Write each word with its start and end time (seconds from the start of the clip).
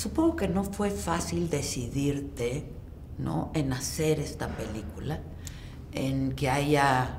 Supongo 0.00 0.34
que 0.34 0.48
no 0.48 0.64
fue 0.64 0.90
fácil 0.90 1.50
decidirte, 1.50 2.64
¿no? 3.18 3.50
En 3.52 3.70
hacer 3.74 4.18
esta 4.18 4.48
película, 4.48 5.20
en 5.92 6.32
que 6.32 6.48
haya 6.48 7.18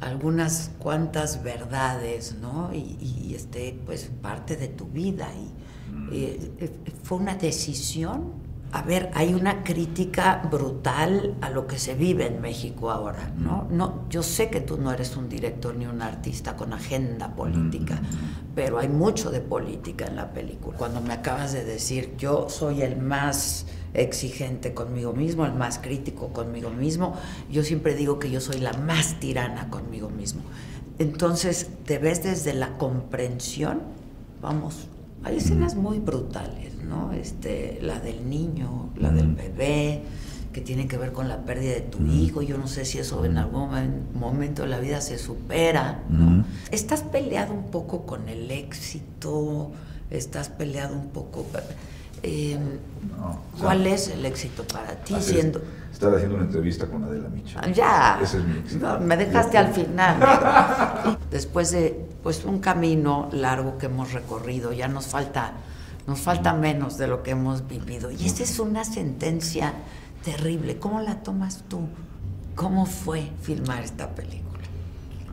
algunas 0.00 0.70
cuantas 0.78 1.42
verdades, 1.42 2.36
¿no? 2.40 2.72
Y, 2.72 3.32
este, 3.34 3.76
pues 3.84 4.08
parte 4.22 4.54
de 4.54 4.68
tu 4.68 4.86
vida. 4.86 5.28
Y, 5.34 6.16
eh, 6.16 6.52
fue 7.02 7.18
una 7.18 7.34
decisión. 7.34 8.45
A 8.72 8.82
ver, 8.82 9.10
hay 9.14 9.32
una 9.32 9.62
crítica 9.62 10.42
brutal 10.50 11.34
a 11.40 11.50
lo 11.50 11.66
que 11.66 11.78
se 11.78 11.94
vive 11.94 12.26
en 12.26 12.40
México 12.40 12.90
ahora, 12.90 13.32
¿no? 13.38 13.66
no 13.70 14.04
yo 14.10 14.22
sé 14.22 14.50
que 14.50 14.60
tú 14.60 14.76
no 14.76 14.92
eres 14.92 15.16
un 15.16 15.28
director 15.28 15.74
ni 15.74 15.86
un 15.86 16.02
artista 16.02 16.56
con 16.56 16.72
agenda 16.72 17.34
política, 17.34 18.00
pero 18.54 18.78
hay 18.78 18.88
mucho 18.88 19.30
de 19.30 19.40
política 19.40 20.06
en 20.06 20.16
la 20.16 20.32
película. 20.32 20.76
Cuando 20.76 21.00
me 21.00 21.14
acabas 21.14 21.52
de 21.52 21.64
decir, 21.64 22.14
yo 22.18 22.48
soy 22.50 22.82
el 22.82 22.96
más 22.96 23.66
exigente 23.94 24.74
conmigo 24.74 25.12
mismo, 25.12 25.46
el 25.46 25.54
más 25.54 25.78
crítico 25.78 26.28
conmigo 26.28 26.70
mismo, 26.70 27.14
yo 27.50 27.62
siempre 27.62 27.94
digo 27.94 28.18
que 28.18 28.30
yo 28.30 28.40
soy 28.40 28.58
la 28.58 28.72
más 28.72 29.20
tirana 29.20 29.70
conmigo 29.70 30.10
mismo. 30.10 30.42
Entonces, 30.98 31.68
te 31.84 31.98
ves 31.98 32.22
desde 32.22 32.52
la 32.52 32.76
comprensión, 32.78 33.80
vamos, 34.42 34.88
hay 35.24 35.36
escenas 35.36 35.74
muy 35.74 35.98
brutales, 35.98 36.74
¿no? 36.84 37.12
Este, 37.12 37.78
la 37.82 37.98
del 38.00 38.28
niño, 38.28 38.90
la 38.96 39.10
del 39.10 39.34
bebé, 39.34 40.02
que 40.52 40.60
tiene 40.60 40.88
que 40.88 40.96
ver 40.96 41.12
con 41.12 41.28
la 41.28 41.44
pérdida 41.44 41.74
de 41.74 41.80
tu 41.82 42.06
hijo. 42.06 42.40
Yo 42.42 42.56
no 42.56 42.66
sé 42.66 42.84
si 42.84 42.98
eso 42.98 43.24
en 43.24 43.36
algún 43.36 43.68
momento 44.14 44.62
de 44.62 44.68
la 44.68 44.78
vida 44.78 45.00
se 45.00 45.18
supera, 45.18 46.02
¿no? 46.08 46.44
Estás 46.70 47.02
peleado 47.02 47.52
un 47.52 47.70
poco 47.70 48.06
con 48.06 48.28
el 48.28 48.50
éxito, 48.50 49.72
estás 50.10 50.48
peleado 50.48 50.94
un 50.94 51.08
poco... 51.08 51.44
Eh, 52.22 52.58
¿Cuál 53.60 53.86
es 53.86 54.08
el 54.08 54.24
éxito 54.24 54.64
para 54.66 54.96
ti 54.96 55.14
siendo...? 55.20 55.60
Estaba 55.92 56.16
haciendo 56.16 56.36
una 56.36 56.44
entrevista 56.44 56.86
con 56.86 57.04
Adela 57.04 57.28
Micha. 57.28 57.60
Ya. 57.72 58.18
Ese 58.22 58.38
es 58.38 58.44
mi 58.44 58.58
éxito. 58.58 58.98
me 59.00 59.16
dejaste 59.16 59.58
al 59.58 59.72
final. 59.72 61.18
Después 61.30 61.70
de 61.72 62.05
pues 62.26 62.44
un 62.44 62.58
camino 62.58 63.28
largo 63.30 63.78
que 63.78 63.86
hemos 63.86 64.12
recorrido, 64.12 64.72
ya 64.72 64.88
nos 64.88 65.06
falta, 65.06 65.52
nos 66.08 66.18
falta 66.18 66.54
menos 66.54 66.98
de 66.98 67.06
lo 67.06 67.22
que 67.22 67.30
hemos 67.30 67.68
vivido. 67.68 68.10
Y 68.10 68.16
esa 68.26 68.42
es 68.42 68.58
una 68.58 68.82
sentencia 68.82 69.72
terrible. 70.24 70.76
¿Cómo 70.78 71.00
la 71.00 71.22
tomas 71.22 71.62
tú? 71.68 71.82
¿Cómo 72.56 72.84
fue 72.84 73.28
filmar 73.42 73.84
esta 73.84 74.12
película? 74.12 74.64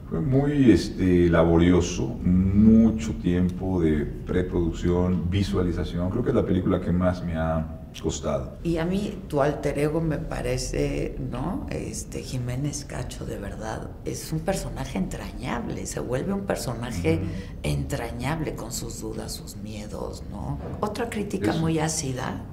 Fue 0.07 0.21
muy 0.21 0.71
este, 0.71 1.29
laborioso, 1.29 2.05
mucho 2.23 3.13
tiempo 3.13 3.81
de 3.81 4.05
preproducción, 4.05 5.31
visualización. 5.31 6.11
Creo 6.11 6.23
que 6.23 6.29
es 6.29 6.35
la 6.35 6.45
película 6.45 6.79
que 6.79 6.91
más 6.91 7.25
me 7.25 7.35
ha 7.35 7.65
costado. 8.01 8.57
Y 8.63 8.77
a 8.77 8.85
mí 8.85 9.23
tu 9.27 9.41
alter 9.41 9.77
ego 9.77 10.01
me 10.01 10.17
parece, 10.17 11.15
¿no? 11.31 11.67
Este 11.69 12.21
Jiménez 12.21 12.85
Cacho 12.85 13.25
de 13.25 13.37
verdad 13.37 13.89
es 14.05 14.31
un 14.31 14.39
personaje 14.39 14.97
entrañable, 14.97 15.85
se 15.85 15.99
vuelve 15.99 16.33
un 16.33 16.45
personaje 16.45 17.19
entrañable 17.61 18.55
con 18.55 18.71
sus 18.71 19.01
dudas, 19.01 19.33
sus 19.33 19.57
miedos, 19.57 20.23
¿no? 20.31 20.59
Otra 20.79 21.09
crítica 21.09 21.53
muy 21.53 21.79
ácida 21.79 22.45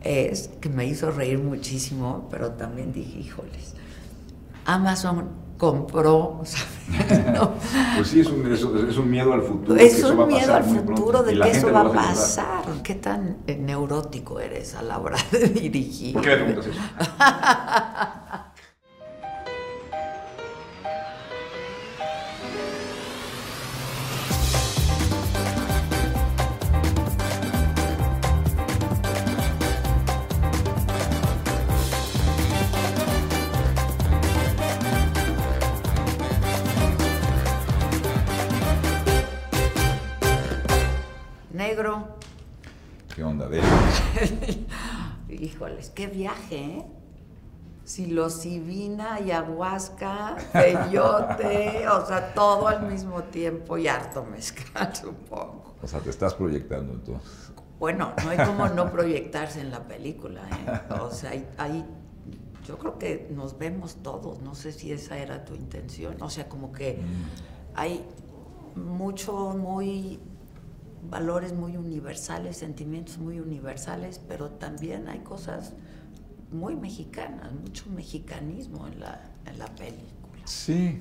es 0.00 0.48
que 0.60 0.68
me 0.68 0.86
hizo 0.86 1.10
reír 1.10 1.38
muchísimo, 1.38 2.28
pero 2.30 2.52
también 2.52 2.92
dije, 2.92 3.18
híjoles, 3.18 3.74
Amazon 4.64 5.41
compró. 5.62 6.42
Pues 7.96 8.08
sí, 8.08 8.20
es 8.20 8.26
un, 8.26 8.42
miedo 9.10 9.32
al 9.32 9.42
futuro. 9.42 9.78
Es 9.78 10.02
un 10.02 10.26
miedo 10.26 10.54
al 10.54 10.64
futuro 10.64 11.22
de 11.22 11.38
que 11.38 11.50
eso 11.50 11.72
va 11.72 11.82
a 11.82 11.92
pasar. 11.92 12.64
¿Qué 12.82 12.96
tan 12.96 13.38
neurótico 13.46 14.40
eres 14.40 14.74
a 14.74 14.82
la 14.82 14.98
hora 14.98 15.16
de 15.30 15.48
dirigir? 15.60 16.14
¿Por 16.14 16.22
qué 16.22 16.30
me 16.30 16.36
preguntas 16.36 16.66
eso? 16.66 16.80
qué 46.02 46.08
viaje, 46.08 46.56
¿eh? 46.56 46.86
Silocibina, 47.84 49.14
ayahuasca, 49.14 50.36
peyote, 50.52 51.86
o 51.88 52.06
sea, 52.06 52.34
todo 52.34 52.66
al 52.68 52.88
mismo 52.90 53.22
tiempo 53.24 53.78
y 53.78 53.86
harto 53.86 54.24
mezcal, 54.24 54.94
supongo. 55.00 55.76
O 55.80 55.86
sea, 55.86 56.00
te 56.00 56.10
estás 56.10 56.34
proyectando 56.34 56.92
entonces. 56.94 57.52
Bueno, 57.78 58.14
no 58.24 58.30
hay 58.30 58.38
como 58.38 58.68
no 58.68 58.90
proyectarse 58.92 59.60
en 59.60 59.70
la 59.70 59.86
película, 59.86 60.42
¿eh? 60.48 60.92
O 61.00 61.10
sea, 61.10 61.32
hay, 61.58 61.84
yo 62.66 62.78
creo 62.78 62.98
que 62.98 63.28
nos 63.32 63.58
vemos 63.58 63.96
todos, 64.02 64.40
no 64.40 64.54
sé 64.56 64.72
si 64.72 64.92
esa 64.92 65.18
era 65.18 65.44
tu 65.44 65.54
intención, 65.54 66.20
o 66.20 66.30
sea, 66.30 66.48
como 66.48 66.72
que 66.72 66.94
mm. 66.94 67.76
hay 67.76 68.04
mucho, 68.74 69.32
muy 69.56 70.20
valores 71.10 71.52
muy 71.52 71.76
universales, 71.76 72.56
sentimientos 72.56 73.18
muy 73.18 73.40
universales, 73.40 74.20
pero 74.28 74.50
también 74.50 75.08
hay 75.08 75.20
cosas 75.20 75.74
muy 76.52 76.76
mexicanas, 76.76 77.52
mucho 77.52 77.84
mexicanismo 77.94 78.86
en 78.86 79.00
la, 79.00 79.30
en 79.46 79.58
la 79.58 79.66
película. 79.66 80.42
Sí, 80.44 80.98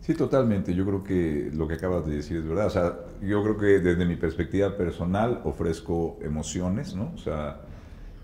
sí, 0.00 0.14
totalmente. 0.14 0.74
Yo 0.74 0.84
creo 0.84 1.04
que 1.04 1.50
lo 1.52 1.66
que 1.66 1.74
acabas 1.74 2.06
de 2.06 2.16
decir 2.16 2.38
es 2.38 2.46
verdad. 2.46 2.66
O 2.66 2.70
sea, 2.70 2.98
yo 3.22 3.42
creo 3.42 3.56
que 3.56 3.80
desde 3.80 4.04
mi 4.04 4.16
perspectiva 4.16 4.76
personal 4.76 5.40
ofrezco 5.44 6.18
emociones, 6.22 6.94
¿no? 6.94 7.12
O 7.14 7.18
sea, 7.18 7.60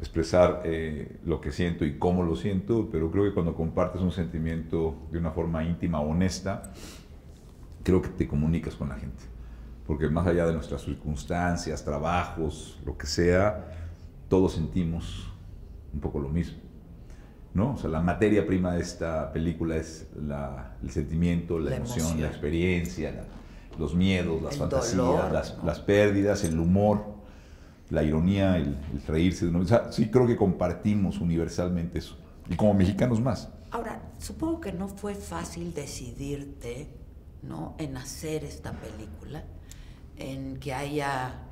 expresar 0.01 0.63
eh, 0.65 1.19
lo 1.25 1.41
que 1.41 1.53
siento 1.53 1.85
y 1.85 1.99
cómo 1.99 2.23
lo 2.23 2.37
siento, 2.37 2.89
pero 2.91 3.11
creo 3.11 3.25
que 3.25 3.33
cuando 3.33 3.55
compartes 3.55 4.03
un 4.03 4.13
sentimiento 4.13 4.95
de 5.11 5.19
una 5.19 5.31
forma 5.31 5.65
íntima, 5.65 6.01
honesta, 6.01 6.73
creo 7.83 8.03
que 8.03 8.11
te 8.11 8.29
comunicas 8.29 8.75
con 8.75 8.89
la 8.89 8.97
gente 8.97 9.37
porque 9.87 10.09
más 10.09 10.27
allá 10.27 10.47
de 10.47 10.53
nuestras 10.53 10.83
circunstancias, 10.83 11.85
trabajos, 11.85 12.79
lo 12.85 12.99
que 12.99 13.07
sea, 13.07 13.73
todos 14.29 14.55
sentimos 14.55 15.33
un 15.95 16.01
poco 16.01 16.19
lo 16.19 16.29
mismo. 16.29 16.59
¿No? 17.57 17.73
O 17.73 17.77
sea, 17.79 17.89
la 17.89 18.03
materia 18.03 18.47
prima 18.47 18.75
de 18.75 18.83
esta 18.83 19.33
película 19.33 19.77
es 19.77 20.07
el 20.83 20.91
sentimiento, 20.91 21.59
la, 21.59 21.75
emoción, 21.75 22.21
la 22.21 22.27
experiencia, 22.27 23.25
los 23.79 23.95
miedos, 23.95 24.43
las 24.43 24.59
fantasías, 24.59 25.55
las, 25.65 25.81
pérdidas, 25.81 26.45
el 26.45 26.59
humor, 26.59 27.03
la 27.89 28.03
ironía, 28.03 28.59
el, 28.59 28.77
reírse. 29.09 29.47
De 29.47 29.53
uno. 29.53 29.61
O 29.61 29.65
sea, 29.65 29.91
sí 29.91 30.11
creo 30.11 30.27
que 30.27 30.37
compartimos 30.37 31.19
universalmente 31.19 31.99
eso. 31.99 32.19
Y 32.49 32.57
como 32.57 32.75
mexicanos 32.75 33.21
más. 33.23 33.49
Ahora, 33.71 34.03
supongo 34.19 34.61
que 34.61 34.73
no 34.73 34.89
fue 34.89 35.15
fácil 35.15 35.73
decidirte, 35.73 36.89
¿no? 37.43 37.75
En 37.79 37.97
hacer 37.97 38.45
esta 38.45 38.73
película, 38.73 39.45
en 40.19 40.59
que 40.59 40.75
haya 40.75 41.46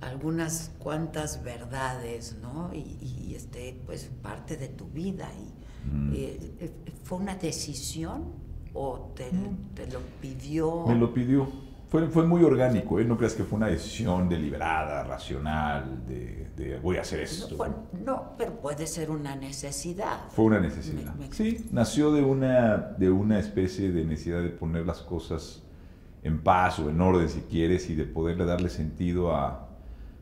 algunas 0.00 0.72
cuantas 0.78 1.42
verdades, 1.42 2.36
¿no? 2.40 2.70
Y, 2.74 3.34
este, 3.34 3.80
pues, 3.86 4.10
parte 4.22 4.56
de 4.56 4.68
tu 4.68 4.86
vida. 4.86 5.28
Y, 5.38 5.58
Mm. 5.90 6.12
eh, 6.14 6.38
eh, 6.60 6.70
¿Fue 7.04 7.18
una 7.18 7.36
decisión 7.36 8.32
o 8.74 9.12
te, 9.16 9.30
te 9.74 9.90
lo 9.90 10.00
pidió? 10.20 10.84
Me 10.86 10.94
lo 10.96 11.14
pidió. 11.14 11.48
Fue, 11.88 12.06
fue 12.08 12.26
muy 12.26 12.44
orgánico, 12.44 13.00
¿eh? 13.00 13.04
No 13.04 13.16
creas 13.16 13.32
que 13.32 13.44
fue 13.44 13.56
una 13.56 13.68
decisión 13.68 14.28
deliberada, 14.28 15.04
racional, 15.04 16.04
de, 16.06 16.50
de 16.54 16.78
voy 16.80 16.98
a 16.98 17.00
hacer 17.00 17.20
esto. 17.20 17.48
No, 17.52 17.56
bueno, 17.56 17.74
no, 18.04 18.32
pero 18.36 18.52
puede 18.60 18.86
ser 18.86 19.10
una 19.10 19.34
necesidad. 19.36 20.28
Fue 20.30 20.44
una 20.46 20.60
necesidad. 20.60 21.14
Me- 21.14 21.28
me- 21.28 21.32
Sí, 21.34 21.66
nació 21.72 22.12
de 22.12 22.22
una, 22.22 22.76
de 22.76 23.08
una 23.10 23.38
especie 23.38 23.90
de 23.90 24.04
necesidad 24.04 24.42
de 24.42 24.50
poner 24.50 24.84
las 24.84 25.00
cosas 25.00 25.62
en 26.22 26.42
paz 26.42 26.78
o 26.80 26.90
en 26.90 27.00
orden, 27.00 27.28
si 27.30 27.40
quieres, 27.42 27.88
y 27.88 27.94
de 27.94 28.04
poderle 28.04 28.44
darle 28.44 28.68
sentido 28.68 29.34
a, 29.34 29.67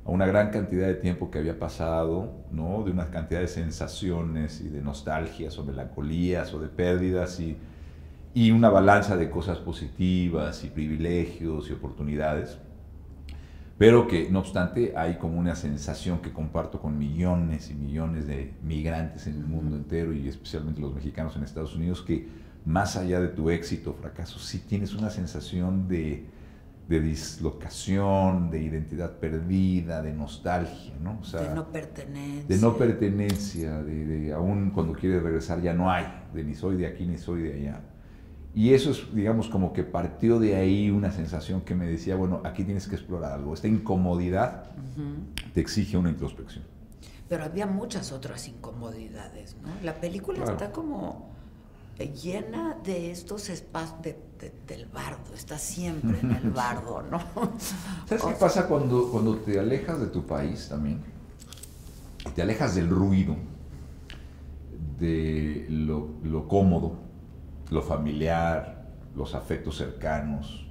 a 0.06 0.10
una 0.10 0.26
gran 0.26 0.50
cantidad 0.50 0.86
de 0.86 0.94
tiempo 0.94 1.30
que 1.30 1.38
había 1.38 1.58
pasado, 1.58 2.32
¿no? 2.52 2.84
De 2.84 2.90
una 2.90 3.10
cantidad 3.10 3.40
de 3.40 3.48
sensaciones 3.48 4.60
y 4.60 4.68
de 4.68 4.80
nostalgias 4.80 5.58
o 5.58 5.64
melancolías 5.64 6.54
o 6.54 6.60
de 6.60 6.68
pérdidas 6.68 7.40
y, 7.40 7.56
y 8.34 8.50
una 8.52 8.68
balanza 8.68 9.16
de 9.16 9.28
cosas 9.30 9.58
positivas 9.58 10.62
y 10.64 10.68
privilegios 10.68 11.68
y 11.68 11.72
oportunidades 11.72 12.58
pero 13.78 14.08
que 14.08 14.30
no 14.30 14.38
obstante 14.38 14.94
hay 14.96 15.16
como 15.16 15.38
una 15.38 15.54
sensación 15.54 16.20
que 16.20 16.32
comparto 16.32 16.80
con 16.80 16.98
millones 16.98 17.70
y 17.70 17.74
millones 17.74 18.26
de 18.26 18.54
migrantes 18.62 19.26
en 19.26 19.34
el 19.36 19.44
mundo 19.44 19.76
entero 19.76 20.14
y 20.14 20.26
especialmente 20.28 20.80
los 20.80 20.94
mexicanos 20.94 21.36
en 21.36 21.42
Estados 21.42 21.74
Unidos, 21.74 22.00
que 22.00 22.26
más 22.64 22.96
allá 22.96 23.20
de 23.20 23.28
tu 23.28 23.50
éxito 23.50 23.90
o 23.90 23.94
fracaso, 23.94 24.38
sí 24.38 24.60
tienes 24.66 24.94
una 24.94 25.10
sensación 25.10 25.88
de, 25.88 26.24
de 26.88 27.00
dislocación, 27.00 28.50
de 28.50 28.62
identidad 28.62 29.18
perdida, 29.18 30.02
de 30.02 30.12
nostalgia, 30.12 30.94
¿no? 31.02 31.18
O 31.20 31.24
sea, 31.24 31.40
de 31.42 31.54
no 31.54 31.72
pertenencia. 31.72 32.44
de 32.56 32.62
no 32.62 32.76
pertenencia, 32.76 33.82
de, 33.82 34.04
de 34.06 34.32
aún 34.32 34.70
cuando 34.70 34.92
quieres 34.92 35.22
regresar 35.22 35.60
ya 35.60 35.72
no 35.74 35.90
hay, 35.90 36.06
de 36.32 36.44
ni 36.44 36.54
soy 36.54 36.76
de 36.76 36.86
aquí 36.86 37.04
ni 37.06 37.18
soy 37.18 37.42
de 37.42 37.54
allá. 37.54 37.80
Y 38.54 38.72
eso 38.72 38.90
es, 38.92 39.14
digamos, 39.14 39.48
como 39.48 39.72
que 39.72 39.82
partió 39.82 40.38
de 40.38 40.56
ahí 40.56 40.88
una 40.90 41.10
sensación 41.12 41.60
que 41.60 41.74
me 41.74 41.86
decía, 41.86 42.16
bueno, 42.16 42.40
aquí 42.44 42.64
tienes 42.64 42.86
que 42.88 42.94
explorar 42.94 43.32
algo. 43.32 43.52
Esta 43.52 43.68
incomodidad 43.68 44.70
Ujú. 44.76 45.52
te 45.52 45.60
exige 45.60 45.98
una 45.98 46.08
introspección. 46.08 46.64
Pero 47.28 47.44
había 47.44 47.66
muchas 47.66 48.12
otras 48.12 48.48
incomodidades, 48.48 49.56
¿no? 49.60 49.68
La 49.82 50.00
película 50.00 50.38
Claro. 50.38 50.52
está 50.52 50.70
como 50.72 51.35
llena 52.04 52.76
de 52.84 53.10
estos 53.10 53.48
espacios 53.48 54.02
de- 54.02 54.18
de- 54.38 54.52
del 54.66 54.86
bardo, 54.86 55.34
está 55.34 55.56
siempre 55.58 56.18
en 56.20 56.30
el 56.32 56.50
bardo, 56.50 57.02
¿no? 57.10 57.18
¿Sabes 58.06 58.22
O 58.24 58.28
qué 58.28 58.32
sea, 58.34 58.38
pasa 58.38 58.66
cuando, 58.68 59.08
cuando 59.10 59.36
te 59.36 59.58
alejas 59.58 59.98
de 60.00 60.06
tu 60.08 60.26
país 60.26 60.68
también? 60.68 61.00
Te 62.34 62.42
alejas 62.42 62.74
del 62.74 62.88
ruido, 62.90 63.34
de 64.98 65.66
lo, 65.68 66.08
lo 66.24 66.48
cómodo, 66.48 66.94
lo 67.70 67.82
familiar, 67.82 68.86
los 69.14 69.34
afectos 69.34 69.76
cercanos, 69.76 70.66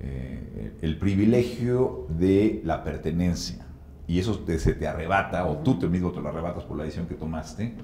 eh, 0.00 0.72
el 0.82 0.98
privilegio 0.98 2.06
de 2.10 2.60
la 2.64 2.84
pertenencia. 2.84 3.64
Y 4.06 4.18
eso 4.18 4.38
te- 4.38 4.58
se 4.58 4.72
te 4.74 4.86
arrebata, 4.86 5.44
o 5.46 5.58
tú 5.58 5.78
te 5.78 5.86
mismo 5.88 6.12
te 6.12 6.20
lo 6.20 6.28
arrebatas 6.28 6.64
por 6.64 6.76
la 6.76 6.84
decisión 6.84 7.06
que 7.06 7.14
tomaste. 7.14 7.74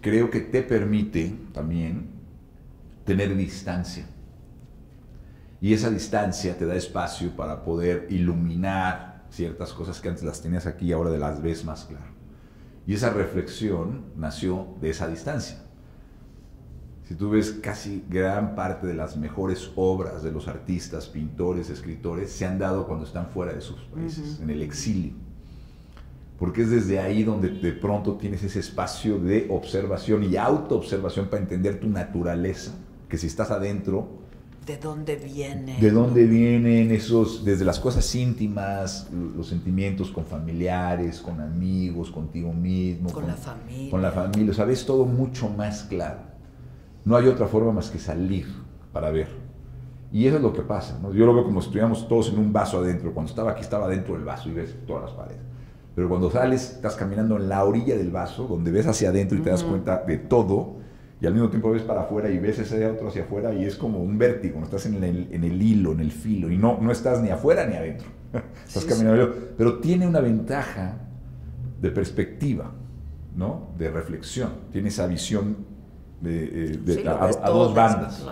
Creo 0.00 0.30
que 0.30 0.40
te 0.40 0.62
permite 0.62 1.36
también 1.52 2.10
tener 3.04 3.36
distancia. 3.36 4.06
Y 5.60 5.74
esa 5.74 5.90
distancia 5.90 6.56
te 6.56 6.64
da 6.64 6.74
espacio 6.74 7.36
para 7.36 7.62
poder 7.62 8.06
iluminar 8.10 9.26
ciertas 9.30 9.72
cosas 9.72 10.00
que 10.00 10.08
antes 10.08 10.24
las 10.24 10.40
tenías 10.40 10.66
aquí 10.66 10.86
y 10.86 10.92
ahora 10.92 11.10
las 11.10 11.42
ves 11.42 11.64
más 11.64 11.84
claro. 11.84 12.10
Y 12.86 12.94
esa 12.94 13.10
reflexión 13.10 14.06
nació 14.16 14.68
de 14.80 14.90
esa 14.90 15.06
distancia. 15.06 15.58
Si 17.04 17.14
tú 17.14 17.30
ves 17.30 17.58
casi 17.60 18.04
gran 18.08 18.54
parte 18.54 18.86
de 18.86 18.94
las 18.94 19.16
mejores 19.16 19.72
obras 19.74 20.22
de 20.22 20.30
los 20.30 20.46
artistas, 20.46 21.08
pintores, 21.08 21.68
escritores, 21.68 22.30
se 22.30 22.46
han 22.46 22.58
dado 22.58 22.86
cuando 22.86 23.04
están 23.04 23.26
fuera 23.26 23.52
de 23.52 23.60
sus 23.60 23.80
países, 23.80 24.40
en 24.40 24.48
el 24.48 24.62
exilio. 24.62 25.14
Porque 26.40 26.62
es 26.62 26.70
desde 26.70 26.98
ahí 26.98 27.22
donde 27.22 27.50
de 27.50 27.72
pronto 27.72 28.14
tienes 28.14 28.42
ese 28.42 28.60
espacio 28.60 29.18
de 29.18 29.46
observación 29.50 30.24
y 30.24 30.38
autoobservación 30.38 31.28
para 31.28 31.42
entender 31.42 31.78
tu 31.78 31.88
naturaleza, 31.88 32.72
que 33.08 33.18
si 33.18 33.26
estás 33.28 33.50
adentro, 33.50 34.18
¿De 34.66 34.76
dónde 34.76 35.16
viene? 35.16 35.78
¿De 35.80 35.90
dónde 35.90 36.26
vienen 36.26 36.90
esos, 36.92 37.44
desde 37.44 37.64
las 37.64 37.80
cosas 37.80 38.14
íntimas, 38.14 39.08
los 39.10 39.48
sentimientos 39.48 40.10
con 40.10 40.24
familiares, 40.26 41.20
con 41.20 41.40
amigos, 41.40 42.10
contigo 42.10 42.52
mismo? 42.52 43.10
Con 43.10 43.26
la 43.26 43.34
familia. 43.34 43.90
Con 43.90 44.02
la 44.02 44.12
familia, 44.12 44.52
o 44.52 44.54
sea, 44.54 44.66
ves 44.66 44.86
todo 44.86 45.06
mucho 45.06 45.48
más 45.48 45.84
claro. 45.84 46.20
No 47.04 47.16
hay 47.16 47.26
otra 47.26 47.48
forma 47.48 47.72
más 47.72 47.90
que 47.90 47.98
salir 47.98 48.46
para 48.92 49.10
ver. 49.10 49.28
Y 50.12 50.26
eso 50.26 50.36
es 50.36 50.42
lo 50.42 50.52
que 50.52 50.62
pasa, 50.62 50.98
¿no? 51.02 51.12
Yo 51.12 51.26
lo 51.26 51.34
veo 51.34 51.44
como 51.44 51.60
si 51.60 51.66
estuviéramos 51.66 52.06
todos 52.06 52.28
en 52.28 52.38
un 52.38 52.52
vaso 52.52 52.78
adentro. 52.78 53.12
Cuando 53.12 53.30
estaba 53.30 53.52
aquí 53.52 53.62
estaba 53.62 53.88
dentro 53.88 54.14
del 54.14 54.24
vaso 54.24 54.48
y 54.50 54.52
ves 54.52 54.76
todas 54.86 55.04
las 55.04 55.12
paredes. 55.12 55.49
Pero 55.94 56.08
cuando 56.08 56.30
sales, 56.30 56.72
estás 56.74 56.94
caminando 56.94 57.36
en 57.36 57.48
la 57.48 57.64
orilla 57.64 57.96
del 57.96 58.10
vaso, 58.10 58.46
donde 58.46 58.70
ves 58.70 58.86
hacia 58.86 59.08
adentro 59.10 59.36
y 59.36 59.42
te 59.42 59.50
das 59.50 59.62
cuenta 59.64 60.02
de 60.06 60.18
todo, 60.18 60.76
y 61.20 61.26
al 61.26 61.34
mismo 61.34 61.50
tiempo 61.50 61.70
ves 61.70 61.82
para 61.82 62.02
afuera 62.02 62.30
y 62.30 62.38
ves 62.38 62.58
ese 62.60 62.86
otro 62.86 63.08
hacia 63.08 63.24
afuera 63.24 63.52
y 63.52 63.64
es 63.64 63.76
como 63.76 63.98
un 63.98 64.16
vértigo, 64.16 64.58
¿no? 64.58 64.64
estás 64.64 64.86
en 64.86 65.02
el, 65.04 65.28
en 65.32 65.44
el 65.44 65.60
hilo, 65.60 65.92
en 65.92 66.00
el 66.00 66.12
filo, 66.12 66.50
y 66.50 66.56
no, 66.56 66.78
no 66.80 66.90
estás 66.92 67.20
ni 67.20 67.28
afuera 67.30 67.66
ni 67.66 67.74
adentro, 67.74 68.08
estás 68.66 68.84
Sí, 68.84 68.88
caminando, 68.88 69.34
pero 69.58 69.80
tiene 69.80 70.06
una 70.06 70.20
ventaja 70.20 70.96
de 71.82 71.90
perspectiva, 71.90 72.70
¿no? 73.36 73.68
de 73.76 73.90
reflexión, 73.90 74.50
tiene 74.72 74.88
esa 74.88 75.06
visión 75.06 75.56
de, 76.22 76.44
eh, 76.44 76.78
de- 76.84 76.94
Sí, 76.94 77.02
lo 77.02 77.22
a, 77.22 77.30
dos 77.50 77.74
bandas, 77.74 78.24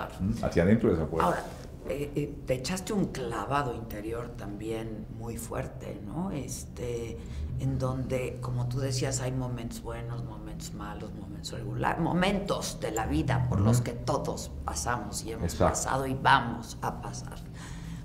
hacia 0.42 0.62
adentro 0.62 0.88
y 0.90 0.92
hacia 0.92 1.04
afuera. 1.04 1.26
Ahora, 1.26 1.42
eh, 1.88 2.12
eh, 2.14 2.34
te 2.46 2.54
echaste 2.54 2.92
un 2.92 3.06
clavado 3.06 3.74
interior 3.74 4.28
también 4.36 5.06
muy 5.18 5.36
fuerte, 5.36 6.00
¿no? 6.06 6.30
Este, 6.30 7.16
en 7.60 7.78
donde, 7.78 8.38
como 8.40 8.68
tú 8.68 8.78
decías, 8.78 9.20
hay 9.20 9.32
momentos 9.32 9.82
buenos, 9.82 10.24
momentos 10.24 10.72
malos, 10.74 11.12
momentos 11.14 11.52
regulares, 11.52 12.00
momentos 12.00 12.78
de 12.80 12.92
la 12.92 13.06
vida 13.06 13.46
por 13.48 13.60
los 13.60 13.80
que 13.80 13.92
todos 13.92 14.50
pasamos 14.64 15.24
y 15.24 15.32
hemos 15.32 15.52
Exacto. 15.52 15.74
pasado 15.74 16.06
y 16.06 16.14
vamos 16.14 16.78
a 16.82 17.00
pasar. 17.02 17.38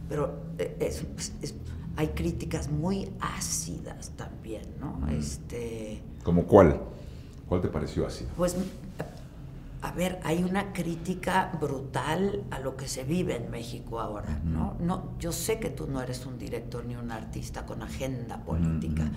Pero 0.10 0.39
eh, 0.58 0.77
es- 0.79 1.05
es- 1.17 1.34
es- 1.41 1.55
hay 1.96 2.08
críticas 2.10 2.69
muy 2.72 3.12
ácidas 3.19 4.12
también, 4.15 4.63
¿no? 4.79 5.08
Este, 5.10 6.01
¿Como 6.24 6.46
cuál? 6.46 6.81
¿Cuál 7.48 7.62
te 7.62 7.67
pareció 7.67 8.08
así? 8.08 8.25
pues, 8.36 8.55
a 9.84 9.92
ver, 9.92 10.20
hay 10.24 10.44
una 10.44 10.72
crítica 10.72 11.52
brutal 11.60 12.44
a 12.52 12.60
lo 12.60 12.78
que 12.78 12.88
se 12.88 13.04
vive 13.04 13.36
en 13.36 13.52
México 13.52 14.00
ahora, 14.00 14.40
¿no? 14.46 14.75
no 14.80 15.12
yo 15.20 15.32
sé 15.34 15.60
que 15.60 15.70
tú 15.70 15.88
no 15.88 16.02
eres 16.02 16.25
un 16.25 16.38
director 16.40 16.86
ni 16.86 16.96
un 16.96 17.12
artista 17.12 17.66
con 17.66 17.82
agenda 17.84 18.38
política, 18.44 19.12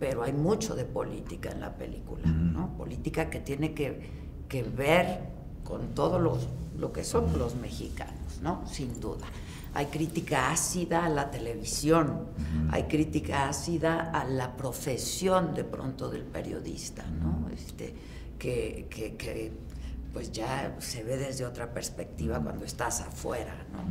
pero 0.00 0.24
hay 0.24 0.32
mucho 0.32 0.74
de 0.74 0.84
política 0.84 1.50
en 1.52 1.60
la 1.60 1.72
película. 1.76 2.26
¿no? 2.26 2.76
Política 2.76 3.30
que 3.30 3.40
tiene 3.40 3.74
que, 3.74 4.10
que 4.48 4.64
ver 4.64 5.20
con 5.62 5.94
todo 5.94 6.18
los, 6.18 6.48
lo 6.76 6.92
que 6.92 7.04
son 7.04 7.38
los 7.38 7.54
mexicanos, 7.54 8.40
¿no? 8.42 8.66
Sin 8.66 9.00
duda. 9.00 9.26
Hay 9.74 9.86
crítica 9.86 10.50
ácida 10.50 11.04
a 11.04 11.08
la 11.10 11.30
televisión, 11.30 12.24
hay 12.72 12.84
crítica 12.84 13.48
ácida 13.48 14.10
a 14.10 14.24
la 14.24 14.56
profesión 14.56 15.54
de 15.54 15.62
pronto 15.62 16.08
del 16.10 16.22
periodista, 16.24 17.04
¿no? 17.06 17.48
Este, 17.50 17.94
que, 18.38 18.86
que- 18.88 19.14
que, 19.16 19.52
pues 20.12 20.32
ya 20.32 20.76
se 20.80 21.02
ve 21.04 21.16
desde 21.16 21.44
otra 21.44 21.72
perspectiva 21.72 22.40
cuando 22.40 22.64
estás 22.64 23.00
afuera, 23.00 23.54
¿no? 23.72 23.82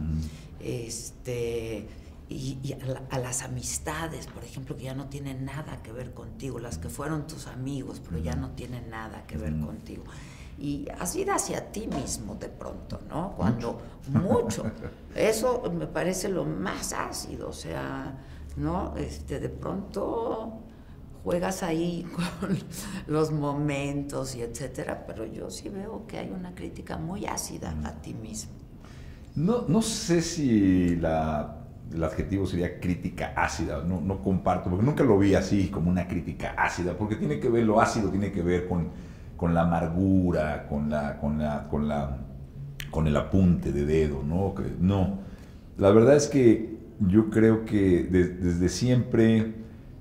Este, 0.60 1.88
y, 2.30 2.58
y 2.64 2.74
a, 2.74 2.86
la- 2.86 3.04
a 3.10 3.20
las 3.20 3.42
amistades, 3.44 4.28
por 4.28 4.44
ejemplo, 4.44 4.76
que 4.76 4.84
ya 4.84 4.94
no 4.96 5.08
tienen 5.08 5.46
nada 5.46 5.82
que 5.84 5.92
ver 5.92 6.14
contigo, 6.14 6.60
las 6.60 6.78
que 6.78 6.90
fueron 6.90 7.26
tus 7.28 7.48
amigos, 7.48 8.02
pero 8.04 8.18
ya 8.22 8.36
no 8.36 8.52
tienen 8.52 8.90
nada 8.90 9.26
que 9.28 9.38
ver 9.38 9.58
contigo. 9.60 10.04
Y 10.60 10.88
así 11.00 11.24
hacia 11.30 11.72
ti 11.72 11.88
mismo 11.88 12.36
de 12.36 12.50
pronto, 12.50 13.00
¿no? 13.08 13.34
Cuando 13.38 13.80
mucho. 14.10 14.64
Eso 15.16 15.64
me 15.72 15.86
parece 15.88 16.30
lo 16.30 16.46
más 16.46 16.94
ácido, 16.94 17.50
o 17.50 17.54
sea, 17.54 18.18
¿no? 18.56 18.96
Este, 18.98 19.40
de 19.40 19.50
pronto 19.50 20.60
juegas 21.28 21.62
ahí 21.64 22.06
con 22.40 22.58
los 23.08 23.32
momentos 23.32 24.36
y 24.36 24.42
etcétera, 24.42 25.04
pero 25.06 25.26
yo 25.26 25.50
sí 25.50 25.70
veo 25.70 26.08
que 26.08 26.20
hay 26.20 26.32
una 26.32 26.56
crítica 26.56 26.98
muy 26.98 27.26
ácida 27.26 27.76
a 27.84 27.92
ti 28.02 28.14
mismo. 28.14 28.54
No, 29.36 29.66
no 29.68 29.82
sé 29.82 30.22
si 30.22 30.96
la, 30.96 31.58
el 31.94 32.04
adjetivo 32.04 32.48
sería 32.48 32.80
crítica 32.80 33.34
ácida, 33.36 33.84
no, 33.84 34.00
no 34.00 34.24
comparto, 34.24 34.70
porque 34.70 34.86
nunca 34.86 35.04
lo 35.04 35.20
vi 35.20 35.36
así 35.36 35.68
como 35.68 35.92
una 35.92 36.08
crítica 36.08 36.56
ácida, 36.58 36.98
porque 36.98 37.18
tiene 37.18 37.40
que 37.40 37.50
ver, 37.50 37.66
lo 37.66 37.82
ácido 37.82 38.10
tiene 38.10 38.32
que 38.32 38.42
ver 38.42 38.68
con 38.68 38.90
con 39.38 39.54
la 39.54 39.62
amargura, 39.62 40.68
con 40.68 40.90
la, 40.90 41.18
con 41.20 41.38
la, 41.38 41.68
con 41.70 41.88
la, 41.88 42.18
con 42.90 43.08
el 43.08 43.16
apunte 43.16 43.72
de 43.72 43.86
dedo, 43.86 44.24
¿no? 44.24 44.56
No. 44.82 45.20
La 45.78 45.92
verdad 45.92 46.16
es 46.16 46.28
que 46.28 46.76
yo 47.00 47.30
creo 47.30 47.64
que 47.64 48.04
desde 48.04 48.68
siempre 48.68 49.54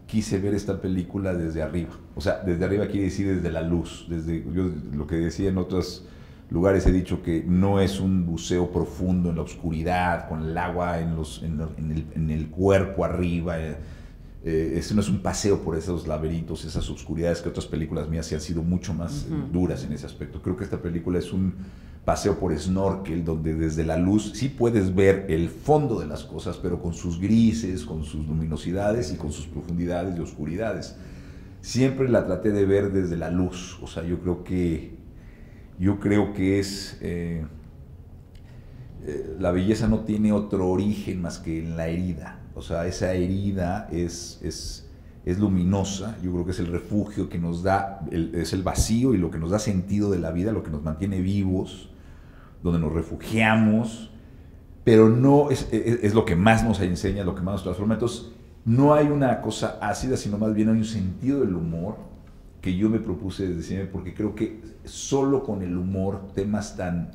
quise 0.06 0.38
ver 0.38 0.54
esta 0.54 0.80
película 0.80 1.34
desde 1.34 1.62
arriba. 1.62 1.90
O 2.14 2.20
sea, 2.20 2.40
desde 2.44 2.64
arriba 2.64 2.86
quiere 2.86 3.04
decir 3.04 3.34
desde 3.34 3.50
la 3.50 3.62
luz. 3.62 4.06
Desde 4.08 4.44
yo, 4.52 4.70
lo 4.92 5.06
que 5.06 5.16
decía 5.16 5.48
en 5.48 5.58
otros 5.58 6.04
lugares 6.50 6.86
he 6.86 6.92
dicho 6.92 7.22
que 7.22 7.44
no 7.46 7.80
es 7.80 8.00
un 8.00 8.24
buceo 8.24 8.70
profundo 8.70 9.30
en 9.30 9.36
la 9.36 9.42
oscuridad, 9.42 10.28
con 10.28 10.42
el 10.44 10.56
agua 10.56 11.00
en, 11.00 11.16
los, 11.16 11.42
en, 11.42 11.60
el, 11.60 12.06
en 12.14 12.30
el, 12.30 12.48
cuerpo 12.48 13.04
arriba. 13.04 13.58
Eh, 13.60 13.76
eh 14.44 14.82
no 14.94 15.00
es 15.00 15.08
un 15.08 15.18
paseo 15.18 15.60
por 15.62 15.76
esos 15.76 16.06
laberintos, 16.06 16.64
esas 16.64 16.88
oscuridades 16.88 17.42
que 17.42 17.48
otras 17.48 17.66
películas 17.66 18.08
mías 18.08 18.26
sí 18.26 18.34
han 18.36 18.40
sido 18.40 18.62
mucho 18.62 18.94
más 18.94 19.26
duras 19.52 19.84
en 19.84 19.92
ese 19.92 20.06
aspecto. 20.06 20.40
Creo 20.40 20.56
que 20.56 20.64
esta 20.64 20.80
película 20.80 21.18
es 21.18 21.32
un 21.32 21.54
paseo 22.06 22.38
por 22.38 22.56
snorkel, 22.56 23.24
donde 23.24 23.52
desde 23.52 23.84
la 23.84 23.96
luz 23.96 24.30
sí 24.36 24.48
puedes 24.48 24.94
ver 24.94 25.26
el 25.28 25.48
fondo 25.48 25.98
de 25.98 26.06
las 26.06 26.22
cosas, 26.22 26.56
pero 26.56 26.80
con 26.80 26.94
sus 26.94 27.20
grises, 27.20 27.84
con 27.84 28.04
sus 28.04 28.24
luminosidades 28.24 29.12
y 29.12 29.16
con 29.16 29.32
sus 29.32 29.46
profundidades 29.48 30.16
y 30.16 30.20
oscuridades. 30.20 30.96
Siempre 31.62 32.08
la 32.08 32.24
traté 32.24 32.52
de 32.52 32.64
ver 32.64 32.92
desde 32.92 33.16
la 33.16 33.32
luz, 33.32 33.76
o 33.82 33.88
sea, 33.88 34.04
yo 34.04 34.20
creo 34.20 34.44
que, 34.44 34.94
yo 35.80 35.98
creo 35.98 36.32
que 36.32 36.60
es... 36.60 36.96
Eh, 37.00 37.44
eh, 39.04 39.36
la 39.40 39.50
belleza 39.50 39.88
no 39.88 40.00
tiene 40.00 40.32
otro 40.32 40.68
origen 40.68 41.20
más 41.20 41.38
que 41.38 41.58
en 41.58 41.76
la 41.76 41.88
herida. 41.88 42.38
O 42.54 42.62
sea, 42.62 42.86
esa 42.86 43.14
herida 43.14 43.88
es, 43.90 44.38
es, 44.44 44.88
es 45.24 45.40
luminosa, 45.40 46.16
yo 46.22 46.30
creo 46.30 46.44
que 46.44 46.52
es 46.52 46.60
el 46.60 46.68
refugio 46.68 47.28
que 47.28 47.40
nos 47.40 47.64
da, 47.64 48.06
es 48.12 48.52
el 48.52 48.62
vacío 48.62 49.12
y 49.12 49.18
lo 49.18 49.32
que 49.32 49.38
nos 49.38 49.50
da 49.50 49.58
sentido 49.58 50.08
de 50.12 50.20
la 50.20 50.30
vida, 50.30 50.52
lo 50.52 50.62
que 50.62 50.70
nos 50.70 50.84
mantiene 50.84 51.20
vivos 51.20 51.90
donde 52.66 52.80
nos 52.80 52.92
refugiamos, 52.92 54.10
pero 54.84 55.08
no 55.08 55.50
es, 55.50 55.68
es, 55.72 56.14
lo 56.14 56.24
que 56.24 56.36
más 56.36 56.64
nos 56.64 56.80
enseña, 56.80 57.24
lo 57.24 57.34
que 57.34 57.42
más 57.42 57.54
nos 57.54 57.62
transforma. 57.62 57.94
Entonces, 57.94 58.26
no 58.64 58.94
hay 58.94 59.06
una 59.06 59.40
cosa 59.40 59.78
ácida, 59.80 60.16
sino 60.16 60.38
más 60.38 60.52
bien 60.52 60.68
hay 60.68 60.78
un 60.78 60.84
sentido 60.84 61.40
del 61.40 61.54
humor 61.54 61.96
que 62.60 62.76
yo 62.76 62.90
me 62.90 62.98
propuse 62.98 63.48
desde 63.48 63.62
siempre, 63.62 63.88
porque 63.88 64.14
creo 64.14 64.34
que 64.34 64.60
solo 64.84 65.44
con 65.44 65.62
el 65.62 65.76
humor, 65.76 66.28
temas 66.34 66.76
tan, 66.76 67.12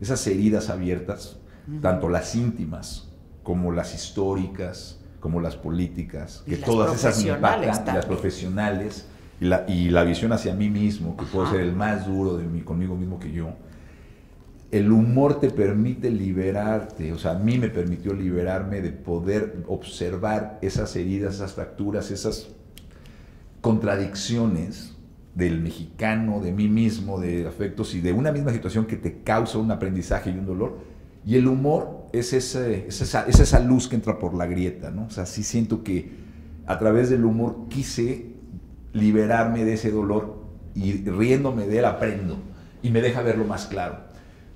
esas 0.00 0.26
heridas 0.26 0.68
abiertas, 0.68 1.38
tanto 1.80 2.08
las 2.08 2.34
íntimas 2.34 3.08
como 3.42 3.72
las 3.72 3.94
históricas, 3.94 5.00
como 5.20 5.40
las 5.40 5.56
políticas, 5.56 6.42
que 6.46 6.56
todas 6.56 6.94
esas 6.94 7.24
me 7.24 7.30
impactan, 7.30 7.96
las 7.96 8.06
profesionales, 8.06 9.06
y 9.40 9.44
la, 9.44 9.64
y 9.68 9.90
la, 9.90 10.02
visión 10.02 10.32
hacia 10.32 10.54
mí 10.54 10.70
mismo, 10.70 11.16
que 11.16 11.24
puedo 11.26 11.50
ser 11.50 11.60
el 11.60 11.74
más 11.74 12.06
duro 12.06 12.36
de 12.36 12.44
mí, 12.44 12.62
conmigo 12.62 12.96
mismo 12.96 13.20
que 13.20 13.30
yo, 13.30 13.50
el 14.70 14.90
humor 14.90 15.40
te 15.40 15.50
permite 15.50 16.10
liberarte, 16.10 17.12
o 17.12 17.18
sea, 17.18 17.32
a 17.32 17.38
mí 17.38 17.58
me 17.58 17.68
permitió 17.68 18.12
liberarme 18.12 18.80
de 18.80 18.90
poder 18.90 19.62
observar 19.68 20.58
esas 20.60 20.96
heridas, 20.96 21.36
esas 21.36 21.52
fracturas, 21.52 22.10
esas 22.10 22.48
contradicciones 23.60 24.96
del 25.34 25.60
mexicano, 25.60 26.40
de 26.40 26.52
mí 26.52 26.66
mismo, 26.66 27.20
de 27.20 27.46
afectos 27.46 27.94
y 27.94 28.00
de 28.00 28.12
una 28.12 28.32
misma 28.32 28.52
situación 28.52 28.86
que 28.86 28.96
te 28.96 29.22
causa 29.22 29.58
un 29.58 29.70
aprendizaje 29.70 30.30
y 30.30 30.38
un 30.38 30.46
dolor. 30.46 30.78
Y 31.24 31.36
el 31.36 31.46
humor 31.46 32.06
es, 32.12 32.32
ese, 32.32 32.86
esa, 32.88 33.26
es 33.26 33.40
esa 33.40 33.60
luz 33.60 33.88
que 33.88 33.96
entra 33.96 34.18
por 34.18 34.34
la 34.34 34.46
grieta, 34.46 34.90
¿no? 34.90 35.06
O 35.06 35.10
sea, 35.10 35.26
sí 35.26 35.42
siento 35.42 35.84
que 35.84 36.10
a 36.66 36.78
través 36.78 37.10
del 37.10 37.24
humor 37.24 37.66
quise 37.68 38.34
liberarme 38.92 39.64
de 39.64 39.74
ese 39.74 39.90
dolor 39.90 40.42
y 40.74 41.04
riéndome 41.08 41.66
de 41.66 41.78
él 41.78 41.84
aprendo 41.84 42.38
y 42.82 42.90
me 42.90 43.02
deja 43.02 43.22
verlo 43.22 43.44
más 43.44 43.66
claro. 43.66 44.05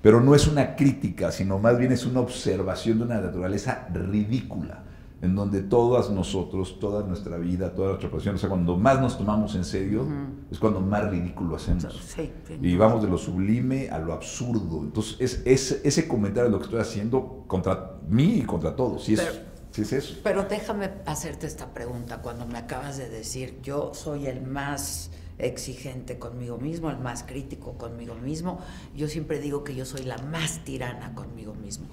Pero 0.01 0.19
no 0.19 0.33
es 0.33 0.47
una 0.47 0.75
crítica, 0.75 1.31
sino 1.31 1.59
más 1.59 1.77
bien 1.77 1.91
es 1.91 2.05
una 2.05 2.21
observación 2.21 2.99
de 2.99 3.05
una 3.05 3.21
naturaleza 3.21 3.87
ridícula, 3.93 4.83
en 5.21 5.35
donde 5.35 5.61
todas 5.61 6.09
nosotros, 6.09 6.79
toda 6.79 7.03
nuestra 7.03 7.37
vida, 7.37 7.73
toda 7.75 7.89
nuestra 7.89 8.09
profesión, 8.09 8.35
o 8.35 8.37
sea, 8.39 8.49
cuando 8.49 8.77
más 8.77 8.99
nos 8.99 9.17
tomamos 9.17 9.53
en 9.53 9.63
serio, 9.63 10.07
es 10.49 10.57
cuando 10.57 10.81
más 10.81 11.09
ridículo 11.11 11.55
hacemos. 11.55 12.15
y 12.61 12.75
vamos 12.75 13.03
de 13.03 13.09
lo 13.09 13.19
sublime 13.19 13.89
a 13.89 13.99
lo 13.99 14.13
absurdo. 14.13 14.81
Entonces, 14.81 15.43
es, 15.45 15.81
ese 15.83 16.07
comentario 16.07 16.47
es 16.47 16.51
lo 16.51 16.57
que 16.57 16.65
estoy 16.65 16.79
haciendo 16.79 17.43
contra 17.47 17.97
mí 18.07 18.37
y 18.37 18.41
contra 18.41 18.75
todos. 18.75 19.07
Y 19.07 19.13
es, 19.13 19.41
es 19.77 19.93
eso. 19.93 20.15
Pero 20.23 20.45
déjame 20.45 20.89
hacerte 21.05 21.45
esta 21.45 21.71
pregunta. 21.71 22.23
Cuando 22.23 22.47
me 22.47 22.57
acabas 22.57 22.97
de 22.97 23.07
decir, 23.07 23.59
yo 23.61 23.93
soy 23.93 24.25
el 24.25 24.41
más 24.41 25.11
exigente 25.41 26.19
conmigo 26.19 26.57
mismo, 26.57 26.89
el 26.89 26.97
más 26.97 27.23
crítico 27.23 27.73
conmigo 27.77 28.15
mismo. 28.15 28.59
Yo 28.95 29.07
siempre 29.07 29.39
digo 29.39 29.63
que 29.63 29.75
yo 29.75 29.85
soy 29.85 30.03
la 30.03 30.17
más 30.17 30.63
tirana 30.63 31.13
conmigo 31.15 31.53
mismo. 31.53 31.87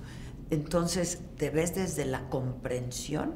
Entonces, 0.50 1.20
¿te 1.36 1.50
ves 1.50 1.74
desde 1.74 2.04
la 2.04 2.28
comprensión? 2.28 3.34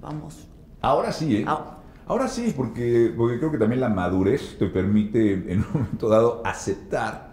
Vamos. 0.00 0.48
Ahora 0.80 1.12
sí, 1.12 1.38
¿eh? 1.38 1.44
Ah. 1.46 1.78
Ahora 2.08 2.28
sí, 2.28 2.54
porque, 2.56 3.12
porque 3.16 3.38
creo 3.38 3.50
que 3.50 3.58
también 3.58 3.80
la 3.80 3.88
madurez 3.88 4.56
te 4.58 4.66
permite 4.66 5.32
en 5.52 5.58
un 5.58 5.66
momento 5.72 6.08
dado 6.08 6.40
aceptar 6.44 7.32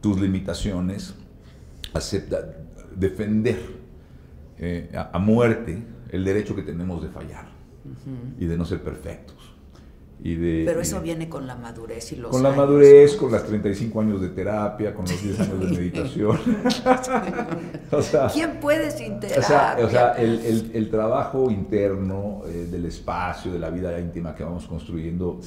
tus 0.00 0.18
limitaciones, 0.18 1.14
aceptar, 1.92 2.64
defender 2.94 3.60
eh, 4.58 4.90
a, 4.94 5.18
muerte 5.18 5.84
el 6.10 6.24
derecho 6.24 6.56
que 6.56 6.62
tenemos 6.62 7.02
de 7.02 7.08
fallar 7.08 7.46
y 8.38 8.46
de 8.46 8.56
no 8.56 8.64
ser 8.64 8.82
perfectos. 10.22 10.64
Pero 10.66 10.80
eso 10.80 11.00
viene 11.00 11.28
con 11.28 11.46
la 11.46 11.56
madurez 11.56 12.12
y 12.12 12.16
los 12.16 12.30
Con 12.30 12.42
la 12.42 12.50
madurez, 12.50 13.16
con 13.16 13.32
las 13.32 13.44
35 13.44 14.00
años 14.00 14.20
de 14.20 14.28
terapia, 14.28 14.94
con 14.94 15.04
los 15.04 15.22
10 15.22 15.40
años 15.40 15.60
de 15.60 15.66
meditación. 15.66 16.38
¿Quién 18.32 18.60
puede 18.60 18.90
sin 18.90 19.20
terapia? 19.20 19.84
O 19.84 19.90
sea, 19.90 20.12
el, 20.12 20.70
el, 20.72 20.90
trabajo 20.90 21.50
interno 21.50 22.42
eh, 22.46 22.68
del 22.70 22.86
espacio, 22.86 23.52
de 23.52 23.58
la 23.58 23.70
vida 23.70 23.98
íntima 24.00 24.34
que 24.34 24.44
vamos 24.44 24.66
construyendo, 24.66 25.40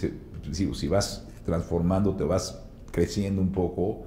si, 0.51 0.73
si 0.73 0.87
vas 0.87 1.27
transformando, 1.45 2.15
te 2.15 2.23
vas 2.23 2.61
creciendo 2.91 3.41
un 3.41 3.51
poco, 3.51 4.03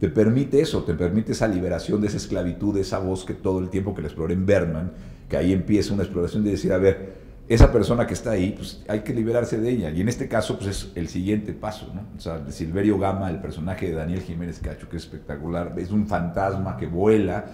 te 0.00 0.08
permite 0.08 0.60
eso, 0.60 0.82
te 0.84 0.94
permite 0.94 1.32
esa 1.32 1.48
liberación 1.48 2.00
de 2.00 2.08
esa 2.08 2.16
esclavitud, 2.16 2.74
de 2.74 2.82
esa 2.82 2.98
voz 2.98 3.24
que 3.24 3.34
todo 3.34 3.58
el 3.58 3.70
tiempo 3.70 3.94
que 3.94 4.02
la 4.02 4.08
exploré 4.08 4.34
en 4.34 4.46
Berman, 4.46 4.92
que 5.28 5.36
ahí 5.36 5.52
empieza 5.52 5.94
una 5.94 6.02
exploración 6.02 6.44
de 6.44 6.50
decir, 6.50 6.72
a 6.72 6.78
ver, 6.78 7.23
esa 7.48 7.70
persona 7.70 8.06
que 8.06 8.14
está 8.14 8.30
ahí, 8.30 8.52
pues 8.52 8.82
hay 8.88 9.00
que 9.00 9.12
liberarse 9.12 9.58
de 9.58 9.68
ella. 9.70 9.90
Y 9.90 10.00
en 10.00 10.08
este 10.08 10.28
caso, 10.28 10.56
pues 10.56 10.68
es 10.68 10.92
el 10.94 11.08
siguiente 11.08 11.52
paso, 11.52 11.92
¿no? 11.94 12.06
O 12.16 12.20
sea, 12.20 12.40
Silverio 12.50 12.98
Gama, 12.98 13.28
el 13.30 13.40
personaje 13.40 13.88
de 13.88 13.94
Daniel 13.94 14.22
Jiménez 14.22 14.60
Cacho, 14.60 14.88
que 14.88 14.96
es 14.96 15.04
espectacular, 15.04 15.74
es 15.76 15.90
un 15.90 16.06
fantasma 16.06 16.76
que 16.76 16.86
vuela 16.86 17.44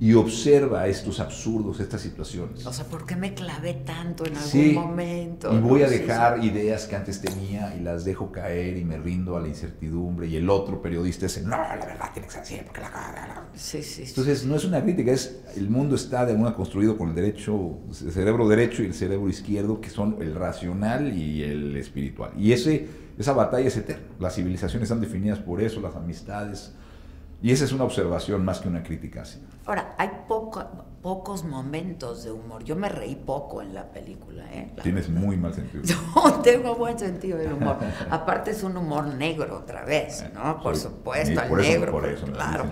y 0.00 0.14
observa 0.14 0.86
estos 0.86 1.18
absurdos, 1.18 1.80
estas 1.80 2.00
situaciones. 2.00 2.64
O 2.64 2.72
sea, 2.72 2.84
¿por 2.84 3.04
qué 3.04 3.16
me 3.16 3.34
clavé 3.34 3.74
tanto 3.74 4.24
en 4.24 4.36
algún 4.36 4.74
momento? 4.74 5.52
Y 5.52 5.58
voy 5.58 5.82
a 5.82 5.88
dejar 5.88 6.44
ideas 6.44 6.86
que 6.86 6.94
antes 6.94 7.20
tenía 7.20 7.74
y 7.74 7.80
las 7.80 8.04
dejo 8.04 8.30
caer 8.30 8.76
y 8.76 8.84
me 8.84 8.96
rindo 8.96 9.36
a 9.36 9.40
la 9.40 9.48
incertidumbre. 9.48 10.28
Y 10.28 10.36
el 10.36 10.48
otro 10.50 10.80
periodista 10.80 11.26
dice, 11.26 11.42
no, 11.42 11.56
la 11.56 11.74
verdad 11.74 12.10
tiene 12.12 12.28
que 12.28 12.34
ser 12.34 12.42
así, 12.42 12.60
porque 12.64 12.80
la... 12.80 13.48
Sí, 13.54 13.82
sí, 13.82 14.04
Entonces, 14.06 14.46
no 14.46 14.54
es 14.54 14.64
una 14.64 14.82
crítica, 14.82 15.10
es 15.10 15.40
el 15.56 15.68
mundo 15.68 15.96
está 15.96 16.24
de 16.24 16.32
alguna 16.32 16.54
construido 16.54 16.96
con 16.96 17.08
el 17.08 17.14
derecho, 17.16 17.78
el 17.88 18.12
cerebro 18.12 18.46
derecho 18.48 18.84
y 18.84 18.86
el 18.86 18.94
cerebro 18.94 19.28
izquierdo, 19.28 19.80
que 19.80 19.90
son 19.90 20.18
el 20.20 20.36
racional 20.36 21.12
y 21.12 21.42
el 21.42 21.76
espiritual. 21.76 22.30
Y 22.38 22.52
ese, 22.52 22.86
esa 23.18 23.32
batalla 23.32 23.66
es 23.66 23.76
eterna. 23.76 24.06
Las 24.20 24.36
civilizaciones 24.36 24.88
están 24.88 25.00
definidas 25.00 25.40
por 25.40 25.60
eso, 25.60 25.80
las 25.80 25.96
amistades 25.96 26.72
y 27.40 27.52
esa 27.52 27.64
es 27.64 27.72
una 27.72 27.84
observación 27.84 28.44
más 28.44 28.58
que 28.58 28.68
una 28.68 28.82
crítica. 28.82 29.22
Así. 29.22 29.40
Ahora, 29.64 29.94
hay 29.96 30.10
poco, 30.26 30.64
pocos 31.02 31.44
momentos 31.44 32.24
de 32.24 32.32
humor. 32.32 32.64
Yo 32.64 32.74
me 32.74 32.88
reí 32.88 33.14
poco 33.14 33.62
en 33.62 33.74
la 33.74 33.92
película. 33.92 34.44
¿eh? 34.52 34.72
Tienes 34.82 35.08
muy 35.08 35.36
mal 35.36 35.54
sentido. 35.54 35.84
No, 36.16 36.40
tengo 36.40 36.74
buen 36.74 36.98
sentido 36.98 37.38
del 37.38 37.52
humor. 37.52 37.76
Aparte 38.10 38.50
es 38.50 38.62
un 38.64 38.76
humor 38.76 39.06
negro 39.06 39.58
otra 39.58 39.84
vez, 39.84 40.22
eh, 40.22 40.30
¿no? 40.34 40.60
Por 40.60 40.76
supuesto, 40.76 41.40
el 41.40 41.56
negro, 41.56 41.92
por 41.92 42.06
eso, 42.06 42.26
claro. 42.26 42.64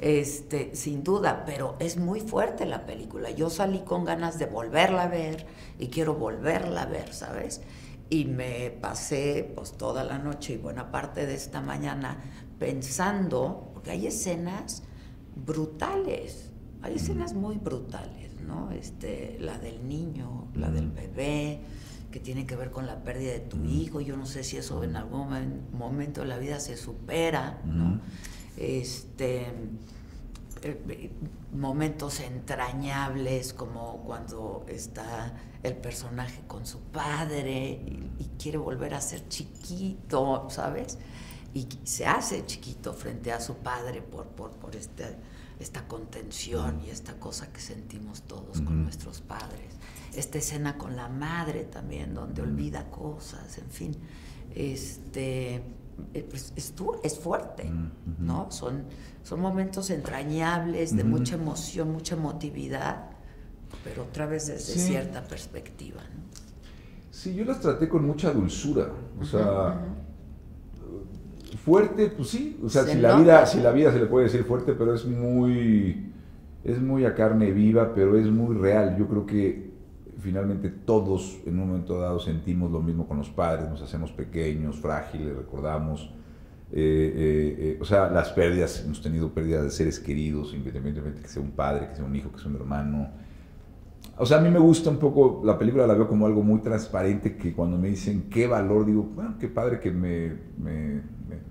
Este, 0.00 0.74
sin 0.74 1.02
duda, 1.02 1.44
pero 1.46 1.76
es 1.78 1.96
muy 1.96 2.20
fuerte 2.20 2.66
la 2.66 2.84
película. 2.84 3.30
Yo 3.30 3.48
salí 3.48 3.80
con 3.80 4.04
ganas 4.04 4.38
de 4.38 4.46
volverla 4.46 5.04
a 5.04 5.08
ver 5.08 5.46
y 5.78 5.88
quiero 5.88 6.14
volverla 6.14 6.82
a 6.82 6.86
ver, 6.86 7.14
¿sabes? 7.14 7.62
Y 8.10 8.26
me 8.26 8.70
pasé 8.70 9.50
pues 9.54 9.72
toda 9.72 10.04
la 10.04 10.18
noche 10.18 10.54
y 10.54 10.56
buena 10.58 10.90
parte 10.90 11.26
de 11.26 11.34
esta 11.34 11.60
mañana 11.62 12.18
pensando 12.58 13.69
porque 13.80 13.92
hay 13.92 14.08
escenas 14.08 14.82
brutales, 15.46 16.50
hay 16.82 16.96
escenas 16.96 17.32
muy 17.32 17.56
brutales, 17.56 18.38
¿no? 18.46 18.70
Este, 18.72 19.38
la 19.40 19.56
del 19.58 19.88
niño, 19.88 20.48
la 20.54 20.70
del 20.70 20.90
bebé, 20.90 21.60
que 22.10 22.20
tiene 22.20 22.44
que 22.44 22.56
ver 22.56 22.72
con 22.72 22.86
la 22.86 23.02
pérdida 23.02 23.32
de 23.32 23.40
tu 23.40 23.64
hijo, 23.64 24.02
yo 24.02 24.18
no 24.18 24.26
sé 24.26 24.44
si 24.44 24.58
eso 24.58 24.84
en 24.84 24.96
algún 24.96 25.62
momento 25.72 26.20
de 26.20 26.26
la 26.26 26.36
vida 26.36 26.60
se 26.60 26.76
supera, 26.76 27.62
¿no? 27.64 28.02
Este 28.58 29.46
eh, 30.60 31.10
momentos 31.54 32.20
entrañables 32.20 33.54
como 33.54 34.02
cuando 34.04 34.66
está 34.68 35.32
el 35.62 35.74
personaje 35.74 36.42
con 36.46 36.66
su 36.66 36.80
padre 36.80 37.80
y, 37.86 38.10
y, 38.18 38.30
quiere 38.38 38.58
volver 38.58 38.92
a 38.92 39.00
ser 39.00 39.26
chiquito, 39.28 40.48
¿sabes? 40.50 40.98
Y 41.54 41.66
se 41.84 42.06
hace 42.06 42.44
chiquito 42.46 42.92
frente 42.92 43.32
a 43.32 43.40
su 43.40 43.56
padre 43.56 44.02
por, 44.02 44.26
por, 44.26 44.50
por 44.52 44.76
este, 44.76 45.16
esta 45.58 45.86
contención 45.86 46.80
y 46.86 46.90
esta 46.90 47.14
cosa 47.14 47.52
que 47.52 47.60
sentimos 47.60 48.22
todos 48.22 48.60
con 48.60 48.82
nuestros 48.82 49.20
padres. 49.20 49.74
Esta 50.14 50.38
escena 50.38 50.78
con 50.78 50.96
la 50.96 51.08
madre 51.08 51.64
también, 51.64 52.14
donde 52.14 52.42
olvida 52.42 52.90
cosas, 52.90 53.58
en 53.58 53.70
fin. 53.70 53.96
Este, 54.54 55.62
eh, 56.14 56.26
pues, 56.28 56.52
es, 56.56 56.74
es, 57.02 57.18
fuerte, 57.18 57.70
¿no? 58.18 58.50
Son, 58.50 58.84
son 59.22 59.40
momentos 59.40 59.90
entrañables, 59.90 60.96
de 60.96 61.04
mucha 61.04 61.34
emoción, 61.34 61.92
mucha 61.92 62.14
emotividad, 62.14 63.10
pero 63.84 64.04
otra 64.04 64.26
vez 64.26 64.46
desde 64.46 64.78
cierta 64.78 65.22
perspectiva, 65.24 66.02
¿no? 66.02 66.30
Sí, 67.10 67.34
yo 67.34 67.44
las 67.44 67.60
traté 67.60 67.88
con 67.88 68.06
mucha 68.06 68.32
dulzura, 68.32 68.88
o 69.20 69.24
sea, 69.24 69.78
fuerte, 71.64 72.08
pues 72.08 72.28
sí, 72.28 72.58
o 72.64 72.68
sea, 72.68 72.84
si 72.84 72.98
la, 72.98 73.16
vida, 73.16 73.46
si 73.46 73.60
la 73.60 73.72
vida 73.72 73.92
se 73.92 73.98
le 73.98 74.06
puede 74.06 74.26
decir 74.26 74.44
fuerte, 74.44 74.72
pero 74.72 74.94
es 74.94 75.04
muy, 75.04 76.10
es 76.64 76.80
muy 76.80 77.04
a 77.04 77.14
carne 77.14 77.50
viva, 77.52 77.92
pero 77.94 78.16
es 78.16 78.26
muy 78.26 78.56
real. 78.56 78.96
Yo 78.98 79.06
creo 79.06 79.26
que 79.26 79.70
finalmente 80.20 80.70
todos 80.70 81.38
en 81.46 81.58
un 81.58 81.68
momento 81.68 82.00
dado 82.00 82.20
sentimos 82.20 82.70
lo 82.70 82.80
mismo 82.80 83.06
con 83.06 83.18
los 83.18 83.30
padres, 83.30 83.68
nos 83.68 83.82
hacemos 83.82 84.12
pequeños, 84.12 84.76
frágiles, 84.76 85.36
recordamos. 85.36 86.12
Eh, 86.72 87.12
eh, 87.16 87.56
eh, 87.58 87.78
o 87.80 87.84
sea, 87.84 88.08
las 88.10 88.30
pérdidas, 88.30 88.82
hemos 88.84 89.02
tenido 89.02 89.30
pérdidas 89.30 89.64
de 89.64 89.70
seres 89.70 89.98
queridos, 89.98 90.54
independientemente 90.54 91.20
que 91.20 91.28
sea 91.28 91.42
un 91.42 91.50
padre, 91.50 91.88
que 91.88 91.96
sea 91.96 92.04
un 92.04 92.14
hijo, 92.14 92.30
que 92.30 92.38
sea 92.38 92.48
un 92.48 92.56
hermano. 92.56 93.10
O 94.20 94.26
sea, 94.26 94.36
a 94.36 94.40
mí 94.42 94.50
me 94.50 94.58
gusta 94.58 94.90
un 94.90 94.98
poco, 94.98 95.40
la 95.46 95.58
película 95.58 95.86
la 95.86 95.94
veo 95.94 96.06
como 96.06 96.26
algo 96.26 96.42
muy 96.42 96.60
transparente, 96.60 97.38
que 97.38 97.54
cuando 97.54 97.78
me 97.78 97.88
dicen 97.88 98.28
qué 98.28 98.46
valor, 98.46 98.84
digo, 98.84 99.02
bueno, 99.14 99.36
qué 99.40 99.48
padre 99.48 99.80
que 99.80 99.90
me, 99.90 100.34
me, 100.58 101.00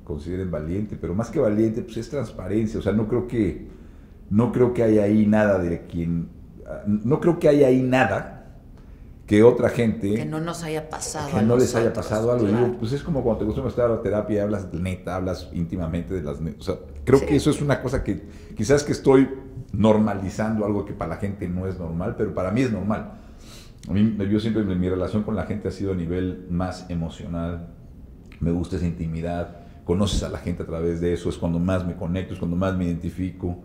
consideren 0.04 0.52
valiente, 0.52 0.96
pero 0.96 1.16
más 1.16 1.32
que 1.32 1.40
valiente, 1.40 1.82
pues 1.82 1.98
es 1.98 2.10
transparencia. 2.12 2.80
O 2.80 2.84
sea, 2.84 2.94
no 2.94 3.08
creo 3.08 3.28
que, 3.28 3.68
no 4.30 4.52
creo 4.52 4.72
que 4.76 4.84
haya 4.84 5.06
ahí 5.06 5.26
nada 5.26 5.58
de 5.58 5.88
quien, 5.88 6.30
no 6.86 7.20
creo 7.20 7.40
que 7.40 7.50
haya 7.50 7.68
ahí 7.68 7.82
nada 7.82 8.36
que 9.26 9.42
otra 9.42 9.70
gente... 9.70 10.14
Que 10.14 10.26
no 10.26 10.40
nos 10.40 10.64
haya 10.64 10.90
pasado. 10.90 11.40
Que 11.40 11.42
no 11.42 11.58
les 11.58 11.74
haya 11.74 11.92
pasado 11.92 12.32
algo. 12.32 12.78
pues 12.78 12.92
es 12.94 13.02
como 13.02 13.24
cuando 13.24 13.40
te 13.40 13.46
gusta 13.46 13.68
estar 13.68 13.86
a 13.88 13.96
la 13.96 14.02
terapia 14.04 14.36
y 14.36 14.40
hablas 14.40 14.72
neta, 14.72 15.16
hablas 15.16 15.50
íntimamente 15.54 16.14
de 16.14 16.22
las... 16.22 16.38
O 16.38 16.62
sea, 16.62 16.76
creo 17.04 17.26
que 17.26 17.36
eso 17.36 17.50
es 17.50 17.64
una 17.64 17.82
cosa 17.82 18.04
que 18.04 18.22
quizás 18.56 18.84
que 18.84 18.92
estoy 18.92 19.28
normalizando 19.74 20.66
algo 20.66 20.86
que 20.86 20.94
para 20.94 21.12
la 21.12 21.18
gente 21.18 21.48
no 21.48 21.68
es 21.68 21.78
normal, 21.80 22.16
pero 22.18 22.34
para 22.34 22.52
mí 22.52 22.62
es 22.62 22.72
normal. 22.72 23.14
A 23.88 23.94
mí, 23.94 24.18
yo 24.30 24.40
siempre, 24.40 24.64
mi 24.64 24.90
relación 24.90 25.24
con 25.24 25.36
la 25.36 25.44
gente 25.44 25.68
ha 25.68 25.72
sido 25.72 25.94
a 25.94 25.96
nivel 25.96 26.46
más 26.50 26.90
emocional. 26.90 27.70
Me 28.40 28.52
gusta 28.52 28.76
esa 28.76 28.86
intimidad. 28.86 29.62
Conoces 29.86 30.24
a 30.24 30.30
la 30.30 30.38
gente 30.38 30.64
a 30.64 30.66
través 30.66 31.02
de 31.02 31.14
eso. 31.14 31.30
Es 31.30 31.38
cuando 31.38 31.60
más 31.60 31.86
me 31.86 31.96
conecto, 31.96 32.34
es 32.34 32.40
cuando 32.40 32.58
más 32.58 32.76
me 32.76 32.86
identifico. 32.86 33.58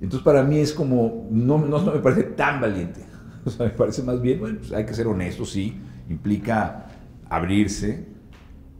Entonces 0.00 0.24
para 0.24 0.42
mí 0.42 0.58
es 0.58 0.72
como, 0.72 1.28
no, 1.30 1.58
no 1.58 1.80
me 1.80 2.00
parece 2.00 2.24
tan 2.24 2.60
valiente 2.60 3.12
O 3.44 3.50
sea, 3.50 3.66
me 3.66 3.72
parece 3.72 4.02
más 4.02 4.20
bien, 4.20 4.40
bueno, 4.40 4.58
pues 4.58 4.72
hay 4.72 4.84
que 4.84 4.94
ser 4.94 5.06
honesto, 5.06 5.44
sí, 5.44 5.76
implica 6.08 6.86
abrirse, 7.28 8.06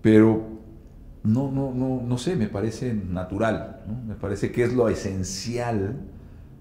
pero 0.00 0.48
no, 1.24 1.50
no, 1.50 1.72
no, 1.72 2.02
no 2.04 2.18
sé, 2.18 2.36
me 2.36 2.48
parece 2.48 2.94
natural, 2.94 3.82
me 4.06 4.14
parece 4.14 4.52
que 4.52 4.64
es 4.64 4.72
lo 4.72 4.88
esencial 4.88 5.96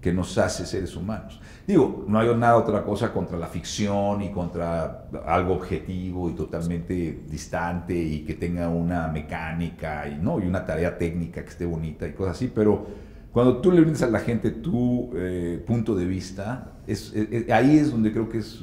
que 0.02 0.12
nos 0.12 0.36
hace 0.36 0.66
seres 0.66 0.96
humanos. 0.96 1.40
Digo, 1.64 2.04
no 2.08 2.18
hay 2.18 2.34
nada 2.34 2.56
otra 2.56 2.82
cosa 2.82 3.12
contra 3.12 3.38
la 3.38 3.46
ficción 3.46 4.20
y 4.20 4.32
contra 4.32 5.06
algo 5.24 5.54
objetivo 5.54 6.28
y 6.28 6.34
totalmente 6.34 7.22
distante 7.30 7.94
y 7.94 8.24
que 8.24 8.34
tenga 8.34 8.68
una 8.68 9.06
mecánica 9.06 10.08
y, 10.08 10.16
¿no? 10.16 10.40
y 10.40 10.46
una 10.46 10.66
tarea 10.66 10.98
técnica 10.98 11.42
que 11.42 11.50
esté 11.50 11.64
bonita 11.64 12.08
y 12.08 12.12
cosas 12.14 12.36
así, 12.36 12.50
pero 12.52 12.84
cuando 13.32 13.58
tú 13.58 13.70
le 13.70 13.80
brindas 13.80 14.02
a 14.02 14.08
la 14.08 14.18
gente 14.18 14.50
tu 14.50 15.10
eh, 15.14 15.62
punto 15.64 15.94
de 15.94 16.04
vista, 16.04 16.72
es, 16.86 17.14
ahí 17.50 17.78
es 17.78 17.92
donde 17.92 18.12
creo 18.12 18.28
que 18.28 18.38
es, 18.38 18.58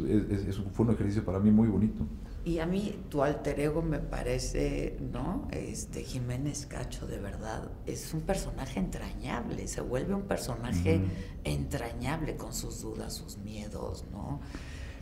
fue 0.73 0.85
un 0.85 0.91
ejercicio 0.91 1.23
para 1.23 1.39
mí 1.39 1.51
muy 1.51 1.69
bonito. 1.69 2.05
Y 2.49 2.57
a 2.57 2.65
mí 2.65 2.95
tu 3.09 3.21
alter 3.21 3.59
ego 3.59 3.83
me 3.83 3.99
parece, 3.99 4.97
¿no? 5.13 5.47
Este 5.51 6.01
Jiménez 6.01 6.65
Cacho, 6.65 7.05
de 7.05 7.19
verdad, 7.19 7.69
es 7.85 8.11
un 8.11 8.21
personaje 8.21 8.79
entrañable, 8.79 9.67
se 9.67 9.81
vuelve 9.81 10.15
un 10.15 10.23
personaje 10.23 10.99
entrañable 11.43 12.37
con 12.37 12.51
sus 12.51 12.81
dudas, 12.81 13.13
sus 13.13 13.37
miedos, 13.37 14.05
¿no? 14.11 14.39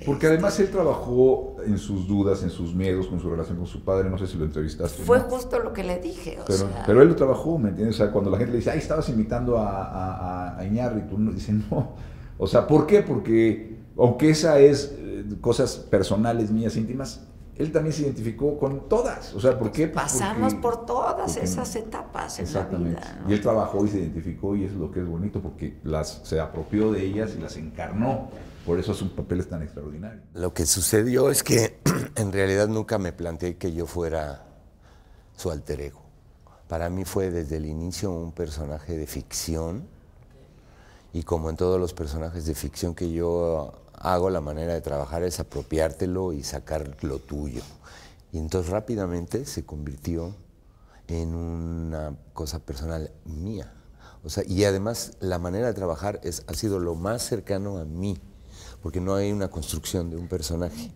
Porque 0.05 0.27
además 0.27 0.59
él 0.59 0.69
trabajó 0.69 1.55
en 1.65 1.77
sus 1.77 2.05
dudas, 2.05 2.43
en 2.43 2.49
sus 2.49 2.75
miedos, 2.75 3.07
con 3.07 3.21
su 3.21 3.29
relación 3.29 3.55
con 3.55 3.65
su 3.65 3.81
padre. 3.81 4.09
No 4.09 4.17
sé 4.17 4.27
si 4.27 4.37
lo 4.37 4.43
entrevistaste. 4.43 5.03
Fue 5.03 5.21
justo 5.21 5.57
lo 5.59 5.71
que 5.71 5.85
le 5.85 5.99
dije. 5.99 6.37
pero, 6.45 6.69
pero 6.85 7.01
él 7.01 7.07
lo 7.07 7.15
trabajó, 7.15 7.57
¿me 7.57 7.69
entiendes? 7.69 7.95
O 7.95 7.97
sea, 7.99 8.11
cuando 8.11 8.29
la 8.29 8.39
gente 8.39 8.51
le 8.51 8.57
dice, 8.57 8.71
ay, 8.71 8.79
estabas 8.79 9.07
invitando 9.07 9.57
a, 9.57 9.85
a, 9.85 10.59
a 10.59 10.65
Iñárritu, 10.65 11.17
no, 11.17 11.31
dice, 11.31 11.53
no. 11.71 11.95
O 12.37 12.45
sea, 12.45 12.67
¿por 12.67 12.85
qué? 12.85 13.03
Porque, 13.03 13.79
aunque 13.97 14.31
esa 14.31 14.59
es 14.59 14.93
eh, 14.97 15.23
cosas 15.39 15.77
personales 15.77 16.51
mías, 16.51 16.75
íntimas, 16.75 17.25
él 17.57 17.71
también 17.71 17.93
se 17.93 18.03
identificó 18.03 18.57
con 18.57 18.87
todas. 18.87 19.33
O 19.33 19.39
sea, 19.39 19.57
¿por 19.57 19.71
qué? 19.71 19.87
Pasamos 19.87 20.53
por 20.55 20.85
todas 20.85 21.37
esas 21.37 21.75
etapas 21.75 22.39
en 22.39 22.53
la 22.53 22.63
vida. 22.65 23.25
Y 23.27 23.33
él 23.33 23.41
trabajó 23.41 23.85
y 23.85 23.89
se 23.89 23.99
identificó 23.99 24.55
y 24.55 24.65
eso 24.65 24.73
es 24.73 24.79
lo 24.79 24.91
que 24.91 24.99
es 24.99 25.07
bonito 25.07 25.41
porque 25.41 25.79
las, 25.83 26.21
se 26.23 26.39
apropió 26.39 26.91
de 26.91 27.03
ellas 27.03 27.31
y 27.37 27.41
las 27.41 27.57
encarnó. 27.57 28.29
Por 28.65 28.79
eso 28.79 28.93
un 29.01 29.09
papel 29.09 29.45
tan 29.47 29.63
extraordinario. 29.63 30.21
Lo 30.33 30.53
que 30.53 30.65
sucedió 30.65 31.31
es 31.31 31.41
que 31.41 31.79
en 32.15 32.31
realidad 32.31 32.67
nunca 32.67 32.97
me 32.97 33.13
planteé 33.13 33.57
que 33.57 33.73
yo 33.73 33.87
fuera 33.87 34.43
su 35.35 35.49
alter 35.49 35.81
ego. 35.81 36.01
Para 36.67 36.89
mí 36.89 37.05
fue 37.05 37.31
desde 37.31 37.57
el 37.57 37.65
inicio 37.65 38.11
un 38.11 38.33
personaje 38.33 38.97
de 38.97 39.07
ficción 39.07 39.87
y 41.13 41.23
como 41.23 41.49
en 41.49 41.55
todos 41.55 41.79
los 41.79 41.93
personajes 41.93 42.45
de 42.45 42.53
ficción 42.53 42.93
que 42.93 43.09
yo 43.09 43.71
hago, 43.97 44.29
la 44.29 44.41
manera 44.41 44.73
de 44.73 44.81
trabajar 44.81 45.23
es 45.23 45.39
apropiártelo 45.39 46.33
y 46.33 46.43
sacar 46.43 47.03
lo 47.03 47.19
tuyo. 47.19 47.61
Y 48.31 48.37
entonces 48.37 48.71
rápidamente 48.71 49.45
se 49.45 49.65
convirtió 49.65 50.33
en 51.07 51.35
una 51.35 52.15
cosa 52.33 52.59
personal 52.59 53.11
mía. 53.25 53.73
O 54.23 54.29
sea, 54.29 54.43
y 54.45 54.63
además 54.65 55.13
la 55.19 55.39
manera 55.39 55.67
de 55.67 55.73
trabajar 55.73 56.19
es, 56.23 56.43
ha 56.47 56.53
sido 56.53 56.79
lo 56.79 56.95
más 56.95 57.23
cercano 57.23 57.77
a 57.77 57.85
mí 57.85 58.19
porque 58.81 59.01
no 59.01 59.15
hay 59.15 59.31
una 59.31 59.49
construcción 59.49 60.09
de 60.09 60.17
un 60.17 60.27
personaje. 60.27 60.91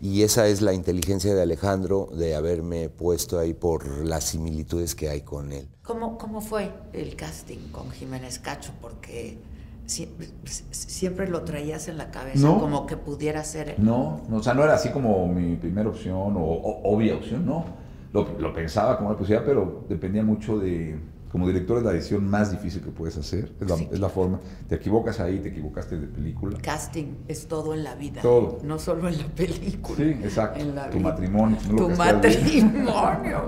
Y 0.00 0.22
esa 0.22 0.46
es 0.48 0.60
la 0.60 0.74
inteligencia 0.74 1.34
de 1.34 1.40
Alejandro 1.40 2.10
de 2.12 2.34
haberme 2.34 2.90
puesto 2.90 3.38
ahí 3.38 3.54
por 3.54 4.04
las 4.04 4.24
similitudes 4.24 4.94
que 4.94 5.08
hay 5.08 5.22
con 5.22 5.52
él. 5.52 5.68
¿Cómo, 5.82 6.18
cómo 6.18 6.42
fue 6.42 6.70
el 6.92 7.16
casting 7.16 7.70
con 7.72 7.90
Jiménez 7.90 8.38
Cacho? 8.38 8.72
Porque 8.80 9.38
siempre, 9.86 11.28
lo 11.28 11.42
traías 11.42 11.88
en 11.88 11.98
la 11.98 12.10
cabeza 12.10 12.46
como 12.46 12.86
que 12.86 12.96
pudiera 12.96 13.42
ser 13.44 13.70
él. 13.70 13.76
No, 13.78 14.22
o 14.30 14.42
sea, 14.42 14.54
no 14.54 14.64
era 14.64 14.74
así 14.74 14.90
como 14.90 15.26
mi 15.28 15.56
primera 15.56 15.88
opción 15.88 16.34
o, 16.36 16.80
obvia 16.84 17.14
opción, 17.14 17.46
no. 17.46 17.64
Lo, 18.12 18.26
lo 18.38 18.52
pensaba 18.52 18.96
como 18.96 19.10
una 19.10 19.18
posibilidad, 19.18 19.44
pero 19.44 19.84
dependía 19.88 20.22
mucho 20.22 20.58
de, 20.58 20.98
como 21.36 21.48
director 21.48 21.76
es 21.76 21.84
la 21.84 21.92
decisión 21.92 22.26
más 22.28 22.50
difícil 22.50 22.80
que 22.82 22.90
puedes 22.90 23.16
hacer, 23.18 23.52
es 23.60 24.00
la, 24.00 24.08
forma. 24.08 24.40
Te 24.68 24.76
equivocas 24.76 25.20
ahí, 25.20 25.38
te 25.40 25.50
equivocaste 25.50 25.98
de 25.98 26.06
película. 26.06 26.56
Casting 26.62 27.14
es 27.28 27.46
todo 27.46 27.74
en 27.74 27.84
la 27.84 27.94
vida. 27.94 28.22
Todo. 28.22 28.60
No 28.62 28.78
solo 28.78 29.06
en 29.06 29.18
la 29.18 29.26
película. 29.26 29.98
Sí, 29.98 30.18
exacto. 30.22 30.64
tu 30.90 30.98
matrimonio. 31.00 31.58
tu 31.76 31.90
matrimonio. 31.90 33.42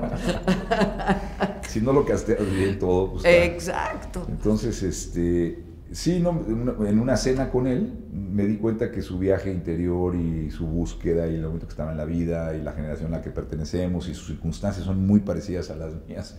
si 1.67 1.81
no 1.81 1.95
lo 1.95 2.05
casteas 2.05 2.51
bien 2.55 2.79
todo. 2.79 3.13
Pues, 3.13 3.25
exacto. 3.25 4.27
Entonces, 4.29 4.83
este, 4.83 5.65
sí, 5.93 6.21
no, 6.21 6.45
en 6.87 6.99
una 6.99 7.17
cena 7.17 7.51
con 7.51 7.67
él 7.67 7.93
me 8.13 8.47
di 8.47 8.57
cuenta 8.57 8.91
que 8.91 9.03
su 9.03 9.19
viaje 9.19 9.53
interior 9.53 10.15
y 10.15 10.51
su 10.51 10.67
búsqueda 10.67 11.27
y 11.29 11.35
el 11.35 11.43
momento 11.43 11.67
que 11.67 11.73
estaba 11.73 11.93
en 11.93 11.99
la 11.99 12.05
vida 12.05 12.55
y 12.57 12.63
la 12.63 12.73
generación 12.73 13.13
a 13.15 13.19
la 13.19 13.23
que 13.23 13.31
pertenecemos 13.31 14.09
y 14.09 14.15
sus 14.15 14.29
circunstancias 14.29 14.85
son 14.85 15.07
muy 15.07 15.21
parecidas 15.21 15.71
a 15.71 15.77
las 15.77 15.95
mías 16.07 16.39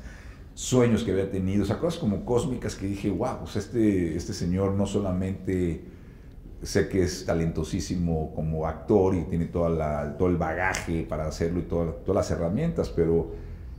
sueños 0.54 1.04
que 1.04 1.12
había 1.12 1.32
tenido, 1.32 1.64
o 1.64 1.66
sea, 1.66 1.80
cosas 1.80 2.00
como 2.00 2.26
cósmicas 2.26 2.76
que 2.76 2.86
dije, 2.86 3.10
wow, 3.10 3.40
pues 3.40 3.56
este, 3.56 4.18
este 4.18 4.34
señor 4.34 4.74
no 4.74 4.86
solamente 4.86 5.86
sé 6.62 6.90
que 6.90 7.04
es 7.04 7.26
talentosísimo 7.26 8.34
como 8.36 8.68
actor 8.68 9.16
y 9.16 9.24
tiene 9.24 9.46
toda 9.46 9.70
la, 9.70 10.18
todo 10.18 10.28
el 10.28 10.36
bagaje 10.36 11.04
para 11.04 11.28
hacerlo 11.28 11.60
y 11.60 11.64
todas 11.64 11.96
las 12.08 12.30
herramientas, 12.32 12.90
pero 12.90 13.32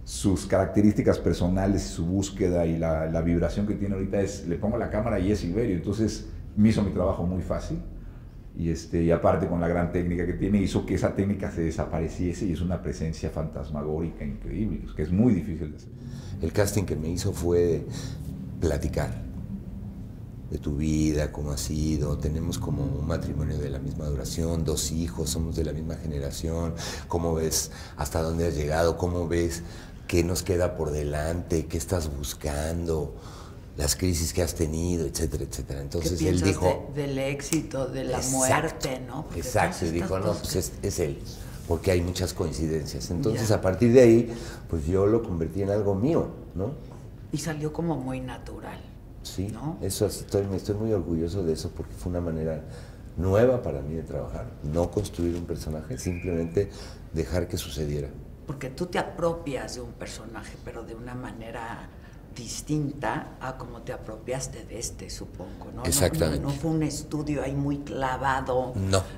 sus 0.05 0.47
características 0.47 1.19
personales, 1.19 1.83
su 1.83 2.07
búsqueda 2.07 2.67
y 2.67 2.79
la, 2.79 3.21
vibración 3.23 3.67
que 3.67 3.75
tiene 3.75 3.95
ahorita 3.95 4.21
es, 4.21 4.47
le 4.47 4.57
pongo 4.57 4.77
la 4.77 4.91
cámara 4.91 5.19
y 5.21 5.31
es 5.33 5.41
Silverio, 5.41 5.77
entonces 5.77 6.29
me 6.57 6.71
hizo 6.71 6.83
mi 6.83 6.91
trabajo 6.91 7.25
muy 7.25 7.43
fácil. 7.43 7.81
Y, 8.59 8.69
este, 8.69 9.03
y 9.05 9.11
aparte 9.13 9.47
con 9.47 9.61
la 9.61 9.69
gran 9.69 9.93
técnica 9.93 10.27
que 10.27 10.33
tiene, 10.33 10.61
hizo 10.61 10.85
que 10.85 10.95
esa 10.95 11.15
técnica 11.15 11.51
se 11.51 11.63
desapareciese 11.63 12.47
y 12.47 12.53
es 12.53 12.61
una 12.61 12.83
presencia 12.83 13.31
fantasmagórica 13.31 14.25
increíble, 14.25 14.83
que 14.95 15.03
es 15.03 15.13
muy 15.13 15.35
difícil 15.35 15.71
de 15.71 15.77
hacer. 15.77 15.89
El 16.43 16.53
casting 16.53 16.85
que 16.85 16.97
me 16.97 17.09
hizo 17.09 17.33
fue 17.33 17.87
platicar 18.61 19.31
de 20.51 20.59
tu 20.59 20.77
vida, 20.77 21.31
cómo 21.31 21.53
ha 21.53 21.57
sido, 21.57 22.19
tenemos 22.19 22.59
como 22.59 22.83
un 22.83 23.07
matrimonio 23.07 23.57
de 23.57 23.71
la 23.71 23.79
misma 23.79 24.07
duración, 24.07 24.65
dos 24.65 24.91
hijos, 24.91 25.31
somos 25.31 25.55
de 25.55 25.65
la 25.65 25.73
misma 25.73 25.95
generación, 25.95 26.75
cómo 27.07 27.35
ves 27.35 27.71
hasta 27.97 28.21
dónde 28.21 28.49
has 28.49 28.57
llegado, 28.57 28.97
cómo 28.97 29.29
ves 29.29 29.63
qué 30.11 30.25
nos 30.25 30.43
queda 30.43 30.75
por 30.75 30.91
delante, 30.91 31.67
qué 31.67 31.79
estás 31.79 32.11
buscando, 32.17 33.15
las 33.77 33.95
crisis 33.95 34.33
que 34.33 34.43
has 34.43 34.57
tenido, 34.57 35.07
etcétera, 35.07 35.45
etcétera. 35.45 35.83
Entonces 35.83 36.21
él 36.23 36.41
dijo... 36.41 36.91
del 36.97 37.17
éxito, 37.17 37.87
de 37.87 38.03
la 38.03 38.21
muerte, 38.33 39.01
¿no? 39.07 39.27
exacto, 39.37 39.87
y 39.87 39.91
dijo, 39.91 40.19
no, 40.19 40.33
pues 40.33 40.57
es, 40.57 40.73
es, 40.83 40.99
él, 40.99 41.17
porque 41.69 41.93
hay 41.93 42.03
muchas 42.03 42.35
coincidencias. 42.35 43.09
Entonces 43.13 43.53
a 43.53 43.61
partir 43.61 43.93
de 43.93 44.01
ahí, 44.01 44.35
pues 44.69 44.85
yo 44.85 45.07
lo 45.07 45.23
convertí 45.23 45.63
en 45.63 45.71
algo 45.71 45.95
mío, 45.95 46.27
¿no? 46.57 46.73
Y 47.31 47.39
salió 47.39 47.73
como 47.73 47.97
muy 47.97 48.19
natural. 48.19 48.81
Sí, 49.23 49.47
¿no? 49.47 49.79
eso 49.81 50.07
estoy, 50.07 50.45
estoy 50.57 50.75
muy 50.75 50.93
orgulloso 50.93 51.45
de 51.45 51.53
eso 51.53 51.71
porque 51.77 51.93
fue 51.93 52.11
una 52.11 52.21
manera 52.21 52.65
nueva 53.17 53.63
para 53.63 53.81
mí 53.81 53.95
de 53.95 54.03
trabajar. 54.03 54.47
No 54.65 54.91
construir 54.91 55.37
un 55.37 55.45
personaje, 55.45 55.99
simplemente 55.99 56.69
dejar 57.13 57.47
que 57.47 57.57
sucediera. 57.57 58.09
Porque 58.51 58.69
tú 58.69 58.87
te 58.87 58.99
apropias 58.99 59.77
de 59.77 59.81
un 59.81 59.93
personaje, 59.93 60.57
pero 60.65 60.83
de 60.83 60.97
una 60.97 61.15
manera 61.15 61.89
distinta 62.35 63.37
a 63.41 63.57
como 63.57 63.83
te 63.83 63.93
apropiaste 63.93 64.65
de 64.65 64.77
este, 64.77 65.09
supongo, 65.09 65.71
¿no? 65.73 65.85
Exactamente. 65.85 66.41
No, 66.41 66.51
fue 66.51 66.73
un 66.73 66.83
estudio 66.83 67.45
ahí 67.45 67.55
muy 67.55 67.79
clavado 67.79 68.73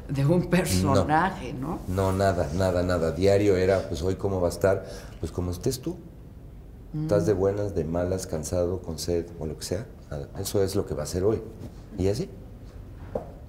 de 0.07 0.27
un 0.27 0.51
personaje, 0.51 1.55
¿no? 1.55 1.79
¿no? 1.89 2.13
nada, 2.13 2.51
nada, 2.53 2.83
nada. 2.83 3.13
Diario 3.13 3.57
era, 3.57 3.89
pues 3.89 4.03
hoy 4.03 4.17
cómo 4.17 4.39
va 4.39 4.49
a 4.49 4.51
estar, 4.51 4.85
pues 5.19 5.33
como 5.33 5.51
estés 5.51 5.81
tú. 5.81 5.97
Estás 6.95 7.25
de 7.25 7.33
buenas, 7.33 7.75
de 7.75 7.85
malas, 7.85 8.27
cansado, 8.27 8.83
con 8.83 8.99
sed 8.99 9.25
o 9.39 9.47
lo 9.47 9.57
que 9.57 9.65
sea. 9.65 9.87
Eso 10.39 10.63
es 10.63 10.77
lo 10.77 10.85
que 10.85 10.93
va 10.93 11.05
a 11.05 11.07
ser 11.07 11.25
hoy. 11.25 11.43
Y 11.97 12.09
así. 12.09 12.29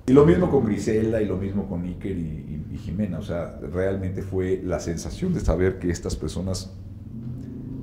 Y 0.06 0.12
lo 0.12 0.26
mismo 0.26 0.50
con 0.50 0.66
Griselda 0.66 1.22
y 1.22 1.26
lo 1.26 1.38
mismo 1.38 1.68
con 1.68 1.86
Iker 1.86 2.18
y, 2.18 2.78
Jimena. 2.84 3.20
O 3.20 3.24
sea, 3.24 3.58
realmente 3.72 4.22
fue 4.22 4.62
la 4.64 4.80
sensación 4.80 5.34
de 5.34 5.40
saber 5.40 5.80
que 5.80 5.90
estas 5.90 6.16
personas 6.16 6.72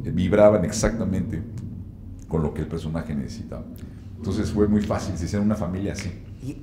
vibraban 0.03 0.65
exactamente 0.65 1.41
con 2.29 2.43
lo 2.43 2.53
que 2.53 2.63
el 2.63 2.67
personaje 2.67 3.15
necesitaba. 3.15 3.65
Entonces 4.17 4.51
fue 4.51 4.69
muy 4.69 4.83
fácil, 4.83 5.17
se 5.17 5.25
hicieron 5.25 5.47
una 5.47 5.57
familia 5.57 5.95
así. 5.95 6.11
Y 6.43 6.57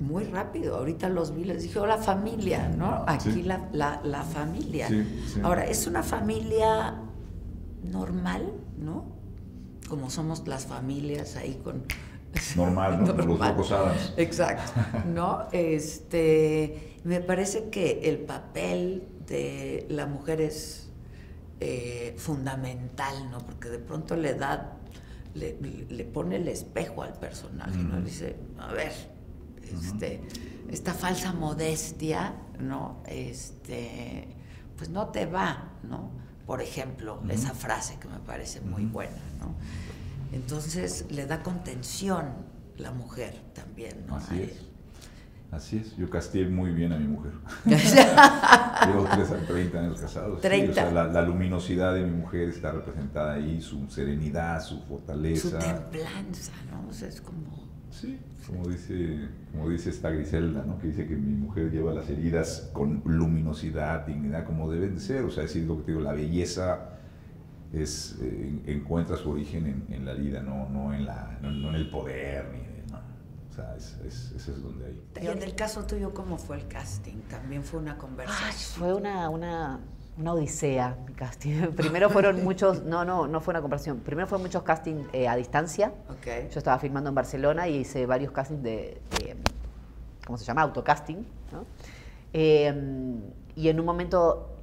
muy 0.00 0.24
rápido, 0.24 0.76
ahorita 0.76 1.08
los 1.08 1.34
vi, 1.34 1.44
les 1.44 1.62
dije, 1.62 1.78
hola 1.78 1.98
familia, 1.98 2.68
¿no? 2.68 3.04
Aquí 3.06 3.42
la, 3.42 3.68
la, 3.72 4.22
familia. 4.22 4.88
Ahora, 5.42 5.66
es 5.66 5.86
una 5.86 6.02
familia 6.02 6.94
normal, 7.82 8.52
¿no? 8.78 9.04
Como 9.88 10.08
somos 10.08 10.46
las 10.46 10.66
familias 10.66 11.36
ahí 11.36 11.60
con 11.64 11.82
normal, 12.56 13.04
¿no? 13.04 13.12
Los 13.12 13.26
locos 13.26 13.72
Exacto, 14.16 14.72
¿no? 15.06 15.48
Este, 15.52 16.96
me 17.04 17.20
parece 17.20 17.70
que 17.70 18.08
el 18.08 18.18
papel 18.18 19.06
de 19.26 19.86
la 19.88 20.06
mujer 20.06 20.40
es 20.40 20.90
eh, 21.60 22.14
fundamental, 22.18 23.30
¿no? 23.30 23.38
Porque 23.38 23.68
de 23.68 23.78
pronto 23.78 24.16
le 24.16 24.34
da, 24.34 24.76
le, 25.34 26.04
pone 26.04 26.36
el 26.36 26.48
espejo 26.48 27.02
al 27.02 27.14
personaje, 27.14 27.76
¿no? 27.78 27.98
Le 27.98 28.04
dice, 28.04 28.36
a 28.58 28.72
ver, 28.72 28.92
este, 29.62 30.22
esta 30.68 30.94
falsa 30.94 31.32
modestia, 31.32 32.34
¿no? 32.58 33.02
Este, 33.06 34.28
pues 34.76 34.88
no 34.90 35.08
te 35.08 35.26
va, 35.26 35.72
¿no? 35.82 36.10
Por 36.46 36.62
ejemplo, 36.62 37.22
esa 37.28 37.54
frase 37.54 37.98
que 38.00 38.08
me 38.08 38.18
parece 38.18 38.60
muy 38.60 38.84
buena, 38.84 39.20
¿no? 39.38 39.54
Entonces 40.32 41.06
le 41.10 41.26
da 41.26 41.42
contención 41.42 42.26
la 42.76 42.92
mujer 42.92 43.34
también, 43.54 44.06
¿no? 44.06 44.16
Así 44.16 44.42
es. 44.42 44.70
Así 45.50 45.78
es, 45.78 45.96
yo 45.96 46.08
castigué 46.08 46.48
muy 46.48 46.70
bien 46.70 46.92
a 46.92 46.98
mi 46.98 47.08
mujer. 47.08 47.32
Llevo 47.66 49.04
30 49.48 49.80
años 49.80 50.00
casados. 50.00 50.40
30. 50.40 50.70
o 50.70 50.74
sea, 50.74 51.04
la, 51.08 51.22
luminosidad 51.22 51.94
de 51.94 52.04
mi 52.04 52.12
mujer 52.12 52.50
está 52.50 52.70
representada 52.70 53.34
ahí, 53.34 53.60
su 53.60 53.90
serenidad, 53.90 54.62
su 54.62 54.80
fortaleza. 54.82 55.50
Su 55.50 55.58
templanza, 55.58 56.52
¿no? 56.70 56.88
O 56.88 56.92
sea, 56.92 57.08
es 57.08 57.20
como... 57.20 57.68
Sí, 57.90 58.20
como 58.46 58.68
dice, 58.68 59.28
como 59.50 59.68
dice 59.70 59.90
esta 59.90 60.10
Griselda, 60.10 60.62
¿no? 60.64 60.78
que 60.78 60.86
dice 60.86 61.08
que 61.08 61.16
mi 61.16 61.34
mujer 61.34 61.72
lleva 61.72 61.92
las 61.92 62.08
heridas 62.08 62.70
con 62.72 63.02
luminosidad, 63.04 64.06
dignidad, 64.06 64.44
como 64.44 64.70
deben 64.70 64.94
de 64.94 65.00
ser. 65.00 65.24
O 65.24 65.30
sea, 65.32 65.42
es 65.42 65.56
lo 65.56 65.78
que 65.78 65.82
te 65.82 65.90
digo, 65.90 66.00
la 66.00 66.12
belleza 66.12 66.99
es, 67.72 68.16
eh, 68.20 68.62
encuentra 68.66 69.16
su 69.16 69.30
origen 69.30 69.86
en, 69.88 70.04
la 70.04 70.14
vida, 70.14 70.42
no, 70.42 70.68
no, 70.68 70.92
en 70.92 71.06
la, 71.06 71.38
no, 71.40 71.68
en 71.68 71.74
el 71.74 71.88
poder, 71.90 72.50
ni, 72.52 72.90
no. 72.90 72.98
O 73.48 73.52
sea, 73.52 73.76
es, 73.76 73.96
es, 74.04 74.32
es, 74.32 74.62
donde 74.62 74.86
hay. 74.86 75.24
Y 75.24 75.26
en 75.28 75.42
el 75.42 75.54
caso 75.54 75.84
tuyo, 75.84 76.12
¿cómo 76.12 76.36
fue 76.36 76.56
el 76.56 76.66
casting? 76.66 77.20
¿También 77.28 77.62
fue 77.62 77.78
una 77.80 77.96
conversación? 77.96 78.78
fue 78.78 78.94
una, 78.94 79.28
una, 79.28 79.80
una, 80.18 80.32
odisea 80.32 80.96
mi 81.06 81.14
casting. 81.14 81.68
Primero 81.76 82.10
fueron 82.10 82.42
muchos, 82.44 82.82
no, 82.82 83.04
no, 83.04 83.28
no 83.28 83.40
fue 83.40 83.52
una 83.52 83.60
conversación. 83.60 84.00
Primero 84.00 84.26
fueron 84.26 84.46
muchos 84.46 84.64
castings 84.64 85.08
eh, 85.12 85.28
a 85.28 85.36
distancia. 85.36 85.92
Okay. 86.18 86.48
Yo 86.50 86.58
estaba 86.58 86.78
filmando 86.80 87.08
en 87.10 87.14
Barcelona 87.14 87.68
y 87.68 87.78
hice 87.78 88.04
varios 88.06 88.32
castings 88.32 88.62
de, 88.62 89.00
¿cómo 90.26 90.38
se 90.38 90.44
llama? 90.44 90.62
Autocasting. 90.62 91.24
¿no? 91.52 91.64
Eh, 92.32 92.72
y 93.54 93.68
en 93.68 93.80
un 93.80 93.86
momento 93.86 94.56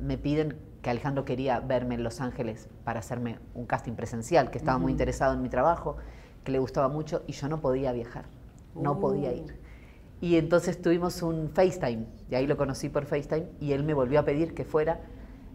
me 0.00 0.18
piden 0.18 0.56
que 0.82 0.90
Alejandro 0.90 1.24
quería 1.24 1.60
verme 1.60 1.94
en 1.94 2.02
Los 2.02 2.20
Ángeles 2.20 2.68
para 2.84 2.98
hacerme 2.98 3.38
un 3.54 3.66
casting 3.66 3.92
presencial, 3.92 4.50
que 4.50 4.58
estaba 4.58 4.78
muy 4.78 4.90
interesado 4.90 5.32
en 5.32 5.40
mi 5.40 5.48
trabajo, 5.48 5.96
que 6.44 6.50
le 6.50 6.58
gustaba 6.58 6.88
mucho 6.88 7.22
y 7.26 7.32
yo 7.32 7.48
no 7.48 7.60
podía 7.60 7.92
viajar, 7.92 8.26
no 8.74 8.98
podía 8.98 9.30
uh. 9.30 9.36
ir. 9.36 9.60
Y 10.20 10.36
entonces 10.36 10.80
tuvimos 10.82 11.22
un 11.22 11.50
FaceTime, 11.50 12.06
y 12.30 12.34
ahí 12.34 12.46
lo 12.46 12.56
conocí 12.56 12.88
por 12.88 13.06
FaceTime, 13.06 13.46
y 13.60 13.72
él 13.72 13.84
me 13.84 13.94
volvió 13.94 14.20
a 14.20 14.24
pedir 14.24 14.54
que 14.54 14.64
fuera 14.64 15.00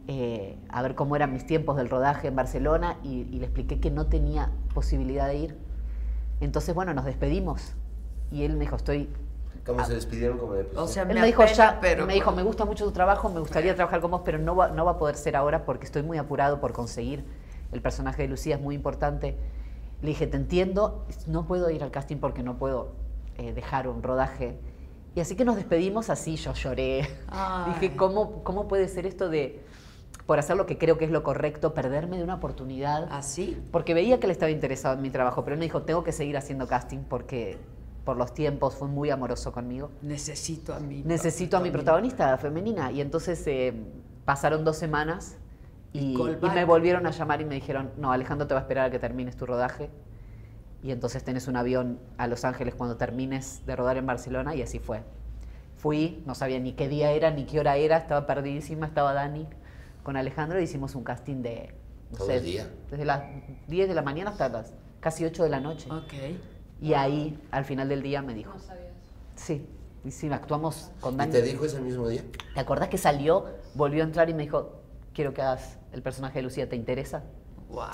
eh, 0.08 0.58
a 0.70 0.82
ver 0.82 0.96
cómo 0.96 1.16
eran 1.16 1.34
mis 1.34 1.46
tiempos 1.46 1.78
del 1.78 1.90
rodaje 1.90 2.30
en 2.30 2.36
Barcelona, 2.36 2.98
y, 3.04 3.28
y 3.32 3.40
le 3.40 3.46
expliqué 3.46 3.80
que 3.80 3.92
no 3.92 4.08
tenía 4.08 4.52
posibilidad 4.74 5.28
de 5.28 5.38
ir. 5.38 5.58
Entonces, 6.42 6.74
bueno, 6.74 6.94
nos 6.94 7.06
despedimos, 7.06 7.76
y 8.32 8.44
él 8.44 8.54
me 8.54 8.62
dijo, 8.62 8.76
estoy 8.76 9.10
¿Cómo 9.68 9.86
se 9.86 9.94
despidieron? 9.94 10.38
Como 10.38 10.54
de, 10.54 10.66
o 10.76 10.88
sea, 10.88 11.04
me, 11.04 11.22
dijo 11.26 11.46
ya, 11.46 11.78
pero... 11.82 12.06
me 12.06 12.14
dijo, 12.14 12.32
me 12.32 12.42
gusta 12.42 12.64
mucho 12.64 12.86
tu 12.86 12.92
trabajo, 12.92 13.30
me 13.30 13.42
gustaría 13.42 13.76
trabajar 13.76 14.00
con 14.00 14.12
vos, 14.12 14.22
pero 14.24 14.40
no 14.40 14.56
va, 14.56 14.70
no 14.70 14.86
va 14.86 14.92
a 14.92 14.98
poder 14.98 15.18
ser 15.18 15.36
ahora 15.36 15.66
porque 15.66 15.86
estoy 15.86 16.04
muy 16.04 16.18
apurado 16.18 16.62
por 16.62 16.72
conseguir. 16.72 17.26
El 17.74 17.82
personaje 17.82 18.22
de 18.22 18.30
Lucía 18.30 18.56
es 18.56 18.62
muy 18.62 18.76
importante. 18.76 19.36
Le 20.02 20.08
dije, 20.08 20.26
te 20.26 20.38
entiendo, 20.38 21.06
no 21.28 21.46
puedo 21.46 21.70
ir 21.70 21.84
al 21.84 21.92
casting 21.92 22.18
porque 22.18 22.44
no 22.44 22.58
puedo 22.58 22.94
eh, 23.38 23.52
dejar 23.52 23.90
un 23.90 24.02
rodaje. 24.02 24.58
Y 25.16 25.20
así 25.20 25.36
que 25.36 25.44
nos 25.44 25.58
despedimos 25.58 26.10
así, 26.10 26.38
yo 26.38 26.54
lloré. 26.54 27.10
Dije, 27.74 27.96
¿cómo, 27.98 28.44
¿cómo 28.44 28.68
puede 28.70 28.88
ser 28.88 29.06
esto 29.06 29.30
de, 29.30 29.66
por 30.26 30.40
hacer 30.40 30.56
lo 30.56 30.66
que 30.66 30.78
creo 30.78 30.98
que 30.98 31.06
es 31.06 31.12
lo 31.12 31.24
correcto, 31.24 31.74
perderme 31.74 32.18
de 32.18 32.24
una 32.24 32.36
oportunidad? 32.36 33.08
Así. 33.12 33.62
Porque 33.72 33.94
veía 33.94 34.20
que 34.20 34.28
él 34.28 34.32
estaba 34.32 34.52
interesado 34.52 34.96
en 34.96 35.02
mi 35.02 35.10
trabajo, 35.10 35.44
pero 35.44 35.56
él 35.56 35.60
me 35.60 35.66
dijo, 35.66 35.82
tengo 35.82 36.04
que 36.04 36.12
seguir 36.12 36.38
haciendo 36.38 36.68
casting 36.68 37.00
porque 37.00 37.58
por 38.08 38.16
los 38.16 38.34
tiempos, 38.34 38.74
fue 38.74 38.88
muy 38.88 39.10
amoroso 39.10 39.52
conmigo. 39.52 39.92
Necesito 40.02 40.74
a 40.74 40.80
mi 40.80 41.04
Necesito 41.04 41.58
a 41.58 41.60
mi 41.60 41.72
protagonista 41.72 42.38
femenina. 42.38 42.90
Y 42.90 43.02
entonces 43.02 43.46
eh, 43.48 43.74
pasaron 44.24 44.64
dos 44.64 44.78
semanas 44.78 45.36
y, 45.92 46.18
me 46.42 46.64
volvieron 46.64 47.06
a 47.06 47.12
llamar 47.12 47.42
y 47.42 47.46
me 47.46 47.56
dijeron, 47.56 47.92
no, 47.98 48.14
Alejandro 48.14 48.48
te 48.48 48.54
va 48.54 48.62
a 48.62 48.64
esperar 48.64 48.86
a 48.86 48.92
que 48.92 48.98
termines 48.98 49.36
tu 49.36 49.46
rodaje. 49.46 49.90
Y 50.82 50.92
entonces 50.92 51.22
tenés 51.26 51.50
un 51.50 51.58
avión 51.58 52.00
a 52.18 52.28
Los 52.28 52.46
Ángeles 52.46 52.76
cuando 52.76 52.96
termines 52.96 53.66
de 53.66 53.76
rodar 53.76 53.98
en 53.98 54.06
Barcelona 54.06 54.56
y 54.56 54.62
así 54.62 54.80
fue. 54.80 55.04
Fui, 55.76 56.24
no 56.26 56.34
sabía 56.34 56.62
ni 56.62 56.72
qué 56.72 56.88
día 56.88 57.12
era, 57.12 57.30
ni 57.30 57.44
qué 57.44 57.60
hora 57.60 57.76
era, 57.76 57.98
estaba 57.98 58.26
perdidísima, 58.26 58.86
estaba 58.86 59.12
Dani 59.12 59.50
con 60.04 60.16
Alejandro 60.16 60.62
y 60.62 60.64
hicimos 60.64 60.96
un 60.96 61.04
casting 61.04 61.42
de, 61.42 61.76
no 62.18 62.26
sé, 62.26 62.40
día? 62.40 62.70
desde 62.90 63.04
las 63.04 63.24
10 63.68 63.90
de 63.90 63.96
la 63.96 64.02
mañana 64.02 64.30
hasta 64.30 64.48
las 64.48 64.74
casi 65.02 65.26
8 65.26 65.44
de 65.44 65.50
la 65.50 65.60
noche. 65.60 65.92
Okay. 65.92 66.40
Y 66.82 66.94
ahí, 66.94 67.40
al 67.52 67.66
final 67.66 67.90
del 67.90 68.02
día, 68.02 68.22
me 68.22 68.34
dijo. 68.34 68.54
No 68.54 68.60
sabías. 68.60 68.88
Sí, 69.36 69.66
y 70.04 70.12
sí, 70.12 70.30
actuamos 70.32 70.92
con 71.00 71.18
Dani. 71.18 71.30
¿Y 71.30 71.34
te 71.34 71.42
dijo 71.42 71.66
ese 71.66 71.82
mismo 71.82 72.08
día? 72.08 72.24
¿Te 72.54 72.60
acordás 72.60 72.90
que 72.90 72.98
salió, 72.98 73.46
volvió 73.74 74.04
a 74.04 74.06
entrar 74.06 74.30
y 74.30 74.34
me 74.34 74.44
dijo, 74.44 74.82
quiero 75.14 75.34
que 75.34 75.42
hagas 75.42 75.78
el 75.92 76.02
personaje 76.02 76.40
de 76.40 76.44
Lucía, 76.44 76.70
¿te 76.70 76.76
interesa? 76.76 77.24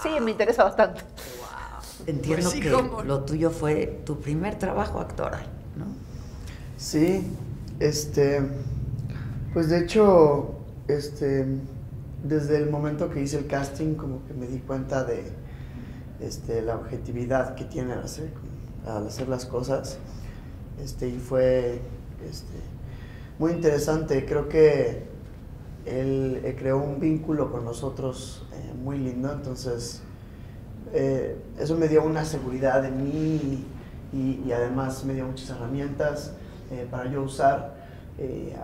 Sí, 0.01 0.09
me 0.21 0.31
interesa 0.31 0.63
bastante. 0.63 1.01
Wow. 1.01 2.07
Entiendo 2.07 2.49
pues 2.49 2.61
que 2.61 2.69
lo 3.05 3.23
tuyo 3.23 3.49
fue 3.49 4.01
tu 4.05 4.19
primer 4.19 4.59
trabajo 4.59 4.99
actoral, 4.99 5.43
¿no? 5.75 5.85
Sí, 6.77 7.25
este, 7.79 8.41
pues 9.53 9.69
de 9.69 9.79
hecho, 9.79 10.55
este, 10.87 11.45
desde 12.23 12.57
el 12.57 12.69
momento 12.69 13.09
que 13.09 13.21
hice 13.21 13.37
el 13.37 13.47
casting, 13.47 13.95
como 13.95 14.25
que 14.25 14.33
me 14.33 14.47
di 14.47 14.59
cuenta 14.59 15.03
de 15.03 15.23
este, 16.19 16.61
la 16.61 16.75
objetividad 16.75 17.55
que 17.55 17.65
tiene 17.65 17.93
hacer 17.93 18.31
al 18.85 19.07
hacer 19.07 19.29
las 19.29 19.45
cosas. 19.45 19.97
Este, 20.81 21.07
y 21.07 21.19
fue 21.19 21.79
este, 22.29 22.57
muy 23.39 23.51
interesante. 23.51 24.25
Creo 24.25 24.49
que 24.49 25.03
él 25.85 26.41
eh, 26.43 26.55
creó 26.57 26.77
un 26.77 26.99
vínculo 26.99 27.51
con 27.51 27.65
nosotros 27.65 28.45
eh, 28.53 28.73
muy 28.81 28.97
lindo, 28.97 29.31
entonces 29.31 30.01
eh, 30.93 31.37
eso 31.59 31.75
me 31.77 31.87
dio 31.87 32.03
una 32.03 32.23
seguridad 32.25 32.85
en 32.85 33.03
mí 33.03 33.65
y, 34.13 34.51
además 34.51 35.03
me 35.05 35.13
dio 35.13 35.25
muchas 35.25 35.49
herramientas 35.49 36.33
para 36.91 37.11
yo 37.11 37.23
usar. 37.23 37.75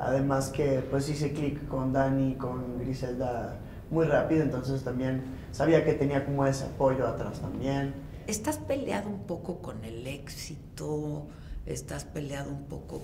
además 0.02 0.50
que 0.50 0.84
pues 0.90 1.10
hice 1.10 1.34
clic 1.34 1.68
con 1.68 1.92
Dani, 1.92 2.36
con 2.36 2.80
Griselda 2.80 3.56
muy 3.90 4.06
rápido, 4.06 4.44
entonces 4.44 4.84
también 4.84 5.24
sabía 5.52 5.84
que 5.84 5.94
tenía 5.94 6.24
como 6.26 6.46
ese 6.46 6.66
apoyo 6.66 7.08
atrás 7.08 7.40
también. 7.40 7.94
¿Estás 8.30 8.60
peleado 8.60 9.10
un 9.10 9.24
poco 9.26 9.60
con 9.60 9.84
el 9.84 10.06
éxito? 10.06 11.26
¿Estás 11.66 12.06
peleado 12.06 12.52
un 12.52 12.66
poco? 12.66 13.02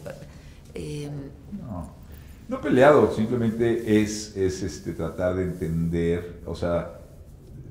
Eh, 0.76 1.10
no, 1.52 1.92
no 2.48 2.62
peleado, 2.62 3.12
simplemente 3.12 4.00
es, 4.04 4.38
es 4.38 4.62
este, 4.62 4.94
tratar 4.94 5.36
de 5.36 5.46
entender, 5.46 6.42
o 6.46 6.54
sea, 6.54 7.00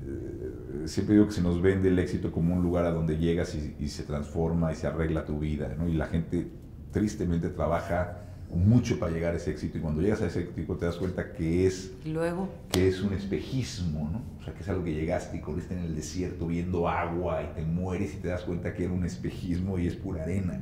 eh, 0.05 0.83
siempre 0.85 1.15
digo 1.15 1.27
que 1.27 1.31
se 1.31 1.41
nos 1.41 1.61
vende 1.61 1.87
el 1.87 1.97
éxito 1.97 2.29
como 2.29 2.53
un 2.53 2.61
lugar 2.61 2.83
a 2.83 2.91
donde 2.91 3.17
llegas 3.17 3.55
y, 3.55 3.73
y 3.79 3.87
se 3.87 4.03
transforma 4.03 4.73
y 4.73 4.75
se 4.75 4.87
arregla 4.87 5.23
tu 5.23 5.39
vida, 5.39 5.73
¿no? 5.77 5.87
Y 5.87 5.93
la 5.93 6.07
gente 6.07 6.47
tristemente 6.91 7.47
trabaja 7.47 8.24
mucho 8.55 8.99
para 8.99 9.11
llegar 9.11 9.33
a 9.33 9.37
ese 9.37 9.51
éxito 9.51 9.77
y 9.77 9.81
cuando 9.81 10.01
llegas 10.01 10.21
a 10.21 10.27
ese 10.27 10.41
éxito 10.41 10.75
te 10.75 10.85
das 10.85 10.95
cuenta 10.95 11.31
que 11.33 11.67
es 11.67 11.93
luego 12.05 12.49
que 12.71 12.87
es 12.87 13.01
un 13.01 13.13
espejismo, 13.13 14.09
¿no? 14.11 14.21
O 14.39 14.43
sea, 14.43 14.53
que 14.53 14.61
es 14.61 14.69
algo 14.69 14.83
que 14.83 14.93
llegaste 14.93 15.37
y 15.37 15.41
corriste 15.41 15.73
en 15.73 15.81
el 15.81 15.95
desierto 15.95 16.47
viendo 16.47 16.87
agua 16.87 17.43
y 17.43 17.55
te 17.55 17.63
mueres 17.63 18.13
y 18.15 18.17
te 18.17 18.29
das 18.29 18.41
cuenta 18.41 18.73
que 18.73 18.85
era 18.85 18.93
un 18.93 19.05
espejismo 19.05 19.77
y 19.77 19.87
es 19.87 19.95
pura 19.95 20.23
arena. 20.23 20.61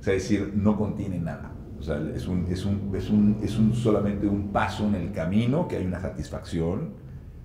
O 0.00 0.02
sea, 0.02 0.14
es 0.14 0.22
decir, 0.22 0.52
no 0.54 0.76
contiene 0.76 1.18
nada. 1.18 1.52
O 1.78 1.82
sea, 1.82 2.00
es 2.14 2.28
un, 2.28 2.46
es 2.48 2.64
un, 2.64 2.92
es 2.94 3.10
un, 3.10 3.38
es 3.42 3.58
un 3.58 3.74
solamente 3.74 4.26
un 4.26 4.52
paso 4.52 4.86
en 4.86 4.94
el 4.94 5.12
camino, 5.12 5.66
que 5.66 5.76
hay 5.76 5.86
una 5.86 6.00
satisfacción, 6.00 6.90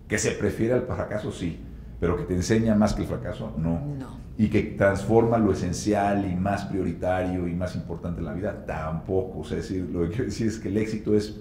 que 0.08 0.18
se 0.18 0.32
prefiere 0.32 0.74
al 0.74 0.84
fracaso, 0.84 1.32
sí, 1.32 1.60
pero 2.00 2.16
que 2.16 2.24
te 2.24 2.36
enseña 2.36 2.76
más 2.76 2.94
que 2.94 3.02
el 3.02 3.08
fracaso, 3.08 3.54
no. 3.58 3.96
no. 3.98 4.27
Y 4.38 4.50
que 4.50 4.62
transforma 4.62 5.38
lo 5.40 5.52
esencial 5.52 6.30
y 6.32 6.36
más 6.36 6.66
prioritario 6.66 7.48
y 7.48 7.56
más 7.56 7.76
importante 7.76 8.20
en 8.20 8.26
la 8.26 8.34
vida, 8.34 8.66
tampoco. 8.66 9.40
O 9.40 9.44
sea, 9.44 9.58
es 9.58 9.70
decir, 9.70 9.90
lo 9.92 10.02
que 10.04 10.10
quiero 10.10 10.26
decir 10.26 10.48
es 10.48 10.60
que 10.60 10.70
el 10.70 10.78
éxito 10.78 11.16
es 11.16 11.36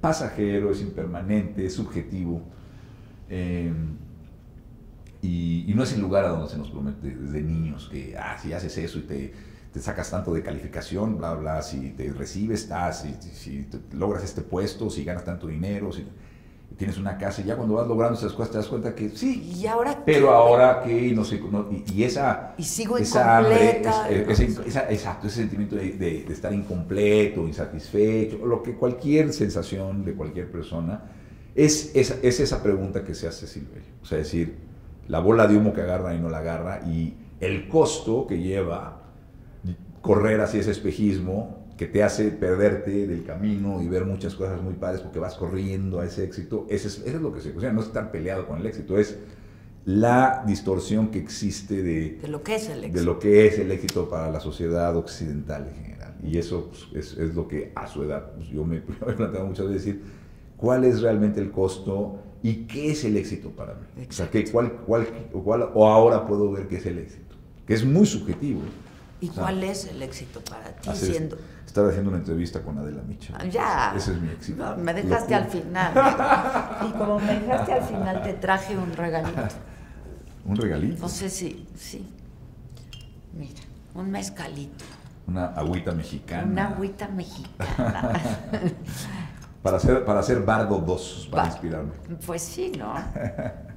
pasajero, 0.00 0.70
es 0.70 0.82
impermanente, 0.82 1.64
es 1.64 1.74
subjetivo. 1.74 2.42
Eh, 3.30 3.72
y, 5.22 5.72
no 5.74 5.84
es 5.84 5.92
el 5.94 6.00
lugar 6.00 6.24
a 6.24 6.28
donde 6.28 6.48
se 6.48 6.58
nos 6.58 6.68
promete 6.68 7.14
desde 7.14 7.40
niños 7.40 7.88
que, 7.90 8.16
ah, 8.18 8.36
si 8.38 8.52
haces 8.52 8.76
eso 8.76 8.98
y 8.98 9.02
te, 9.02 9.32
te 9.72 9.80
sacas 9.80 10.10
tanto 10.10 10.34
de 10.34 10.42
calificación, 10.42 11.16
bla, 11.16 11.34
bla, 11.34 11.62
si 11.62 11.90
te 11.90 12.12
recibes, 12.12 12.62
estás, 12.62 13.02
si, 13.02 13.14
si 13.32 13.68
logras 13.92 14.24
este 14.24 14.42
puesto, 14.42 14.90
si 14.90 15.04
ganas 15.04 15.24
tanto 15.24 15.46
dinero, 15.46 15.92
si 15.92 16.04
tienes 16.82 16.98
una 16.98 17.16
casa 17.16 17.42
y 17.42 17.44
ya 17.44 17.54
cuando 17.54 17.74
vas 17.74 17.86
logrando 17.86 18.18
esas 18.18 18.32
cosas 18.32 18.50
te 18.50 18.58
das 18.58 18.66
cuenta 18.66 18.92
que 18.92 19.10
sí. 19.10 19.54
¿Y 19.56 19.68
ahora 19.68 20.02
Pero 20.04 20.32
ahora 20.32 20.82
que, 20.82 21.12
no 21.12 21.24
sé, 21.24 21.40
no, 21.48 21.68
y, 21.70 21.84
y, 21.94 22.02
esa... 22.02 22.54
Y 22.58 22.64
sigo 22.64 22.98
esa 22.98 23.40
incompleta. 23.40 24.04
Hambre, 24.06 24.26
esa, 24.66 24.90
exacto, 24.90 25.28
ese 25.28 25.42
sentimiento 25.42 25.76
de, 25.76 25.92
de, 25.92 26.24
de, 26.24 26.32
estar 26.32 26.52
incompleto, 26.52 27.46
insatisfecho, 27.46 28.44
lo 28.44 28.64
que 28.64 28.74
cualquier 28.74 29.32
sensación 29.32 30.04
de 30.04 30.14
cualquier 30.14 30.50
persona, 30.50 31.04
es, 31.54 31.92
es, 31.94 32.18
es 32.20 32.40
esa 32.40 32.64
pregunta 32.64 33.04
que 33.04 33.14
se 33.14 33.28
hace 33.28 33.46
Silverio. 33.46 33.92
O 34.02 34.04
sea, 34.04 34.18
decir, 34.18 34.56
la 35.06 35.20
bola 35.20 35.46
de 35.46 35.56
humo 35.56 35.72
que 35.72 35.82
agarra 35.82 36.16
y 36.16 36.18
no 36.18 36.30
la 36.30 36.38
agarra 36.38 36.80
y 36.84 37.14
el 37.38 37.68
costo 37.68 38.26
que 38.26 38.40
lleva 38.40 39.02
correr 40.00 40.40
hacia 40.40 40.58
ese 40.58 40.72
espejismo 40.72 41.61
que 41.76 41.86
te 41.86 42.02
hace 42.02 42.30
perderte 42.30 43.06
del 43.06 43.24
camino 43.24 43.82
y 43.82 43.88
ver 43.88 44.04
muchas 44.04 44.34
cosas 44.34 44.60
muy 44.62 44.74
padres 44.74 45.00
porque 45.00 45.18
vas 45.18 45.34
corriendo 45.34 46.00
a 46.00 46.06
ese 46.06 46.24
éxito, 46.24 46.66
eso 46.68 46.88
es, 46.88 46.98
eso 46.98 47.16
es 47.16 47.22
lo 47.22 47.32
que 47.32 47.40
se... 47.40 47.56
O 47.56 47.60
sea, 47.60 47.72
no 47.72 47.80
es 47.80 47.86
estar 47.86 48.10
peleado 48.10 48.46
con 48.46 48.60
el 48.60 48.66
éxito, 48.66 48.98
es 48.98 49.16
la 49.84 50.44
distorsión 50.46 51.08
que 51.08 51.18
existe 51.18 51.82
de, 51.82 52.18
de, 52.22 52.28
lo 52.28 52.42
que 52.42 52.54
es 52.54 52.68
el 52.68 52.84
éxito. 52.84 52.98
de 52.98 53.04
lo 53.04 53.18
que 53.18 53.46
es 53.46 53.58
el 53.58 53.70
éxito 53.72 54.08
para 54.08 54.30
la 54.30 54.40
sociedad 54.40 54.96
occidental 54.96 55.66
en 55.68 55.74
general. 55.74 56.14
Y 56.22 56.38
eso 56.38 56.70
pues, 56.70 56.86
es, 56.94 57.18
es, 57.18 57.34
lo 57.34 57.48
que 57.48 57.72
a 57.74 57.86
su 57.88 58.04
edad 58.04 58.32
pues, 58.34 58.48
yo, 58.48 58.64
me, 58.64 58.76
he 59.08 59.12
planteado 59.12 59.46
muchas 59.46 59.66
veces 59.66 59.84
decir, 59.84 60.02
¿cuál 60.56 60.84
es 60.84 61.00
realmente 61.00 61.40
el 61.40 61.50
costo 61.50 62.18
y 62.42 62.66
qué 62.66 62.92
es 62.92 63.04
el 63.04 63.16
éxito 63.16 63.50
para 63.50 63.74
mí? 63.74 64.06
O 64.08 64.12
sea, 64.12 64.30
¿qué, 64.30 64.48
cuál, 64.50 64.72
cuál, 64.86 65.06
cuál, 65.32 65.70
o 65.74 65.88
ahora 65.88 66.26
puedo 66.26 66.52
ver 66.52 66.68
qué 66.68 66.76
es 66.76 66.86
el 66.86 66.98
éxito, 66.98 67.34
que 67.66 67.74
es 67.74 67.84
muy 67.84 68.06
subjetivo. 68.06 68.60
¿Y 69.20 69.30
o 69.30 69.32
sea, 69.32 69.42
cuál 69.42 69.64
es 69.64 69.86
el 69.86 70.02
éxito 70.02 70.40
para 70.48 70.76
ti? 70.76 70.90
Siendo... 70.94 71.36
Estaba 71.66 71.88
haciendo 71.88 72.10
una 72.10 72.18
entrevista 72.18 72.60
con 72.62 72.78
Adela 72.78 73.02
Micha. 73.02 73.36
Ya. 73.44 73.94
Ese 73.96 74.12
es 74.12 74.20
mi 74.20 74.28
éxito. 74.28 74.62
No, 74.62 74.76
me 74.76 74.92
dejaste 74.92 75.34
al 75.34 75.46
final. 75.46 75.92
y 76.86 76.92
como 76.92 77.18
me 77.18 77.40
dejaste 77.40 77.72
al 77.72 77.82
final, 77.82 78.22
te 78.22 78.34
traje 78.34 78.76
un 78.76 78.92
regalito. 78.92 79.42
¿Un 80.44 80.56
regalito? 80.56 81.02
No 81.02 81.08
sé 81.08 81.30
si, 81.30 81.66
sí. 81.76 82.06
Mira, 83.32 83.60
un 83.94 84.10
mezcalito. 84.10 84.84
Una 85.26 85.46
agüita 85.46 85.92
mexicana. 85.92 86.44
Una 86.44 86.68
agüita 86.68 87.08
mexicana. 87.08 88.12
para, 89.62 89.76
hacer, 89.76 90.04
para 90.04 90.20
hacer 90.20 90.42
Bardo 90.42 90.78
2, 90.78 91.28
para 91.30 91.46
inspirarme. 91.46 91.92
Pues 92.26 92.42
sí, 92.42 92.72
¿no? 92.76 92.94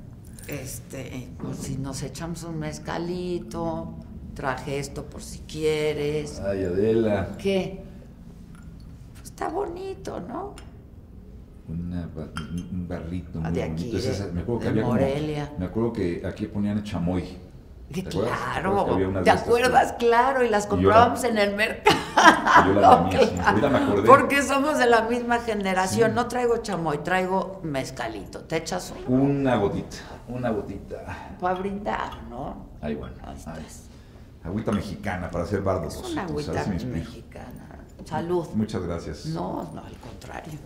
Este, 0.48 1.28
pues 1.40 1.58
si 1.58 1.78
nos 1.78 2.04
echamos 2.04 2.44
un 2.44 2.60
mezcalito, 2.60 3.96
traje 4.36 4.78
esto 4.78 5.06
por 5.06 5.24
si 5.24 5.40
quieres. 5.40 6.40
Ay, 6.42 6.66
Adela. 6.66 7.30
¿Qué? 7.40 7.82
Pues 9.14 9.24
está 9.24 9.48
bonito, 9.48 10.20
¿no? 10.20 10.54
Una, 11.68 12.08
un 12.46 12.88
barrito 12.88 13.40
ah, 13.40 13.50
muy 13.50 13.54
de 13.54 13.64
aquí, 13.64 13.92
bonito. 13.92 14.24
de, 14.24 14.32
me 14.34 14.42
acuerdo 14.42 14.60
que 14.60 14.66
de 14.66 14.70
había 14.70 14.86
Morelia. 14.86 15.46
Como, 15.48 15.60
me 15.60 15.66
acuerdo 15.66 15.94
que 15.94 16.22
aquí 16.24 16.46
ponían 16.46 16.84
chamoy. 16.84 17.24
¿Te 17.92 18.04
claro, 18.04 18.98
¿Te, 18.98 19.24
¿Te 19.24 19.30
acuerdas? 19.30 19.94
Claro, 19.94 20.44
y 20.44 20.50
las 20.50 20.66
comprábamos 20.66 21.22
la, 21.22 21.30
en 21.30 21.38
el 21.38 21.56
mercado. 21.56 21.98
Yo 22.66 22.74
la 22.74 23.10
claro. 23.10 23.70
me 23.70 23.78
acordé. 23.78 24.08
Porque 24.08 24.42
somos 24.42 24.80
de 24.80 24.88
la 24.88 25.04
misma 25.04 25.40
generación. 25.40 26.10
Sí. 26.10 26.16
No 26.16 26.28
traigo 26.28 26.58
chamoy, 26.58 26.98
traigo 27.00 27.60
mezcalito. 27.64 28.40
¿Te 28.42 28.58
echas 28.58 28.92
uno? 29.08 29.24
Una 29.24 29.56
gotita, 29.58 29.98
una 30.28 30.50
gotita. 30.50 31.38
Para 31.40 31.60
brindar, 31.60 32.24
¿no? 32.30 32.66
Ahí 32.82 32.96
bueno. 32.96 33.16
Ahí 33.24 33.38
estás. 33.38 33.90
Agüita 34.46 34.72
mexicana 34.72 35.30
para 35.32 35.44
hacer 35.44 35.62
bardos. 35.62 35.96
Es 35.96 36.12
una 36.12 36.24
agüita 36.24 36.64
si 36.64 36.86
mexicana. 36.86 37.86
Salud. 38.06 38.48
Muchas 38.54 38.84
gracias. 38.84 39.26
No, 39.28 39.72
no, 39.74 39.84
al 39.84 39.98
contrario. 39.98 40.60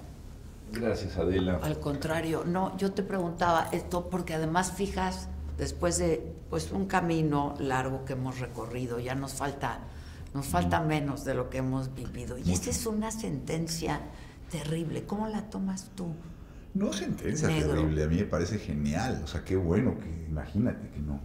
Gracias, 0.71 1.17
Adela. 1.17 1.59
Al 1.63 1.79
contrario, 1.79 2.43
no, 2.45 2.77
yo 2.77 2.91
te 2.91 3.03
preguntaba 3.03 3.69
esto 3.71 4.09
porque 4.09 4.33
además 4.33 4.73
fijas, 4.73 5.29
después 5.57 5.97
de 5.97 6.33
pues 6.49 6.71
un 6.71 6.85
camino 6.85 7.55
largo 7.59 8.05
que 8.05 8.13
hemos 8.13 8.39
recorrido, 8.39 8.99
ya 8.99 9.15
nos 9.15 9.33
falta, 9.33 9.79
nos 10.33 10.45
falta 10.45 10.81
menos 10.81 11.23
de 11.25 11.33
lo 11.33 11.49
que 11.49 11.59
hemos 11.59 11.93
vivido. 11.95 12.37
Y 12.37 12.51
esta 12.51 12.69
es 12.69 12.85
una 12.85 13.11
sentencia 13.11 14.01
terrible. 14.51 15.05
¿Cómo 15.05 15.27
la 15.27 15.49
tomas 15.49 15.91
tú? 15.95 16.13
No 16.73 16.93
sentencia 16.93 17.47
Negro. 17.47 17.73
terrible, 17.73 18.03
a 18.03 18.07
mí 18.07 18.17
me 18.17 18.25
parece 18.25 18.59
genial. 18.59 19.21
O 19.23 19.27
sea, 19.27 19.43
qué 19.43 19.55
bueno 19.55 19.97
que 19.97 20.25
imagínate 20.27 20.89
que 20.89 20.99
no. 20.99 21.19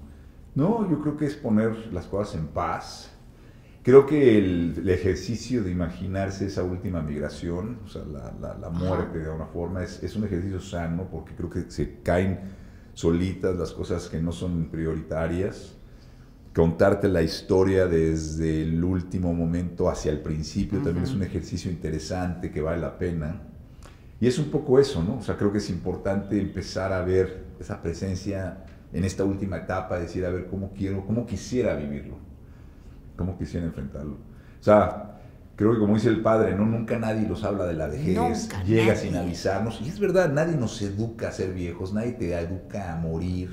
No, 0.55 0.89
yo 0.89 1.01
creo 1.01 1.17
que 1.17 1.27
es 1.27 1.35
poner 1.35 1.93
las 1.93 2.07
cosas 2.07 2.37
en 2.37 2.47
paz. 2.47 3.11
Creo 3.83 4.07
que 4.07 4.39
el, 4.39 4.75
el 4.79 4.89
ejercicio 4.89 5.63
de 5.63 5.71
imaginarse 5.71 6.47
esa 6.47 6.63
última 6.63 7.03
migración, 7.03 7.81
o 7.85 7.89
sea, 7.89 8.03
la, 8.05 8.33
la, 8.41 8.57
la 8.57 8.71
muerte 8.71 9.19
de 9.19 9.27
alguna 9.27 9.47
forma, 9.47 9.83
es, 9.83 10.03
es, 10.03 10.17
un 10.17 10.25
ejercicio 10.25 10.61
sano 10.61 11.09
porque 11.11 11.35
creo 11.35 11.51
que 11.51 11.71
se 11.71 12.01
caen 12.03 12.39
solitas 12.95 13.57
las 13.57 13.73
cosas 13.73 14.09
que 14.09 14.23
no 14.23 14.33
son 14.33 14.67
prioritarias. 14.71 15.75
Contarte 16.55 17.09
la 17.09 17.21
historia 17.21 17.87
desde 17.87 18.63
el 18.63 18.83
último 18.83 19.35
momento 19.35 19.91
hacia 19.91 20.13
el 20.13 20.21
principio 20.21 20.79
uh 20.79 20.83
-huh. 20.83 20.85
también 20.85 21.05
es 21.05 21.13
un 21.13 21.23
ejercicio 21.23 21.71
interesante 21.71 22.51
que 22.53 22.63
vale 22.63 22.81
la 22.81 22.97
pena. 22.97 23.43
Y 24.21 24.29
es 24.29 24.39
un 24.39 24.51
poco 24.51 24.79
eso, 24.79 25.03
¿no? 25.03 25.19
O 25.19 25.23
sea, 25.23 25.37
creo 25.37 25.51
que 25.53 25.59
es 25.59 25.69
importante 25.69 26.41
empezar 26.41 26.93
a 26.93 27.05
ver 27.05 27.45
esa 27.59 27.83
presencia 27.83 28.64
en 28.95 29.05
esta 29.05 29.25
última 29.25 29.59
etapa, 29.59 29.99
decir, 29.99 30.25
a 30.25 30.31
ver, 30.31 30.47
cómo 30.47 30.73
quiero, 30.73 31.05
cómo 31.05 31.27
quisiera 31.27 31.75
vivirlo, 31.75 32.15
cómo 33.17 33.37
quisiera 33.37 33.67
enfrentarlo. 33.67 34.15
O 34.15 34.63
sea, 34.63 35.17
creo 35.57 35.73
que 35.73 35.81
como 35.81 35.95
dice 35.95 36.09
el 36.09 36.23
padre, 36.23 36.55
¿no? 36.55 36.65
nunca 36.65 36.99
nadie 36.99 37.29
nos 37.29 37.43
habla 37.43 37.67
de 37.67 37.75
la 37.75 37.89
vejez, 37.89 38.17
nunca, 38.17 38.63
llega 38.63 38.95
nadie. 38.95 39.09
sin 39.09 39.17
avisarnos, 39.17 39.81
y 39.83 39.89
es 39.89 39.99
verdad, 39.99 40.33
nadie 40.33 40.57
nos 40.57 40.81
educa 40.81 41.29
a 41.29 41.33
ser 41.33 41.53
viejos, 41.53 41.93
nadie 41.93 42.13
te 42.13 42.33
educa 42.33 42.95
a 42.95 42.97
morir. 42.97 43.51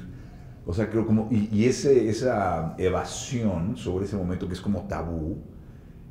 O 0.66 0.74
sea, 0.76 0.92
creo 0.92 1.08
como, 1.08 1.28
y, 1.32 1.50
y 1.52 1.66
ese, 1.66 2.08
esa 2.08 2.76
evasión 2.78 3.76
sobre 3.78 4.06
ese 4.06 4.16
momento 4.16 4.48
que 4.48 4.54
es 4.54 4.62
como 4.62 4.82
tabú, 4.88 5.40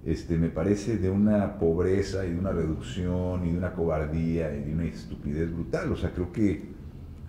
este, 0.05 0.39
me 0.39 0.49
parece 0.49 0.97
de 0.97 1.09
una 1.09 1.57
pobreza 1.59 2.27
y 2.27 2.33
de 2.33 2.39
una 2.39 2.51
reducción 2.51 3.47
y 3.47 3.53
de 3.53 3.59
una 3.59 3.75
cobardía 3.75 4.53
y 4.53 4.65
de 4.65 4.73
una 4.73 4.87
estupidez 4.87 5.53
brutal. 5.53 5.93
O 5.93 5.97
sea, 5.97 6.11
creo 6.11 6.33
que 6.33 6.80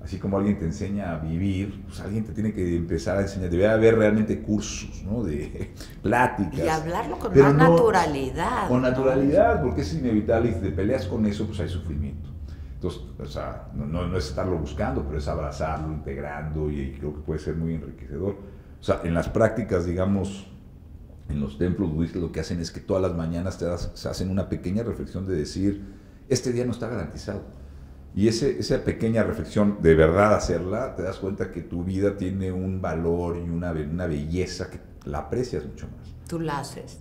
así 0.04 0.18
como 0.18 0.38
alguien 0.38 0.58
te 0.58 0.66
enseña 0.66 1.12
a 1.12 1.20
vivir, 1.20 1.84
pues 1.86 2.00
alguien 2.00 2.24
te 2.24 2.34
tiene 2.34 2.54
que 2.54 2.76
empezar 2.76 3.18
a 3.18 3.22
enseñar, 3.22 3.50
debe 3.50 3.68
haber 3.68 3.98
realmente 3.98 4.42
cursos, 4.42 5.04
¿no? 5.04 5.24
De 5.24 5.74
pláticas. 6.02 6.60
Y 6.60 6.68
hablarlo 6.68 7.20
con 7.20 7.38
más 7.38 7.54
no, 7.54 7.70
naturalidad. 7.70 8.68
Con 8.68 8.82
naturalidad, 8.82 9.62
porque 9.62 9.82
es 9.82 9.94
inevitable 9.94 10.50
y 10.50 10.54
si 10.54 10.60
te 10.60 10.72
peleas 10.72 11.06
con 11.06 11.26
eso, 11.26 11.46
pues 11.46 11.60
hay 11.60 11.70
sufrimiento. 11.70 12.30
Entonces, 12.74 13.02
o 13.20 13.26
sea, 13.26 13.70
no, 13.76 13.86
no, 13.86 14.08
no 14.08 14.18
es 14.18 14.28
estarlo 14.28 14.58
buscando, 14.58 15.04
pero 15.06 15.20
es 15.20 15.28
abrazarlo, 15.28 15.94
integrando 15.94 16.72
y, 16.72 16.80
y 16.82 16.92
creo 16.94 17.14
que 17.14 17.22
puede 17.22 17.40
ser 17.40 17.56
muy 17.56 17.76
enriquecedor. 17.76 18.38
O 18.80 18.84
sea, 18.84 19.02
en 19.04 19.14
las 19.14 19.30
prácticas, 19.30 19.86
digamos, 19.86 20.48
en 21.30 21.40
los 21.40 21.60
templos 21.60 21.94
budistas 21.94 22.22
lo 22.22 22.32
que 22.32 22.40
hacen 22.40 22.60
es 22.60 22.72
que 22.72 22.80
todas 22.80 23.04
las 23.04 23.16
mañanas 23.16 23.60
te 23.60 23.66
das, 23.66 23.92
se 23.94 24.10
hacen 24.10 24.32
una 24.32 24.50
pequeña 24.50 24.82
reflexión 24.82 25.28
de 25.28 25.36
decir, 25.36 25.86
este 26.28 26.52
día 26.52 26.66
no 26.66 26.72
está 26.72 26.88
garantizado 26.88 27.44
Y 28.14 28.28
ese, 28.28 28.60
esa 28.60 28.84
pequeña 28.84 29.24
reflexión, 29.24 29.78
de 29.82 29.96
verdad 29.96 30.36
hacerla, 30.36 30.96
te 30.96 31.04
das 31.04 31.18
cuenta 31.18 31.52
que 31.52 31.62
tu 31.62 31.84
vida 31.84 32.18
tiene 32.18 32.52
un 32.52 32.82
valor 32.82 33.38
y 33.38 33.50
una, 33.50 33.72
una 33.72 34.06
belleza 34.06 34.70
que 34.70 34.80
la 35.06 35.20
aprecias 35.20 35.66
mucho 35.66 35.88
más. 35.88 36.14
Tú 36.28 36.40
la 36.40 36.60
haces. 36.60 37.00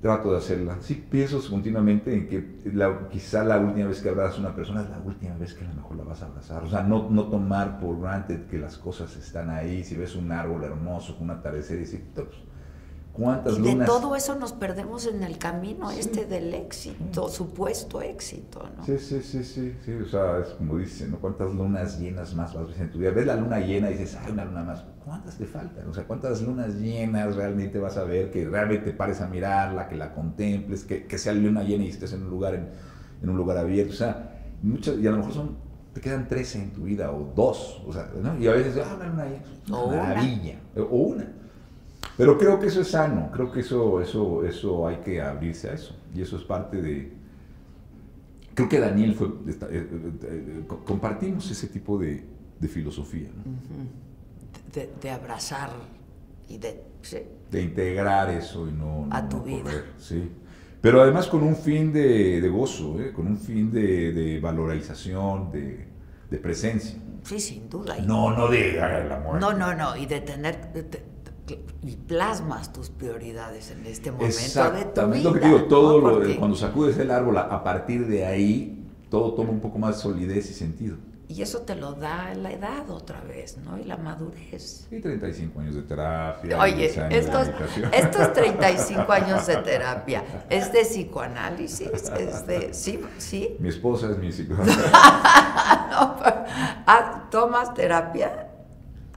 Trato 0.00 0.32
de 0.32 0.38
hacerla. 0.38 0.78
Sí, 0.80 1.06
pienso 1.08 1.40
continuamente 1.48 2.12
en 2.12 2.28
que 2.28 2.60
la, 2.74 3.08
quizá 3.08 3.44
la 3.44 3.58
última 3.58 3.86
vez 3.86 4.00
que 4.00 4.08
abrazas 4.08 4.38
a 4.38 4.40
una 4.40 4.56
persona 4.56 4.82
es 4.82 4.90
la 4.90 4.98
última 4.98 5.36
vez 5.36 5.54
que 5.54 5.64
a 5.64 5.68
lo 5.68 5.74
mejor 5.74 5.96
la 5.96 6.02
vas 6.02 6.22
a 6.22 6.26
abrazar. 6.26 6.64
O 6.64 6.68
sea, 6.68 6.82
no, 6.82 7.08
no 7.08 7.28
tomar 7.28 7.78
por 7.78 8.00
granted 8.00 8.46
que 8.46 8.58
las 8.58 8.76
cosas 8.78 9.14
están 9.16 9.48
ahí. 9.48 9.84
Si 9.84 9.94
ves 9.94 10.16
un 10.16 10.32
árbol 10.32 10.64
hermoso 10.64 11.16
con 11.16 11.30
un 11.30 11.36
atardecer 11.36 11.80
y 11.80 11.96
pues, 12.14 12.26
¿cuántas 13.12 13.58
y 13.58 13.62
de 13.62 13.84
todo 13.84 14.16
eso 14.16 14.34
nos 14.34 14.52
perdemos 14.52 15.06
en 15.06 15.22
el 15.22 15.38
camino 15.38 15.90
este 15.90 16.24
del 16.24 16.54
éxito, 16.54 17.28
supuesto 17.28 18.00
éxito, 18.02 18.62
¿no? 18.76 18.84
Sí, 18.84 18.98
sí, 18.98 19.20
sí, 19.22 19.44
sí, 19.44 19.74
sí, 19.84 19.92
o 19.92 20.06
sea, 20.06 20.38
es 20.40 20.48
como 20.54 20.78
dicen, 20.78 21.10
¿no? 21.10 21.18
¿Cuántas 21.18 21.52
lunas 21.54 21.98
llenas 21.98 22.34
más 22.34 22.54
vas 22.54 22.64
a 22.64 22.66
ver 22.68 22.80
en 22.80 22.90
tu 22.90 22.98
vida? 22.98 23.10
Ves 23.10 23.26
la 23.26 23.36
luna 23.36 23.60
llena 23.60 23.90
y 23.90 23.94
dices, 23.98 24.18
ay, 24.24 24.32
una 24.32 24.44
luna 24.44 24.64
más. 24.64 24.84
¿Cuántas 25.04 25.36
te 25.36 25.46
faltan? 25.46 25.88
O 25.88 25.94
sea, 25.94 26.04
¿cuántas 26.04 26.42
lunas 26.42 26.74
llenas 26.76 27.34
realmente 27.36 27.78
vas 27.78 27.96
a 27.96 28.04
ver? 28.04 28.30
Que 28.30 28.48
realmente 28.48 28.92
te 28.92 28.96
pares 28.96 29.20
a 29.20 29.26
mirarla, 29.26 29.88
que 29.88 29.96
la 29.96 30.12
contemples, 30.14 30.84
que, 30.84 31.06
que 31.06 31.18
sea 31.18 31.32
luna 31.32 31.62
llena 31.64 31.84
y 31.84 31.88
estés 31.88 32.12
en 32.12 32.22
un 32.22 32.30
lugar, 32.30 32.54
en, 32.54 32.68
en 33.22 33.28
un 33.28 33.36
lugar 33.36 33.58
abierto. 33.58 33.92
O 33.92 33.96
sea, 33.96 34.40
muchas, 34.62 34.96
y 34.98 35.06
a 35.06 35.10
lo 35.10 35.18
mejor 35.18 35.32
son, 35.32 35.56
te 35.92 36.00
quedan 36.00 36.28
13 36.28 36.58
en 36.62 36.72
tu 36.72 36.84
vida 36.84 37.10
o 37.10 37.32
dos, 37.34 37.82
o 37.86 37.92
sea, 37.92 38.08
¿no? 38.22 38.38
Y 38.38 38.46
a 38.46 38.52
veces, 38.52 38.76
ah, 38.86 38.94
una 38.96 39.06
luna 39.08 39.24
llena, 39.24 39.76
O 39.76 39.88
una. 39.88 39.96
maravilla, 39.96 40.60
o 40.76 40.84
una. 40.96 41.32
Pero 42.16 42.36
creo 42.38 42.58
que 42.60 42.66
eso 42.66 42.82
es 42.82 42.88
sano, 42.88 43.30
creo 43.32 43.50
que 43.50 43.60
eso, 43.60 44.00
eso, 44.00 44.44
eso 44.44 44.86
hay 44.86 44.96
que 44.98 45.20
abrirse 45.20 45.70
a 45.70 45.72
eso. 45.74 45.96
Y 46.14 46.20
eso 46.22 46.36
es 46.36 46.42
parte 46.44 46.80
de... 46.82 47.12
Creo 48.54 48.68
que 48.68 48.78
Daniel 48.78 49.14
fue... 49.14 49.28
eh, 49.28 49.32
eh, 49.70 49.88
eh, 50.22 50.64
co- 50.66 50.84
compartimos 50.84 51.50
ese 51.50 51.68
tipo 51.68 51.96
de, 51.98 52.22
de 52.60 52.68
filosofía, 52.68 53.28
¿no? 53.34 53.42
De, 54.74 54.90
de 55.00 55.10
abrazar 55.10 55.70
y 56.48 56.58
de... 56.58 56.82
sí. 57.02 57.18
de 57.50 57.62
integrar 57.62 58.28
eso 58.30 58.68
y 58.68 58.72
no, 58.72 59.06
no- 59.06 59.14
A 59.16 59.26
tu 59.28 59.38
no 59.38 59.44
vida. 59.44 59.62
correr, 59.64 59.84
sí. 59.98 60.30
Pero 60.82 61.00
además 61.00 61.28
con 61.28 61.42
un 61.44 61.56
fin 61.56 61.92
de, 61.92 62.40
de 62.40 62.48
gozo, 62.48 63.00
¿eh? 63.00 63.12
con 63.12 63.26
un 63.26 63.38
fin 63.38 63.70
de, 63.70 64.12
de 64.12 64.40
valorización, 64.40 65.50
de, 65.52 65.86
de 66.30 66.38
presencia. 66.38 66.98
Sí, 67.22 67.38
sin 67.40 67.70
duda. 67.70 67.96
No, 68.00 68.36
no 68.36 68.48
de 68.48 68.72
la 68.74 69.20
muerte. 69.22 69.40
No, 69.40 69.52
no, 69.52 69.74
no, 69.74 69.96
y 69.96 70.06
de 70.06 70.20
tener... 70.20 70.58
y 71.82 71.96
plasmas 71.96 72.72
tus 72.72 72.88
prioridades 72.90 73.70
en 73.72 73.84
este 73.86 74.10
momento 74.12 74.26
de 74.36 74.40
tu 74.40 74.46
Exactamente, 74.46 75.00
vida. 75.18 75.30
lo 75.30 75.32
que 75.34 75.40
digo, 75.46 75.64
todo 75.64 76.00
¿no? 76.00 76.08
lo, 76.08 76.14
Porque- 76.18 76.36
cuando 76.36 76.56
sacudes 76.56 76.96
el 76.98 77.10
árbol, 77.10 77.36
a, 77.38 77.62
partir 77.64 78.06
de 78.06 78.24
ahí, 78.24 78.86
todo 79.10 79.34
toma 79.34 79.50
un 79.50 79.60
poco 79.60 79.78
más 79.78 79.96
de 79.96 80.02
solidez 80.02 80.50
y 80.50 80.54
sentido. 80.54 80.96
Y 81.28 81.40
eso 81.40 81.60
te 81.62 81.74
lo 81.74 81.94
da 81.94 82.34
la 82.34 82.52
edad 82.52 82.90
otra 82.90 83.22
vez, 83.22 83.56
¿no? 83.56 83.78
Y 83.78 83.84
la 83.84 83.96
madurez. 83.96 84.86
Y 84.90 85.00
35 85.00 85.60
años 85.60 85.74
de 85.76 85.82
terapia. 85.82 86.58
Oye, 86.60 86.74
10 86.76 86.98
años 86.98 87.10
de 87.10 87.18
estos, 87.18 87.48
estos 87.92 88.32
35 88.34 89.10
años 89.12 89.46
de 89.46 89.56
terapia, 89.56 90.24
¿es 90.50 90.70
de 90.72 90.82
psicoanálisis? 90.82 91.88
¿Es 91.88 92.46
de... 92.46 92.74
Sí, 92.74 93.00
sí? 93.16 93.56
Mi 93.60 93.68
esposa 93.70 94.10
es 94.10 94.18
mi. 94.18 94.28
No, 95.90 96.16
pero- 96.18 96.44
ah, 96.86 97.28
¿Tomas 97.30 97.72
terapia? 97.74 98.48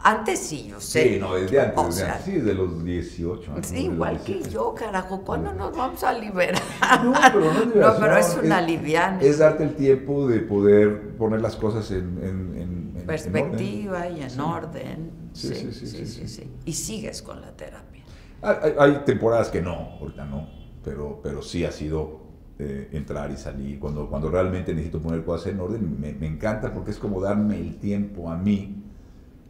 Antes 0.07 0.37
sí, 0.39 0.67
yo 0.69 0.79
sé. 0.79 1.15
Sí, 1.15 1.19
no, 1.19 1.33
desde 1.33 1.59
antes, 1.59 1.77
O 1.79 1.85
desde 1.87 1.99
sea, 2.01 2.11
antes, 2.17 2.25
sí, 2.25 2.39
de 2.39 2.53
los 2.53 2.83
18 2.85 3.51
años. 3.53 3.65
Sí, 3.65 3.85
igual 3.85 4.19
que 4.19 4.33
17. 4.33 4.49
yo, 4.53 4.75
carajo. 4.75 5.21
¿Cuándo 5.21 5.51
nos 5.51 5.75
vamos 5.75 6.03
a 6.03 6.13
liberar? 6.13 6.61
No, 7.03 7.11
pero 7.33 7.39
no 7.53 7.61
es 7.63 7.65
No, 7.75 7.93
pero 7.99 8.17
es 8.17 8.37
una 8.43 8.61
liviana. 8.61 9.19
Es 9.21 9.39
darte 9.39 9.63
el 9.63 9.73
tiempo 9.75 10.27
de 10.27 10.41
poder 10.41 11.15
poner 11.17 11.41
las 11.41 11.55
cosas 11.55 11.89
en, 11.89 12.19
en- 12.21 12.21
en- 12.21 12.61
en- 12.61 12.93
en 12.97 13.05
Perspectiva 13.07 13.97
orden. 14.01 14.17
y 14.17 14.21
en 14.21 14.29
Sí. 14.29 14.39
orden. 14.39 15.11
Sí, 15.33 15.47
Sí 15.55 15.71
sí, 15.73 16.05
sí 16.05 16.27
sí. 16.27 16.51
Y 16.65 16.73
sigues 16.73 17.23
con 17.23 17.41
la 17.41 17.51
terapia. 17.57 18.03
Hay, 18.43 18.55
hay- 18.63 18.73
hay 18.77 19.01
temporadas 19.05 19.49
que 19.49 19.61
no, 19.61 19.73
ahorita 19.99 20.23
no, 20.25 20.47
pero, 20.83 21.19
pero 21.23 21.41
sí 21.41 21.65
ha 21.65 21.71
sido 21.71 22.23
eh, 22.59 22.89
entrar 22.93 23.31
y 23.31 23.37
salir. 23.37 23.79
Cuando, 23.79 24.07
cuando 24.07 24.29
realmente 24.29 24.71
necesito 24.73 25.01
poner 25.01 25.25
cosas 25.25 25.47
en 25.51 25.59
orden, 25.59 25.99
me, 25.99 26.13
me 26.13 26.27
encanta 26.27 26.71
porque 26.73 26.91
es 26.91 26.97
como 26.99 27.19
darme 27.19 27.59
el 27.59 27.77
tiempo 27.79 28.29
a 28.29 28.37
mí 28.37 28.83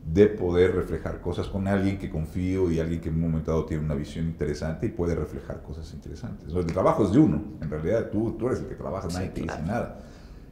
de 0.05 0.27
poder 0.27 0.75
reflejar 0.75 1.19
cosas 1.19 1.47
con 1.47 1.67
alguien 1.67 1.97
que 1.97 2.11
confío 2.11 2.69
y 2.71 2.79
alguien 2.79 3.01
que 3.01 3.09
en 3.09 3.15
un 3.15 3.21
momento 3.21 3.51
dado 3.51 3.65
tiene 3.65 3.83
una 3.83 3.95
visión 3.95 4.25
interesante 4.25 4.85
y 4.85 4.89
puede 4.89 5.15
reflejar 5.15 5.63
cosas 5.63 5.91
interesantes. 5.93 6.53
El 6.53 6.65
trabajo 6.67 7.05
es 7.05 7.11
de 7.11 7.19
uno, 7.19 7.41
en 7.59 7.69
realidad 7.69 8.11
tú, 8.11 8.35
tú 8.37 8.47
eres 8.47 8.59
el 8.59 8.67
que 8.67 8.75
trabaja, 8.75 9.07
nadie 9.07 9.29
te 9.29 9.41
dice 9.41 9.61
nada. 9.63 10.01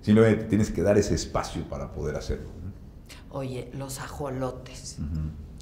Simplemente 0.02 0.46
tienes 0.46 0.72
que 0.72 0.82
dar 0.82 0.98
ese 0.98 1.14
espacio 1.14 1.64
para 1.70 1.94
poder 1.94 2.16
hacerlo. 2.16 2.50
Oye, 3.30 3.70
los 3.74 4.00
ajolotes. 4.00 4.98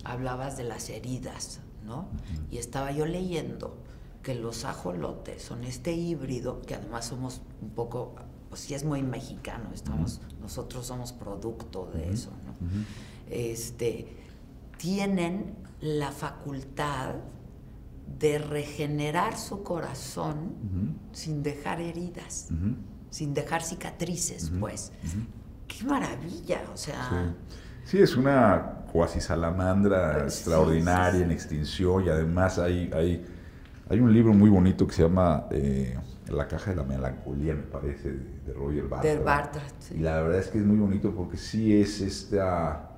Hablabas 0.04 0.58
de 0.58 0.64
las 0.64 0.90
heridas, 0.90 1.60
¿no? 1.86 2.08
Y 2.50 2.58
estaba 2.58 2.92
yo 2.92 3.06
leyendo 3.06 3.78
que 4.24 4.36
los 4.36 4.66
ajolotes 4.66 5.42
son 5.44 5.64
este 5.64 5.94
híbrido, 5.94 6.62
que 6.62 6.76
además 6.76 7.06
somos 7.06 7.42
un 7.62 7.70
poco, 7.72 8.16
pues 8.50 8.62
sí 8.62 8.74
es 8.74 8.84
muy 8.84 9.04
mexicano, 9.04 9.70
estamos, 9.74 10.22
nosotros 10.40 10.86
somos 10.86 11.12
producto 11.12 11.92
de 11.94 12.10
eso, 12.10 12.32
¿no? 12.46 12.56
Este, 13.32 14.08
tienen 14.78 15.56
la 15.80 16.12
facultad 16.12 17.16
de 18.20 18.38
regenerar 18.38 19.38
su 19.38 19.64
corazón 19.64 21.00
sin 21.12 21.42
dejar 21.42 21.82
heridas, 21.82 22.50
sin 23.10 23.34
dejar 23.34 23.64
cicatrices, 23.64 24.52
pues. 24.60 24.92
Qué 25.68 25.86
maravilla, 25.86 26.62
o 26.74 26.78
sea, 26.78 27.34
Sí, 27.84 27.98
es 27.98 28.16
una 28.16 28.86
cuasi 28.92 29.20
salamandra 29.20 30.20
Pues, 30.20 30.36
extraordinaria 30.36 31.12
sí, 31.12 31.18
sí. 31.18 31.24
en 31.24 31.32
extinción 31.32 32.06
y 32.06 32.10
además 32.10 32.60
hay, 32.60 32.92
hay, 32.94 33.26
hay 33.90 34.00
un 34.00 34.14
libro 34.14 34.34
muy 34.34 34.50
bonito 34.50 34.86
que 34.86 34.94
se 34.94 35.04
llama 35.04 35.48
eh, 35.52 35.98
La 36.30 36.48
caja 36.48 36.72
de 36.72 36.78
la 36.78 36.84
melancolía, 36.84 37.56
me 37.56 37.64
parece, 37.64 38.12
de, 38.12 38.54
Roger 38.54 38.88
Bartra. 38.88 39.64
Y 39.94 40.00
la 40.00 40.22
verdad 40.22 40.40
es 40.40 40.48
que 40.48 40.60
es 40.60 40.66
muy 40.66 40.78
bonito 40.78 41.14
porque 41.16 41.38
sí 41.38 41.80
es 41.82 42.02
esta... 42.02 42.91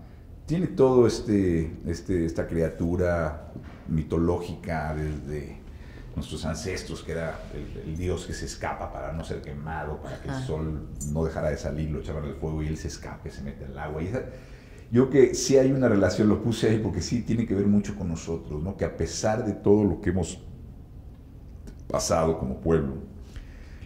Tiene 0.46 0.68
todo 0.68 1.08
este, 1.08 1.72
este, 1.86 2.26
esta 2.26 2.48
criatura 2.48 3.52
mitológica 3.88 4.94
desde 4.94 5.58
nuestros 6.16 6.46
ancestros, 6.46 7.02
que 7.04 7.14
era 7.14 7.40
el, 7.54 7.90
el 7.90 7.98
dios 7.98 8.26
que 8.26 8.34
se 8.34 8.46
escapa 8.46 8.92
para 8.92 9.14
no 9.14 9.24
ser 9.24 9.42
quemado, 9.42 10.02
para 10.02 10.22
que 10.22 10.30
Ajá. 10.30 10.40
el 10.40 10.46
sol 10.46 10.88
no 11.12 11.24
dejara 11.26 11.50
de 11.50 11.58
salir, 11.58 11.90
lo 11.90 12.02
echaban 12.02 12.26
al 12.26 12.36
fuego 12.36 12.62
y 12.62 12.68
él 12.68 12.78
se 12.78 12.88
escape, 12.90 13.32
se 13.32 13.42
mete 13.42 13.66
al 13.66 13.78
agua. 13.80 14.04
Y 14.04 14.08
esa- 14.08 14.24
yo 14.92 15.10
que 15.10 15.34
sí 15.34 15.58
hay 15.58 15.72
una 15.72 15.88
relación, 15.88 16.28
lo 16.30 16.44
puse 16.44 16.70
ahí 16.70 16.78
porque 16.80 17.02
sí 17.02 17.22
tiene 17.24 17.48
que 17.48 17.56
ver 17.56 17.66
mucho 17.66 17.96
con 17.96 18.10
nosotros, 18.10 18.62
¿no? 18.62 18.78
que 18.78 18.86
a 18.86 18.96
pesar 18.96 19.44
de 19.46 19.54
todo 19.54 19.84
lo 19.84 20.02
que 20.02 20.12
hemos 20.12 20.40
pasado 21.88 22.38
como 22.38 22.60
pueblo, 22.60 22.96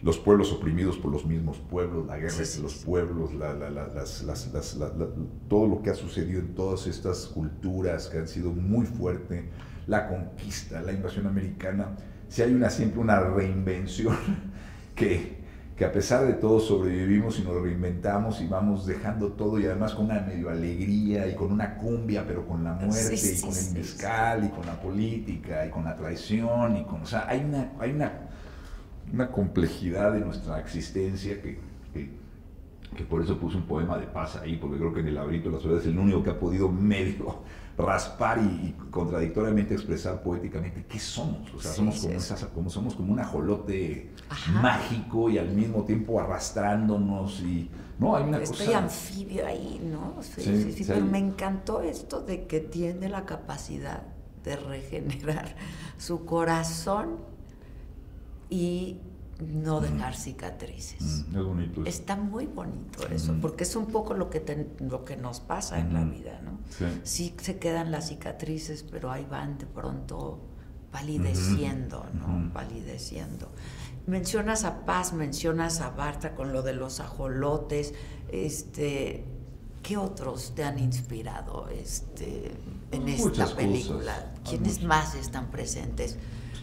los 0.01 0.17
pueblos 0.17 0.51
oprimidos 0.51 0.97
por 0.97 1.11
los 1.11 1.25
mismos 1.25 1.57
pueblos, 1.57 2.05
la 2.05 2.17
guerra 2.17 2.29
Sí, 2.31 2.37
entre 2.39 2.45
sí, 2.51 2.61
los 2.61 2.71
sí. 2.73 2.85
pueblos, 2.85 3.33
la- 3.33 3.53
la- 3.53 3.69
la- 3.69 3.87
las- 3.87 4.23
las- 4.23 4.53
las- 4.53 4.75
la- 4.75 4.89
la- 4.89 5.07
todo 5.49 5.67
lo 5.67 5.81
que 5.81 5.89
ha 5.89 5.95
sucedido 5.95 6.39
en 6.39 6.53
todas 6.55 6.85
estas 6.87 7.27
culturas 7.27 8.07
que 8.07 8.17
han 8.19 8.27
sido 8.27 8.51
muy 8.51 8.85
fuertes, 8.85 9.43
la 9.87 10.07
conquista, 10.07 10.81
la 10.81 10.91
invasión 10.91 11.25
americana, 11.27 11.95
si 12.29 12.41
hay 12.41 12.53
una, 12.53 12.69
siempre 12.69 12.99
una 12.99 13.19
reinvención 13.21 14.15
que, 14.95 15.37
que 15.75 15.85
a 15.85 15.91
pesar 15.91 16.25
de 16.25 16.33
todo 16.33 16.59
sobrevivimos 16.59 17.39
y 17.39 17.43
nos 17.43 17.61
reinventamos 17.61 18.41
y 18.41 18.47
vamos 18.47 18.85
dejando 18.85 19.33
todo 19.33 19.59
y 19.59 19.65
además 19.65 19.93
con 19.93 20.05
una 20.05 20.21
medio 20.21 20.49
alegría 20.49 21.27
y 21.27 21.35
con 21.35 21.51
una 21.51 21.75
cumbia, 21.77 22.25
pero 22.27 22.45
con 22.47 22.63
la 22.63 22.73
muerte 22.73 23.15
Sí, 23.15 23.37
y 23.37 23.41
con 23.41 23.55
el 23.55 23.73
mezcal 23.73 24.43
y 24.43 24.49
con 24.49 24.65
la 24.65 24.79
política 24.81 25.65
y 25.65 25.69
con 25.69 25.83
la 25.85 25.95
traición 25.95 26.77
y 26.77 26.83
con, 26.85 27.01
o 27.01 27.05
sea, 27.05 27.27
hay 27.29 27.43
una, 27.43 27.71
hay 27.79 27.91
una 27.91 28.11
una 29.13 29.31
complejidad 29.31 30.13
de 30.13 30.19
nuestra 30.21 30.59
existencia 30.59 31.41
que, 31.41 31.59
que, 31.93 32.09
que 32.95 33.03
por 33.03 33.21
eso 33.21 33.37
puse 33.37 33.57
un 33.57 33.63
poema 33.63 33.97
de 33.97 34.07
paz 34.07 34.35
ahí, 34.37 34.57
porque 34.57 34.77
creo 34.77 34.93
que 34.93 34.99
en 35.01 35.07
el 35.07 35.15
laberito 35.15 35.49
de 35.49 35.55
la 35.55 35.61
soledad 35.61 35.81
es 35.81 35.87
el 35.87 35.97
único 35.99 36.23
que 36.23 36.31
ha 36.31 36.39
podido 36.39 36.69
medio 36.69 37.39
raspar 37.77 38.39
y, 38.39 38.67
y 38.69 38.75
contradictoriamente 38.89 39.73
expresar 39.75 40.21
poéticamente 40.23 40.85
qué 40.89 40.99
somos. 40.99 41.53
O 41.53 41.59
sea, 41.61 41.71
Sí, 41.71 41.77
somos, 41.77 41.95
sí, 41.95 42.01
como 42.01 42.13
sí. 42.13 42.17
esas- 42.17 42.45
como, 42.45 42.69
somos 42.69 42.95
como 42.95 43.13
un 43.13 43.19
ajolote 43.19 44.09
Ajá. 44.29 44.61
mágico 44.61 45.29
y 45.29 45.37
al 45.37 45.49
mismo 45.49 45.83
tiempo 45.83 46.19
arrastrándonos 46.19 47.39
y... 47.41 47.69
No, 47.99 48.15
hay 48.15 48.25
una 48.25 48.39
Estoy 48.39 48.67
cosa... 48.67 48.77
anfibio 48.79 49.45
ahí, 49.47 49.81
¿no? 49.83 50.21
Sí, 50.21 50.41
Sí, 50.43 50.71
sí, 50.73 50.83
pero 50.87 51.05
me 51.05 51.17
encantó 51.17 51.81
esto 51.81 52.21
de 52.21 52.45
que 52.45 52.59
tiene 52.59 53.09
la 53.09 53.25
capacidad 53.25 54.03
de 54.43 54.55
regenerar 54.55 55.55
su 55.97 56.23
corazón 56.25 57.17
y 58.49 58.97
no 59.39 59.79
dejar 59.81 60.15
cicatrices. 60.15 61.25
Mm, 61.29 61.37
es 61.37 61.43
bonito. 61.43 61.81
eso. 61.81 61.89
Está 61.89 62.15
muy 62.15 62.45
bonito 62.47 63.07
eso, 63.07 63.31
Ujú. 63.33 63.41
porque 63.41 63.63
es 63.63 63.75
un 63.75 63.85
poco 63.87 64.13
lo 64.13 64.29
que, 64.29 64.39
ten- 64.39 64.73
lo 64.79 65.05
que 65.05 65.15
nos 65.17 65.39
pasa 65.39 65.79
en 65.79 65.93
la 65.93 66.03
vida, 66.03 66.41
¿no? 66.43 66.57
Sí. 66.69 66.85
Sí 67.03 67.35
se 67.41 67.57
quedan 67.59 67.91
las 67.91 68.07
cicatrices, 68.09 68.83
pero 68.83 69.11
ahí 69.11 69.25
van 69.29 69.57
de 69.57 69.65
pronto 69.67 70.39
palideciendo, 70.91 72.05
¿no? 72.13 72.51
Palideciendo. 72.53 73.51
Mencionas 74.07 74.63
a 74.63 74.85
Paz, 74.85 75.13
mencionas 75.13 75.81
a 75.81 75.89
Barta 75.89 76.33
con 76.33 76.53
lo 76.53 76.61
de 76.63 76.73
los 76.73 76.99
ajolotes, 76.99 77.93
este, 78.31 79.25
¿qué 79.83 79.97
otros 79.97 80.53
te 80.55 80.63
han 80.63 80.79
inspirado 80.79 81.67
este, 81.69 82.51
en 82.91 83.03
Muchas 83.03 83.49
esta 83.49 83.55
película? 83.55 84.15
cosas. 84.15 84.39
¿Quiénes 84.49 84.73
Muchas. 84.75 84.83
más 84.87 85.15
están 85.15 85.51
presentes? 85.51 86.17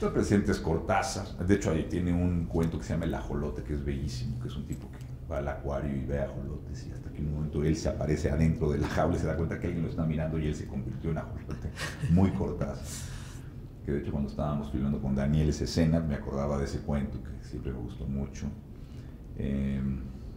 Está 0.04 0.12
presente 0.12 0.52
es 0.52 0.58
Cortázar. 0.60 1.46
De 1.46 1.54
hecho, 1.54 1.70
ahí 1.70 1.86
tiene 1.88 2.12
un 2.12 2.44
cuento 2.44 2.76
que 2.78 2.84
se 2.84 2.92
llama 2.92 3.06
El 3.06 3.14
Ajolote, 3.14 3.62
que 3.62 3.72
es 3.72 3.82
bellísimo, 3.82 4.38
que 4.38 4.48
es 4.48 4.54
un 4.56 4.66
tipo 4.66 4.86
que 4.90 4.98
va 5.32 5.38
al 5.38 5.48
acuario 5.48 5.96
y 5.96 6.04
ve 6.04 6.20
ajolotes 6.20 6.86
y 6.86 6.92
hasta 6.92 7.10
que 7.10 7.20
en 7.22 7.28
un 7.28 7.34
momento 7.36 7.64
él 7.64 7.74
se 7.74 7.88
aparece 7.88 8.30
adentro 8.30 8.70
de 8.70 8.76
la 8.80 8.88
jaula 8.88 9.16
y 9.16 9.20
se 9.20 9.26
da 9.26 9.34
cuenta 9.34 9.58
que 9.58 9.66
alguien 9.68 9.82
lo 9.84 9.88
está 9.88 10.04
mirando 10.04 10.38
y 10.38 10.46
él 10.46 10.54
se 10.54 10.66
convirtió 10.66 11.10
en 11.10 11.16
ajolote. 11.18 11.70
Muy 12.10 12.32
Cortázar. 12.32 12.84
Que 13.86 13.92
de 13.92 14.00
hecho 14.00 14.12
cuando 14.12 14.28
estábamos 14.28 14.70
filmando 14.70 15.00
con 15.00 15.14
Daniel 15.14 15.48
esa 15.48 15.64
escena 15.64 16.00
me 16.00 16.16
acordaba 16.16 16.58
de 16.58 16.64
ese 16.66 16.80
cuento 16.80 17.18
que 17.22 17.42
siempre 17.48 17.72
me 17.72 17.78
gustó 17.78 18.04
mucho. 18.06 18.44
Eh, 19.38 19.80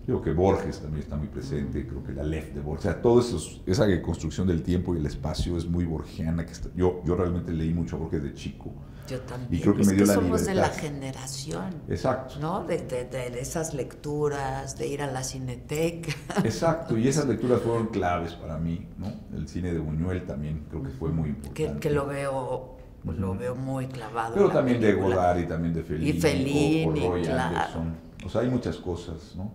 creo 0.06 0.22
que 0.22 0.32
Borges 0.32 0.80
también 0.80 1.04
está 1.04 1.18
muy 1.18 1.28
presente, 1.28 1.86
creo 1.86 2.02
que 2.06 2.14
la 2.14 2.24
Lef 2.24 2.54
de 2.54 2.62
Borges, 2.62 2.86
o 2.86 2.90
sea, 2.94 3.02
toda 3.02 3.22
esa 3.66 4.02
construcción 4.02 4.48
del 4.48 4.64
tiempo 4.64 4.96
y 4.96 5.00
el 5.00 5.06
espacio 5.08 5.58
es 5.58 5.68
muy 5.68 5.84
borgiana. 5.84 6.46
Que 6.46 6.54
está- 6.54 6.70
yo, 6.74 7.02
yo 7.06 7.18
realmente 7.18 7.52
leí 7.52 7.74
mucho 7.74 7.98
a 7.98 8.00
Borges 8.00 8.24
de 8.24 8.34
chico. 8.34 8.74
Yo 9.08 9.22
también. 9.22 9.54
Y 9.54 9.62
creo 9.64 9.76
que 9.76 9.82
es 9.82 9.88
me 9.88 9.94
dio 9.94 10.04
que 10.04 10.08
la 10.08 10.14
somos 10.16 10.46
de 10.46 10.56
la 10.56 10.70
generación, 10.70 11.66
Exacto. 11.88 12.40
¿no? 12.40 12.64
De, 12.66 12.78
de- 12.80 13.06
de 13.06 13.40
esas 13.40 13.74
lecturas, 13.74 14.78
de 14.78 14.88
ir 14.88 15.02
a 15.02 15.08
la 15.12 15.24
cineteca. 15.24 16.12
Exacto, 16.44 16.98
y 16.98 17.08
esas 17.08 17.26
lecturas 17.30 17.62
fueron 17.62 17.88
claves 17.88 18.34
para 18.34 18.58
mí, 18.58 18.88
¿no? 18.98 19.12
El 19.36 19.48
cine 19.48 19.74
de 19.74 19.80
Buñuel 19.80 20.26
también 20.26 20.66
creo 20.70 20.84
que 20.84 20.90
fue 20.90 21.10
muy 21.10 21.30
importante. 21.30 21.74
que, 21.74 21.80
que 21.80 21.90
lo 21.90 22.06
veo 22.06 22.76
lo 23.06 23.36
veo 23.36 23.56
muy 23.56 23.88
clavado. 23.88 24.34
Pero 24.34 24.50
también 24.50 24.82
de. 24.82 24.94
Godard 24.94 25.40
y 25.40 25.46
también 25.46 25.74
de 25.74 25.84
Fellini. 25.84 26.10
Y 26.10 26.20
Fellini, 26.20 26.86
o, 26.86 27.08
o 27.08 27.12
Roy 27.12 27.22
claro. 27.24 27.56
Anderson. 27.56 27.96
O 28.26 28.30
sea, 28.30 28.42
hay 28.42 28.50
muchas 28.50 28.76
cosas, 28.78 29.34
¿no? 29.38 29.52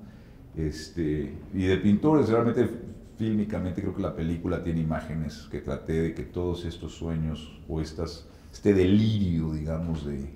Este, 0.57 1.35
y 1.55 1.65
de 1.65 1.77
pintores, 1.79 2.29
realmente 2.29 2.69
fílmicamente 3.19 3.83
creo 3.83 3.95
que 3.95 4.03
la 4.03 4.15
película 4.15 4.63
tiene 4.65 4.81
imágenes 4.81 5.49
que 5.51 5.61
traté 5.61 5.93
de 6.01 6.15
que 6.15 6.23
todos 6.23 6.65
estos 6.65 6.95
sueños 6.95 7.61
o 7.69 7.81
estas, 7.81 8.27
este 8.53 8.75
delirio, 8.75 9.53
digamos, 9.53 10.05
de, 10.05 10.31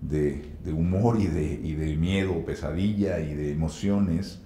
de, 0.00 0.42
de 0.64 0.72
humor 0.72 1.18
y 1.20 1.26
de, 1.26 1.44
y 1.62 1.74
de 1.74 1.96
miedo, 1.96 2.44
pesadilla 2.44 3.20
y 3.20 3.34
de 3.34 3.52
emociones, 3.52 4.40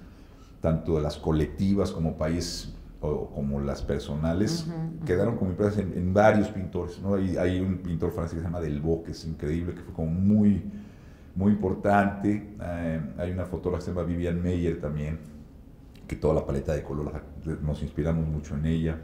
tanto 0.61 0.97
de 0.97 1.03
las 1.03 1.17
colectivas 1.17 1.91
como 1.93 2.17
país 2.17 2.75
o 3.01 3.31
como 3.31 3.61
las 3.61 3.83
personales, 3.83 4.67
quedaron 5.07 5.37
como 5.39 5.51
impresas 5.53 5.79
en, 5.79 5.95
en 5.97 6.13
varios 6.13 6.49
pintores. 6.49 7.01
¿no? 7.01 7.15
Hay, 7.15 7.37
hay 7.39 7.61
un 7.61 7.79
pintor 7.79 8.13
francés 8.13 8.35
que 8.35 8.41
se 8.41 8.45
llama 8.45 8.61
Delvaux, 8.61 9.05
que 9.07 9.13
es 9.13 9.25
increíble, 9.25 9.75
que 9.75 9.81
fue 9.81 9.95
como 9.95 10.11
muy, 10.11 10.63
muy 11.35 11.53
importante. 11.53 12.49
Eh, 12.63 13.01
hay 13.17 13.31
una 13.31 13.47
fotógrafa 13.47 13.79
que 13.79 13.85
se 13.87 13.91
llama 13.97 14.07
Vivian 14.07 14.43
Meyer 14.43 14.79
también, 14.81 15.19
que 16.07 16.17
toda 16.17 16.35
la 16.35 16.45
paleta 16.45 16.75
de 16.75 16.83
color 16.83 17.11
la- 17.13 17.55
nos 17.63 17.83
inspiramos 17.83 18.27
mucho 18.29 18.55
en 18.57 18.67
ella. 18.67 18.99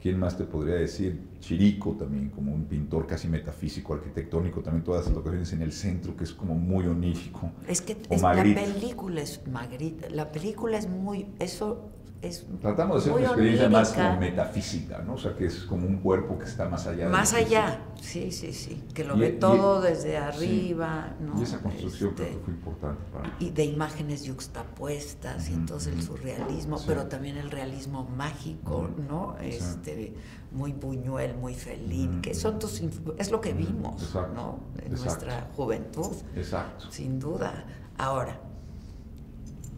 ¿Quién 0.00 0.18
más 0.18 0.36
te 0.38 0.44
podría 0.44 0.76
decir? 0.76 1.20
Chirico 1.40 1.92
también, 1.92 2.30
como 2.30 2.54
un 2.54 2.64
pintor 2.64 3.06
casi 3.06 3.28
metafísico, 3.28 3.92
arquitectónico, 3.94 4.60
también 4.62 4.82
todas 4.82 5.04
las 5.06 5.14
locaciones 5.14 5.52
en 5.52 5.60
el 5.62 5.72
centro, 5.72 6.16
que 6.16 6.24
es 6.24 6.32
como 6.32 6.54
muy 6.54 6.86
onírico. 6.86 7.50
Es 7.68 7.82
que 7.82 7.96
es- 8.08 8.22
la 8.22 8.32
película 8.42 9.20
es 9.20 9.46
Magritte, 9.46 10.10
la 10.10 10.32
película 10.32 10.78
es 10.78 10.88
muy 10.88 11.26
eso 11.38 11.90
es 12.22 12.46
Tratamos 12.60 12.96
de 12.96 13.00
hacer 13.00 13.12
una 13.14 13.22
experiencia 13.28 13.68
más 13.70 13.92
como 13.92 14.16
metafísica, 14.18 14.98
¿no? 14.98 15.14
O 15.14 15.18
sea, 15.18 15.34
que 15.34 15.46
es 15.46 15.60
como 15.64 15.86
un 15.86 15.98
cuerpo 16.00 16.38
que 16.38 16.44
está 16.44 16.68
más 16.68 16.86
allá. 16.86 17.04
de 17.06 17.10
más 17.10 17.32
allá, 17.32 17.80
sí, 18.00 18.30
sí, 18.30 18.52
sí, 18.52 18.82
que 18.92 19.04
lo 19.04 19.16
Y- 19.16 19.20
ve 19.20 19.28
y- 19.28 19.38
todo 19.38 19.80
desde 19.80 20.10
sí. 20.10 20.16
arriba, 20.16 21.16
¿no? 21.20 21.38
Y 21.40 21.44
esa 21.44 21.60
construcción 21.60 22.10
Este, 22.10 22.22
creo 22.24 22.38
que 22.38 22.44
fue 22.44 22.54
importante 22.54 23.02
para 23.10 23.24
mí. 23.24 23.30
y 23.40 23.50
de 23.50 23.64
imágenes 23.64 24.24
yuxtapuestas 24.24 25.48
y 25.48 25.54
entonces 25.54 25.94
el 25.94 26.02
surrealismo, 26.02 26.76
Sí. 26.78 26.84
pero 26.88 27.06
también 27.06 27.38
el 27.38 27.50
realismo 27.50 28.04
mágico, 28.04 28.90
¿no? 29.08 29.36
Este 29.40 30.14
muy 30.52 30.72
Buñuel, 30.72 31.36
muy 31.36 31.54
Ujú, 31.54 32.20
que 32.20 32.34
son 32.34 32.58
tus 32.58 32.82
es 33.18 33.30
lo 33.30 33.40
que 33.40 33.52
vimos, 33.54 34.02
exacto, 34.02 34.34
¿no? 34.34 34.58
En 34.84 34.92
exacto. 34.92 35.04
nuestra 35.04 35.50
juventud, 35.56 36.12
Exacto. 36.36 36.90
sin 36.90 37.18
duda. 37.18 37.64
Ahora, 37.96 38.38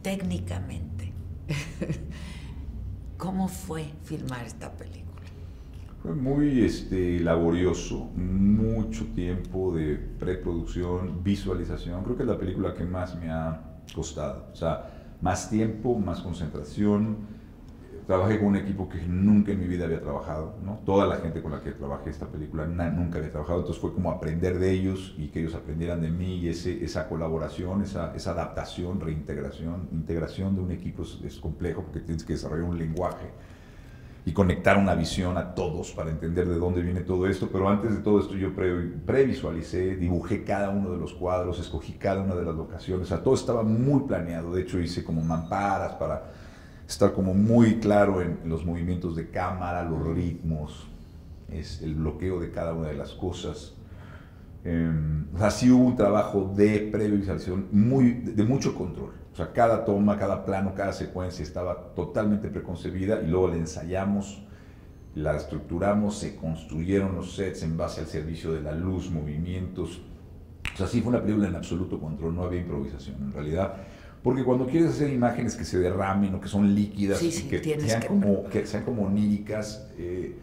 técnicamente, 0.02 1.12
¿cómo 3.22 3.46
fue 3.46 3.84
filmar 4.02 4.44
esta 4.44 4.72
película? 4.72 5.22
Fue 6.02 6.12
muy 6.12 6.64
este, 6.64 7.20
laborioso, 7.20 8.10
mucho 8.16 9.04
tiempo 9.14 9.72
de 9.72 9.94
preproducción, 9.94 11.22
visualización. 11.22 12.02
Creo 12.02 12.16
que 12.16 12.24
es 12.24 12.28
la 12.28 12.36
película 12.36 12.74
que 12.74 12.84
más 12.84 13.14
me 13.14 13.30
ha 13.30 13.78
costado. 13.94 14.48
O 14.52 14.56
sea, 14.56 15.16
más 15.20 15.48
tiempo, 15.48 15.96
más 15.96 16.20
concentración. 16.20 17.18
Trabajé 18.12 18.38
con 18.40 18.48
un 18.48 18.56
equipo 18.56 18.90
que 18.90 19.00
nunca 19.06 19.52
en 19.52 19.60
mi 19.60 19.66
vida 19.66 19.86
había 19.86 20.02
trabajado. 20.02 20.56
¿no? 20.62 20.80
Toda 20.84 21.06
la 21.06 21.16
gente 21.16 21.40
con 21.40 21.50
la 21.52 21.62
que 21.62 21.70
trabajé 21.72 22.10
esta 22.10 22.26
película 22.26 22.66
na- 22.66 22.90
nunca 22.90 23.16
había 23.16 23.30
trabajado. 23.30 23.60
Entonces 23.60 23.80
fue 23.80 23.94
como 23.94 24.10
aprender 24.10 24.58
de 24.58 24.70
ellos 24.70 25.14
y 25.16 25.28
que 25.28 25.40
ellos 25.40 25.54
aprendieran 25.54 26.02
de 26.02 26.10
mí. 26.10 26.34
Y 26.40 26.48
ese, 26.48 26.84
esa 26.84 27.08
colaboración, 27.08 27.80
esa, 27.80 28.14
esa 28.14 28.32
adaptación, 28.32 29.00
reintegración, 29.00 29.88
integración 29.92 30.54
de 30.54 30.60
un 30.60 30.72
equipo 30.72 31.04
es, 31.04 31.20
es 31.24 31.38
complejo 31.38 31.84
porque 31.84 32.00
tienes 32.00 32.22
que 32.22 32.34
desarrollar 32.34 32.68
un 32.68 32.76
lenguaje 32.78 33.30
y 34.24 34.32
conectar 34.32 34.76
una 34.76 34.94
visión 34.94 35.36
a 35.36 35.54
todos 35.54 35.90
para 35.92 36.10
entender 36.10 36.46
de 36.46 36.56
dónde 36.56 36.82
viene 36.82 37.00
todo 37.00 37.26
esto. 37.26 37.48
Pero 37.50 37.68
antes 37.68 37.92
de 37.96 38.02
todo 38.02 38.20
esto 38.20 38.34
yo 38.34 38.54
pre- 38.54 38.88
previsualicé, 39.06 39.96
dibujé 39.96 40.44
cada 40.44 40.68
uno 40.68 40.90
de 40.92 40.98
los 40.98 41.14
cuadros, 41.14 41.58
escogí 41.58 41.94
cada 41.94 42.20
una 42.20 42.34
de 42.34 42.44
las 42.44 42.54
locaciones, 42.54 43.06
o 43.06 43.08
sea, 43.08 43.22
todo 43.22 43.34
estaba 43.34 43.62
muy 43.62 44.02
planeado. 44.02 44.52
De 44.54 44.60
hecho 44.62 44.78
hice 44.78 45.02
como 45.02 45.22
mamparas 45.22 45.94
para 45.94 46.30
estar 46.92 47.12
como 47.12 47.34
muy 47.34 47.80
claro 47.80 48.20
en 48.20 48.38
los 48.44 48.64
movimientos 48.64 49.16
de 49.16 49.30
cámara, 49.30 49.82
los 49.82 50.06
ritmos, 50.06 50.86
es 51.50 51.82
el 51.82 51.94
bloqueo 51.94 52.40
de 52.40 52.50
cada 52.50 52.74
una 52.74 52.88
de 52.88 52.94
las 52.94 53.12
cosas. 53.12 53.74
Eh, 54.64 54.92
o 55.34 55.38
sea, 55.38 55.50
sí 55.50 55.70
hubo 55.70 55.84
un 55.84 55.96
trabajo 55.96 56.52
de 56.54 56.90
previsualización 56.92 57.68
muy, 57.72 58.12
de, 58.12 58.32
de 58.32 58.44
mucho 58.44 58.74
control. 58.74 59.12
O 59.32 59.36
sea, 59.36 59.52
cada 59.52 59.84
toma, 59.84 60.18
cada 60.18 60.44
plano, 60.44 60.74
cada 60.74 60.92
secuencia 60.92 61.42
estaba 61.42 61.94
totalmente 61.94 62.48
preconcebida 62.48 63.22
y 63.22 63.28
luego 63.28 63.48
la 63.48 63.56
ensayamos, 63.56 64.42
la 65.14 65.36
estructuramos, 65.36 66.18
se 66.18 66.36
construyeron 66.36 67.14
los 67.14 67.34
sets 67.34 67.62
en 67.62 67.76
base 67.76 68.02
al 68.02 68.06
servicio 68.06 68.52
de 68.52 68.60
la 68.60 68.72
luz, 68.72 69.10
movimientos. 69.10 70.02
O 70.72 70.76
sea, 70.76 70.86
sí 70.86 71.00
fue 71.00 71.10
una 71.10 71.22
película 71.22 71.48
en 71.48 71.56
absoluto 71.56 71.98
control, 71.98 72.34
no 72.34 72.44
había 72.44 72.60
improvisación 72.60 73.16
en 73.22 73.32
realidad. 73.32 73.76
Porque 74.22 74.44
cuando 74.44 74.66
quieres 74.66 74.90
hacer 74.90 75.12
imágenes 75.12 75.56
que 75.56 75.64
se 75.64 75.78
derramen 75.78 76.34
o 76.36 76.40
que 76.40 76.48
son 76.48 76.74
líquidas 76.74 77.18
Sí, 77.18 77.26
y 77.26 77.32
sí, 77.32 77.48
que, 77.48 77.80
sean 77.80 78.00
que- 78.02 78.06
como, 78.06 78.44
que 78.44 78.66
sean 78.66 78.84
como 78.84 79.02
oníricas, 79.02 79.88
eh, 79.98 80.36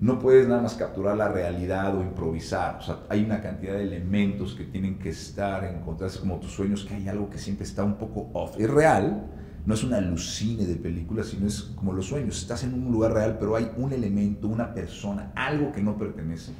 no 0.00 0.18
puedes 0.18 0.48
nada 0.48 0.60
más 0.60 0.74
capturar 0.74 1.16
la 1.16 1.28
realidad 1.28 1.96
o 1.96 2.02
improvisar. 2.02 2.76
O 2.80 2.82
sea, 2.82 2.98
hay 3.08 3.24
una 3.24 3.40
cantidad 3.40 3.74
de 3.74 3.84
elementos 3.84 4.54
que 4.54 4.64
tienen 4.64 4.98
que 4.98 5.10
estar, 5.10 5.64
encontrarse 5.64 6.18
como 6.18 6.40
tus 6.40 6.50
sueños, 6.52 6.84
que 6.84 6.94
hay 6.94 7.08
algo 7.08 7.30
que 7.30 7.38
siempre 7.38 7.64
está 7.64 7.84
un 7.84 7.94
poco 7.94 8.28
off. 8.34 8.56
Es 8.58 8.68
real, 8.68 9.26
no 9.64 9.74
es 9.74 9.84
una 9.84 9.98
alucine 9.98 10.66
de 10.66 10.74
película, 10.74 11.22
sino 11.22 11.46
es 11.46 11.62
como 11.62 11.92
los 11.92 12.06
sueños. 12.06 12.36
Estás 12.42 12.64
en 12.64 12.74
un 12.74 12.90
lugar 12.92 13.12
real, 13.14 13.36
pero 13.38 13.54
hay 13.56 13.70
un 13.78 13.92
elemento, 13.92 14.48
una 14.48 14.74
persona, 14.74 15.30
algo 15.36 15.70
que 15.72 15.80
no 15.80 15.96
pertenece. 15.96 16.52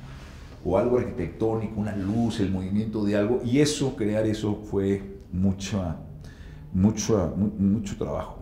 O 0.64 0.78
algo 0.78 0.98
arquitectónico, 0.98 1.80
una 1.80 1.96
luz, 1.96 2.38
el 2.38 2.50
movimiento 2.50 3.04
de 3.04 3.16
algo. 3.16 3.42
Y 3.44 3.58
eso, 3.58 3.96
crear 3.96 4.24
eso, 4.24 4.54
fue 4.70 5.02
mucha, 5.32 5.96
mucho, 6.72 7.32
mu- 7.36 7.52
mucho 7.58 7.96
trabajo 7.96 8.38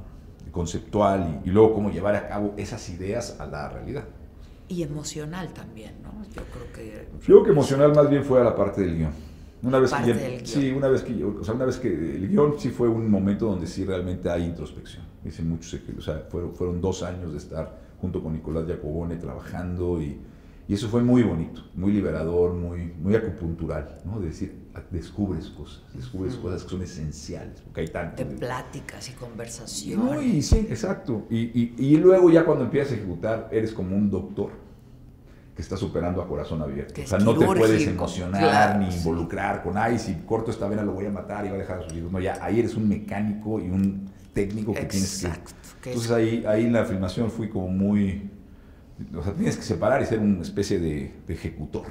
conceptual 0.50 1.40
y, 1.44 1.48
y 1.48 1.52
luego 1.52 1.74
cómo 1.74 1.90
llevar 1.90 2.16
a 2.16 2.28
cabo 2.28 2.54
esas 2.56 2.88
ideas 2.90 3.36
a 3.40 3.46
la 3.46 3.68
realidad. 3.68 4.04
Y 4.68 4.82
emocional 4.82 5.52
también, 5.52 5.94
¿no? 6.02 6.12
Yo 6.34 6.42
creo 6.44 6.72
que 6.72 7.08
Yo 7.20 7.26
creo 7.26 7.44
que 7.44 7.50
emocional 7.50 7.94
más 7.94 8.08
bien 8.08 8.24
fue 8.24 8.40
a 8.40 8.44
la 8.44 8.54
parte 8.54 8.82
del 8.82 8.96
guion. 8.98 9.12
Una 9.62 9.78
vez 9.78 9.92
que 9.92 10.06
ya- 10.06 10.46
sí, 10.46 10.70
una 10.72 10.88
vez 10.88 11.02
que 11.02 11.24
o 11.24 11.44
sea, 11.44 11.54
una 11.54 11.66
vez 11.66 11.76
que 11.78 11.88
el 11.88 12.28
guion 12.28 12.54
sí 12.58 12.70
fue 12.70 12.88
un 12.88 13.10
momento 13.10 13.46
donde 13.46 13.66
sí 13.66 13.84
realmente 13.84 14.30
hay 14.30 14.44
introspección. 14.44 15.04
Dicen 15.22 15.48
muchos 15.48 15.78
o 15.98 16.00
sea, 16.00 16.24
fueron, 16.30 16.54
fueron 16.54 16.80
dos 16.80 17.02
años 17.02 17.32
de 17.32 17.38
estar 17.38 17.78
junto 18.00 18.22
con 18.22 18.32
Nicolás 18.32 18.64
Giacobone 18.66 19.16
trabajando 19.16 20.00
y, 20.00 20.18
y 20.66 20.74
eso 20.74 20.88
fue 20.88 21.02
muy 21.02 21.22
bonito, 21.22 21.62
muy 21.74 21.92
liberador, 21.92 22.54
muy, 22.54 22.92
muy 22.98 23.14
acupuntural, 23.16 24.00
¿no? 24.06 24.18
De 24.20 24.26
decir, 24.28 24.54
descubres 24.90 25.48
cosas, 25.48 25.82
descubres 25.94 26.34
cosas 26.36 26.62
que 26.64 26.70
son 26.70 26.82
esenciales, 26.82 27.60
porque 27.60 27.82
hay 27.82 27.88
tanto. 27.88 28.24
de 28.24 28.36
pláticas 28.36 29.08
y 29.10 29.12
conversaciones. 29.12 30.04
no, 30.04 30.22
y 30.22 30.42
sí, 30.42 30.66
exacto. 30.70 31.26
Y, 31.30 31.38
y- 31.60 31.74
y 31.78 31.96
luego 31.96 32.30
ya 32.30 32.44
cuando 32.44 32.64
empiezas 32.64 32.92
a 32.92 32.96
ejecutar, 32.96 33.48
eres 33.52 33.72
como 33.72 33.96
un 33.96 34.10
doctor 34.10 34.50
que 35.56 35.62
está 35.62 35.76
superando 35.76 36.22
a 36.22 36.28
corazón 36.28 36.62
abierto. 36.62 36.94
Que 36.94 37.02
o 37.02 37.06
sea, 37.06 37.18
no 37.18 37.36
te 37.36 37.44
puedes 37.44 37.86
emocionar 37.86 38.40
claro, 38.40 38.78
ni 38.80 38.90
sí. 38.92 38.98
involucrar 38.98 39.62
con, 39.62 39.76
ay, 39.76 39.98
si 39.98 40.14
corto 40.26 40.50
esta 40.50 40.68
vena 40.68 40.82
lo 40.82 40.92
voy 40.92 41.06
a 41.06 41.10
matar 41.10 41.44
y 41.44 41.48
va 41.48 41.56
a 41.56 41.58
dejar 41.58 41.80
a 41.80 41.82
sus 41.82 41.92
hijos. 41.94 42.10
No, 42.12 42.20
ya 42.20 42.38
ahí 42.42 42.60
eres 42.60 42.74
un 42.76 42.88
mecánico 42.88 43.60
y 43.60 43.68
un 43.68 44.08
técnico 44.32 44.72
que 44.72 44.84
tienes 44.84 45.24
Exacto, 45.24 45.52
que... 45.78 45.82
que 45.82 45.90
Entonces 45.90 46.10
es- 46.12 46.16
ahí, 46.16 46.44
ahí 46.46 46.64
en 46.66 46.72
la 46.72 46.84
filmación 46.84 47.30
fui 47.30 47.48
como 47.48 47.68
muy... 47.68 48.30
O 49.16 49.22
sea, 49.22 49.32
tienes 49.32 49.56
que 49.56 49.62
separar 49.62 50.00
y 50.02 50.06
ser 50.06 50.20
una 50.20 50.42
especie 50.42 50.78
de, 50.78 51.12
de 51.26 51.34
ejecutor. 51.34 51.84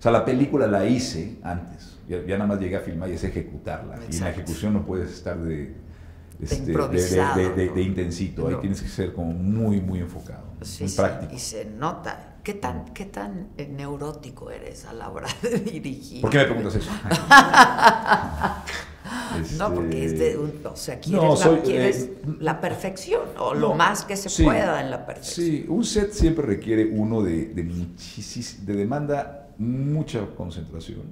O 0.00 0.02
sea, 0.02 0.12
la 0.12 0.24
película 0.24 0.66
la 0.66 0.86
hice 0.86 1.36
antes. 1.42 1.98
Ya, 2.08 2.22
ya 2.26 2.38
nada 2.38 2.46
más 2.48 2.58
llegué 2.58 2.74
a 2.76 2.80
filmar 2.80 3.10
y 3.10 3.12
es 3.12 3.22
ejecutarla. 3.24 3.98
Y 4.10 4.16
en 4.16 4.20
la 4.22 4.30
ejecución 4.30 4.72
no 4.72 4.84
puedes 4.86 5.12
estar 5.12 5.38
de, 5.38 5.74
este, 6.40 6.56
de, 6.56 6.62
de- 6.62 6.72
improvisado, 6.72 7.38
de- 7.38 7.50
de- 7.50 7.66
¿no? 7.66 7.74
de 7.74 7.82
intensito. 7.82 8.48
Ahí 8.48 8.56
tienes 8.62 8.80
que 8.80 8.88
ser 8.88 9.12
como 9.12 9.32
muy, 9.32 9.80
muy 9.82 9.98
enfocado. 10.00 10.44
Sí, 10.62 10.84
muy 10.84 10.90
sí, 10.90 10.96
práctico. 10.96 11.34
y 11.34 11.38
se 11.38 11.66
nota. 11.66 12.26
¿Qué 12.42 12.54
tan, 12.54 12.86
¿Qué 12.94 13.04
tan 13.04 13.48
eh, 13.58 13.68
neurótico 13.70 14.50
eres 14.50 14.86
a 14.86 14.94
la 14.94 15.10
hora 15.10 15.28
de 15.42 15.58
dirigir? 15.72 16.22
¿Por 16.22 16.30
qué 16.30 16.38
me 16.38 16.44
preguntas 16.44 16.74
eso? 16.76 16.90
No, 19.58 19.74
porque 19.74 20.04
es 20.06 20.12
Este, 20.12 20.24
de 20.30 20.38
un- 20.38 20.60
o 20.64 20.76
sea, 20.76 20.98
quieres, 21.00 21.22
no, 21.22 21.30
la, 21.30 21.36
soy, 21.36 21.58
quieres 21.60 21.96
eh, 22.02 22.22
la 22.40 22.60
perfección 22.60 23.22
o 23.38 23.54
no, 23.54 23.60
lo 23.60 23.74
más 23.74 24.04
que 24.04 24.16
se 24.16 24.28
sí, 24.28 24.44
pueda 24.44 24.80
en 24.80 24.90
la 24.90 25.06
perfección. 25.06 25.46
Sí, 25.46 25.66
un 25.68 25.84
set 25.84 26.12
siempre 26.12 26.44
requiere 26.46 26.84
uno 26.92 27.22
de, 27.22 27.46
de 27.46 27.62
de 27.62 28.72
demanda 28.74 29.39
mucha 29.60 30.26
concentración, 30.36 31.02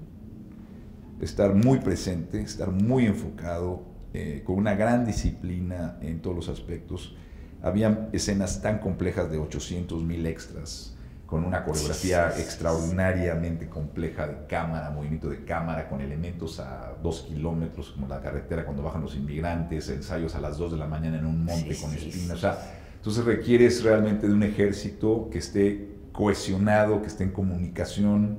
estar 1.20 1.54
muy 1.54 1.78
presente, 1.80 2.40
estar 2.40 2.70
muy 2.70 3.04
enfocado, 3.06 3.82
eh, 4.14 4.42
con 4.44 4.56
una 4.56 4.74
gran 4.74 5.04
disciplina 5.04 5.98
en 6.00 6.20
todos 6.22 6.34
los 6.34 6.48
aspectos. 6.48 7.14
Había 7.62 8.08
escenas 8.12 8.62
tan 8.62 8.78
complejas 8.78 9.30
de 9.30 9.36
800 9.38 10.02
mil 10.02 10.24
extras, 10.26 10.94
con 11.26 11.44
una 11.44 11.62
coreografía 11.62 12.30
extraordinariamente 12.38 13.68
compleja 13.68 14.26
de 14.26 14.46
cámara, 14.46 14.88
movimiento 14.90 15.28
de 15.28 15.44
cámara, 15.44 15.86
con 15.90 16.00
elementos 16.00 16.58
a 16.58 16.94
dos 17.02 17.26
kilómetros, 17.28 17.90
como 17.90 18.08
la 18.08 18.22
carretera 18.22 18.64
cuando 18.64 18.82
bajan 18.82 19.02
los 19.02 19.14
inmigrantes, 19.14 19.90
ensayos 19.90 20.34
a 20.36 20.40
las 20.40 20.56
2 20.56 20.72
de 20.72 20.78
la 20.78 20.86
mañana 20.86 21.18
en 21.18 21.26
un 21.26 21.44
monte 21.44 21.74
Sí, 21.74 21.82
con 21.82 21.90
sí, 21.90 21.96
espinas. 22.08 22.28
sí. 22.28 22.32
O 22.32 22.38
sea, 22.38 22.58
entonces 22.96 23.24
requieres 23.26 23.82
realmente 23.84 24.26
de 24.26 24.32
un 24.32 24.42
ejército 24.42 25.28
que 25.30 25.36
esté 25.38 25.97
cohesionado, 26.12 27.00
que 27.02 27.08
esté 27.08 27.24
en 27.24 27.32
comunicación, 27.32 28.38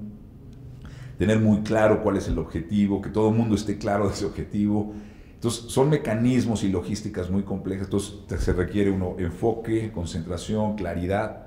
tener 1.17 1.39
muy 1.39 1.61
claro 1.63 2.01
cuál 2.03 2.17
es 2.17 2.27
el 2.27 2.37
objetivo, 2.39 3.01
que 3.01 3.09
todo 3.09 3.29
el 3.29 3.35
mundo 3.35 3.55
esté 3.55 3.77
claro 3.77 4.07
de 4.07 4.13
ese 4.13 4.25
objetivo. 4.25 4.93
Entonces, 5.35 5.65
son 5.71 5.89
mecanismos 5.89 6.63
y 6.63 6.69
logísticas 6.69 7.29
muy 7.29 7.43
complejas. 7.43 7.85
Entonces, 7.87 8.15
se 8.43 8.53
requiere 8.53 8.91
uno 8.91 9.15
enfoque, 9.19 9.91
concentración, 9.91 10.75
claridad. 10.75 11.45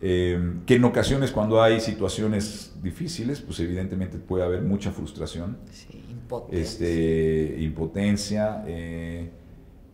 eh, 0.00 0.54
que 0.66 0.74
en 0.76 0.84
ocasiones, 0.84 1.30
cuando 1.32 1.62
hay 1.62 1.80
situaciones 1.80 2.74
difíciles, 2.82 3.40
pues 3.40 3.60
evidentemente 3.60 4.18
puede 4.18 4.44
haber 4.44 4.62
mucha 4.62 4.92
frustración 4.92 5.58
Sí, 5.70 6.04
impotencia. 6.10 6.86
este, 6.86 7.56
impotencia 7.60 8.64
eh, 8.66 9.30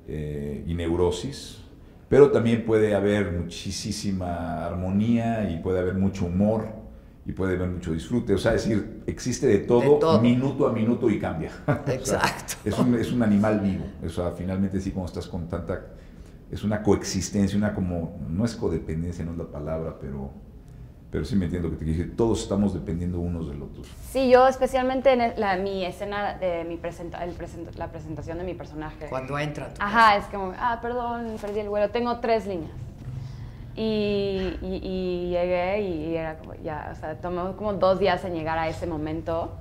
eh, 0.06 0.64
y 0.66 0.74
neurosis, 0.74 1.58
pero 2.08 2.30
también 2.30 2.64
puede 2.64 2.94
haber 2.94 3.32
muchísima 3.32 4.66
armonía 4.66 5.50
y 5.50 5.58
puede 5.62 5.80
haber 5.80 5.94
mucho 5.94 6.26
humor 6.26 6.66
y 7.26 7.32
puede 7.32 7.56
haber 7.56 7.68
mucho 7.68 7.92
disfrute. 7.92 8.32
O 8.32 8.38
sea, 8.38 8.54
es 8.54 8.66
decir, 8.66 9.02
existe 9.06 9.46
de 9.46 9.58
todo, 9.58 9.80
De 9.80 10.00
todo. 10.00 10.20
minuto 10.22 10.66
a 10.66 10.72
minuto 10.72 11.10
y 11.10 11.18
cambia. 11.18 11.50
O 11.66 11.84
sea, 11.84 11.94
Exacto. 11.94 12.54
es, 12.64 12.78
un, 12.78 12.94
es 12.94 13.12
un 13.12 13.22
animal 13.22 13.60
vivo. 13.60 13.84
O 14.04 14.08
sea, 14.08 14.30
finalmente 14.30 14.80
sí, 14.80 14.90
cuando 14.90 15.08
estás 15.08 15.28
con 15.28 15.46
tanta... 15.48 15.86
Es 16.50 16.64
una 16.64 16.82
coexistencia, 16.82 17.58
una 17.58 17.74
como... 17.74 18.18
No 18.30 18.46
es 18.46 18.56
codependencia, 18.56 19.22
no 19.24 19.32
es 19.32 19.38
la 19.38 19.44
palabra, 19.46 19.96
pero... 20.00 20.30
Pero 21.10 21.24
sí 21.24 21.36
me 21.36 21.46
entiendo 21.46 21.70
que 21.70 21.76
te 21.76 21.84
dije, 21.86 22.04
todos 22.04 22.42
estamos 22.42 22.74
dependiendo 22.74 23.18
unos 23.18 23.48
del 23.48 23.62
otro. 23.62 23.82
Sí, 24.10 24.28
yo 24.28 24.46
especialmente 24.46 25.12
en 25.12 25.40
la, 25.40 25.56
mi 25.56 25.84
escena 25.84 26.34
de 26.34 26.64
mi 26.64 26.76
presenta, 26.76 27.24
el 27.24 27.30
presenta- 27.34 27.70
la 27.78 27.90
presentación 27.90 28.36
de 28.38 28.44
mi 28.44 28.52
personaje. 28.54 29.06
Cuando 29.08 29.38
entra 29.38 29.72
tu 29.72 29.82
Ajá, 29.82 30.16
es 30.18 30.24
como, 30.26 30.52
ah, 30.58 30.78
perdón, 30.82 31.36
perdí 31.40 31.60
el 31.60 31.70
vuelo, 31.70 31.88
tengo 31.90 32.18
tres 32.20 32.46
líneas. 32.46 32.72
Y, 33.74 34.58
y- 34.60 34.80
y 34.82 35.30
llegué 35.30 35.80
y 35.82 36.16
era 36.16 36.36
como, 36.38 36.54
ya, 36.56 36.90
o 36.92 36.94
sea, 36.96 37.14
tomó 37.20 37.56
como 37.56 37.74
dos 37.74 37.98
días 38.00 38.24
en 38.24 38.34
llegar 38.34 38.58
a 38.58 38.68
ese 38.68 38.86
momento, 38.86 39.52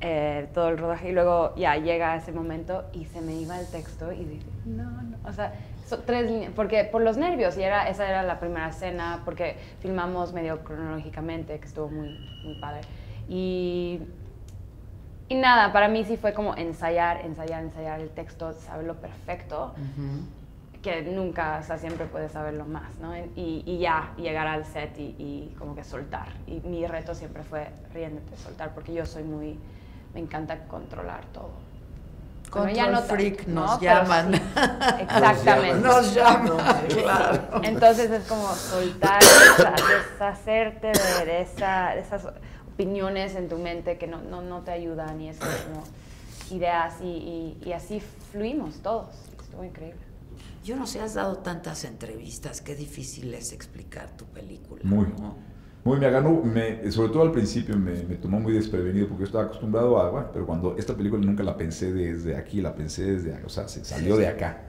eh, 0.00 0.48
todo 0.54 0.68
el 0.68 0.78
rodaje, 0.78 1.10
y 1.10 1.12
luego 1.12 1.54
ya 1.56 1.76
llega 1.76 2.14
ese 2.16 2.30
momento 2.32 2.84
y 2.92 3.04
se 3.06 3.20
me 3.20 3.34
iba 3.34 3.58
el 3.60 3.66
texto 3.66 4.12
y 4.12 4.24
dije, 4.24 4.46
no, 4.64 4.84
no, 5.02 5.16
o 5.28 5.32
sea, 5.32 5.52
son 5.88 6.02
tres 6.04 6.30
líneas, 6.30 6.52
porque 6.54 6.84
por 6.84 7.02
los 7.02 7.16
nervios, 7.16 7.56
y 7.56 7.62
era, 7.62 7.88
esa 7.88 8.08
era 8.08 8.22
la 8.22 8.38
primera 8.38 8.68
escena, 8.68 9.22
porque 9.24 9.56
filmamos 9.80 10.32
medio 10.32 10.62
cronológicamente, 10.64 11.58
que 11.58 11.66
estuvo 11.66 11.88
muy, 11.88 12.18
muy 12.44 12.54
padre. 12.60 12.82
Y 13.28 14.00
y 15.30 15.34
nada, 15.34 15.72
para 15.74 15.88
mí 15.88 16.04
sí 16.04 16.16
fue 16.16 16.32
como 16.32 16.56
ensayar, 16.56 17.20
ensayar, 17.20 17.62
ensayar 17.62 18.00
el 18.00 18.08
texto, 18.08 18.54
saberlo 18.54 18.94
perfecto, 18.94 19.74
que 20.80 21.02
nunca, 21.02 21.58
o 21.60 21.62
sea, 21.62 21.76
siempre 21.76 22.06
puedes 22.06 22.32
saberlo 22.32 22.64
más, 22.64 22.98
¿no? 22.98 23.14
Y, 23.14 23.62
y 23.66 23.78
ya, 23.78 24.14
llegar 24.16 24.46
al 24.46 24.64
set 24.64 24.98
y, 24.98 25.14
y 25.18 25.54
como 25.58 25.74
que 25.74 25.84
soltar. 25.84 26.28
Y 26.46 26.60
mi 26.60 26.86
reto 26.86 27.14
siempre 27.14 27.42
fue 27.42 27.68
riéndete, 27.92 28.36
soltar, 28.36 28.72
porque 28.72 28.94
yo 28.94 29.04
soy 29.04 29.22
muy, 29.22 29.58
me 30.14 30.20
encanta 30.20 30.64
controlar 30.66 31.26
todo. 31.26 31.50
Bueno, 32.50 32.72
Control 32.72 32.92
ta- 32.94 33.02
freak 33.02 33.46
nos 33.46 33.78
pero 33.78 33.82
llaman. 34.04 34.34
sí, 34.34 34.40
exactamente. 35.00 35.86
Nos 35.88 36.14
llaman, 36.14 36.56
claro. 36.88 37.60
Entonces 37.62 38.10
es 38.10 38.24
como 38.26 38.52
soltar, 38.54 39.20
deshacerte 39.22 40.86
de, 40.88 41.24
de 41.26 41.42
esa- 41.42 41.90
de 41.94 42.00
esas 42.00 42.22
opiniones 42.72 43.34
en 43.34 43.48
tu 43.48 43.58
mente 43.58 43.98
que 43.98 44.06
no, 44.06 44.20
no, 44.22 44.40
no 44.42 44.62
te 44.62 44.70
ayudan 44.70 45.20
y 45.20 45.28
esas 45.28 45.48
como 45.62 45.82
ideas 46.50 46.94
y, 47.02 47.06
y- 47.06 47.68
y 47.68 47.72
así 47.72 48.00
fluimos 48.32 48.76
todos. 48.82 49.08
Estuvo 49.42 49.64
increíble. 49.64 50.00
Yo 50.64 50.76
no 50.76 50.86
sé, 50.86 51.00
has 51.00 51.14
dado 51.14 51.38
tantas 51.38 51.84
entrevistas, 51.84 52.60
qué 52.60 52.74
difícil 52.74 53.32
es 53.34 53.52
explicar 53.52 54.08
tu 54.16 54.24
película. 54.26 54.80
Muy. 54.84 55.06
¿no? 55.18 55.36
Muy, 55.88 56.42
me 56.44 56.90
sobre 56.92 57.08
todo 57.10 57.22
al 57.22 57.32
principio 57.32 57.76
me, 57.76 58.02
me 58.04 58.16
tomó 58.16 58.40
muy 58.40 58.52
desprevenido 58.52 59.08
porque 59.08 59.20
yo 59.22 59.26
estaba 59.26 59.44
acostumbrado 59.44 59.98
a, 60.00 60.10
bueno, 60.10 60.28
pero 60.32 60.46
cuando 60.46 60.76
esta 60.76 60.94
película 60.96 61.24
nunca 61.24 61.42
la 61.42 61.56
pensé 61.56 61.92
desde 61.92 62.36
aquí, 62.36 62.60
la 62.60 62.74
pensé 62.74 63.04
desde 63.12 63.34
acá, 63.34 63.46
o 63.46 63.48
sea, 63.48 63.68
se 63.68 63.84
salió 63.84 64.16
de 64.16 64.26
acá. 64.26 64.64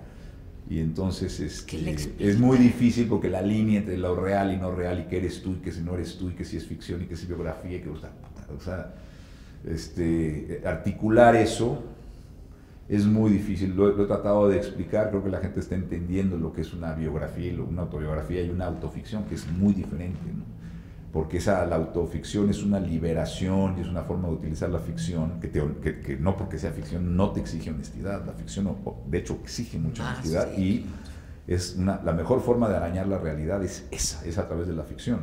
Y 0.70 0.80
entonces 0.80 1.40
este, 1.40 2.16
es 2.20 2.40
muy 2.40 2.58
difícil 2.58 3.08
porque 3.08 3.30
la 3.30 3.42
línea 3.42 3.80
entre 3.80 3.98
lo 3.98 4.16
real 4.16 4.54
y 4.54 4.58
no 4.58 4.72
real, 4.74 5.00
y 5.02 5.04
que 5.06 5.18
eres 5.18 5.42
tú 5.42 5.54
y 5.54 5.58
que 5.58 5.72
si 5.72 5.82
no 5.82 5.96
eres 5.96 6.18
tú, 6.18 6.30
y 6.30 6.34
que 6.34 6.46
si 6.46 6.58
es 6.58 6.66
ficción 6.68 7.02
y 7.04 7.06
que 7.08 7.16
si 7.16 7.24
es 7.24 7.30
biografía, 7.30 7.78
y 7.78 7.82
que 7.82 7.90
o 7.90 7.98
sea, 8.00 8.12
puta, 8.12 8.48
o 8.56 8.60
sea, 8.62 8.94
este, 9.66 10.62
articular 10.66 11.36
eso 11.36 11.84
es 12.88 13.06
muy 13.06 13.32
difícil. 13.32 13.76
Lo, 13.76 13.88
lo 13.92 14.04
he 14.04 14.08
tratado 14.08 14.48
de 14.50 14.58
explicar, 14.58 15.10
creo 15.10 15.24
que 15.24 15.30
la 15.30 15.40
gente 15.40 15.60
está 15.60 15.76
entendiendo 15.76 16.38
lo 16.38 16.54
que 16.54 16.62
es 16.62 16.74
una 16.74 16.94
biografía, 16.94 17.48
y 17.48 17.52
lo- 17.52 17.66
una 17.66 17.84
autobiografía 17.84 18.42
y 18.44 18.50
una 18.50 18.66
autoficción, 18.66 19.24
que 19.26 19.36
es 19.36 19.48
muy 19.52 19.74
diferente, 19.74 20.20
¿no? 20.36 20.59
Porque 21.12 21.38
esa, 21.38 21.66
la 21.66 21.76
autoficción 21.78 22.50
es 22.52 22.62
una 22.62 22.80
liberación 22.80 23.78
y 23.78 23.82
es 23.82 23.88
una 23.88 24.04
forma 24.04 24.28
de 24.28 24.36
utilizar 24.36 24.70
la 24.70 24.78
ficción, 24.80 25.40
que, 25.40 25.48
te- 25.48 25.64
que- 25.82 26.00
que 26.02 26.18
no 26.18 26.38
porque 26.38 26.60
sea 26.60 26.72
ficción 26.72 27.16
no 27.18 27.32
te 27.32 27.40
exige 27.40 27.72
honestidad, 27.72 28.24
la 28.26 28.34
ficción 28.34 28.76
de 29.08 29.18
hecho 29.18 29.40
exige 29.44 29.80
mucha 29.80 30.08
Ah, 30.08 30.14
honestidad 30.14 30.50
sí. 30.56 30.62
y 31.48 31.52
es 31.52 31.76
una, 31.78 32.00
la 32.04 32.14
mejor 32.14 32.42
forma 32.42 32.70
de 32.70 32.76
arañar 32.76 33.08
la 33.08 33.18
realidad 33.18 33.64
es 33.64 33.86
esa, 33.90 34.24
es 34.24 34.38
a 34.38 34.48
través 34.48 34.68
de 34.68 34.74
la 34.76 34.84
ficción 34.84 35.22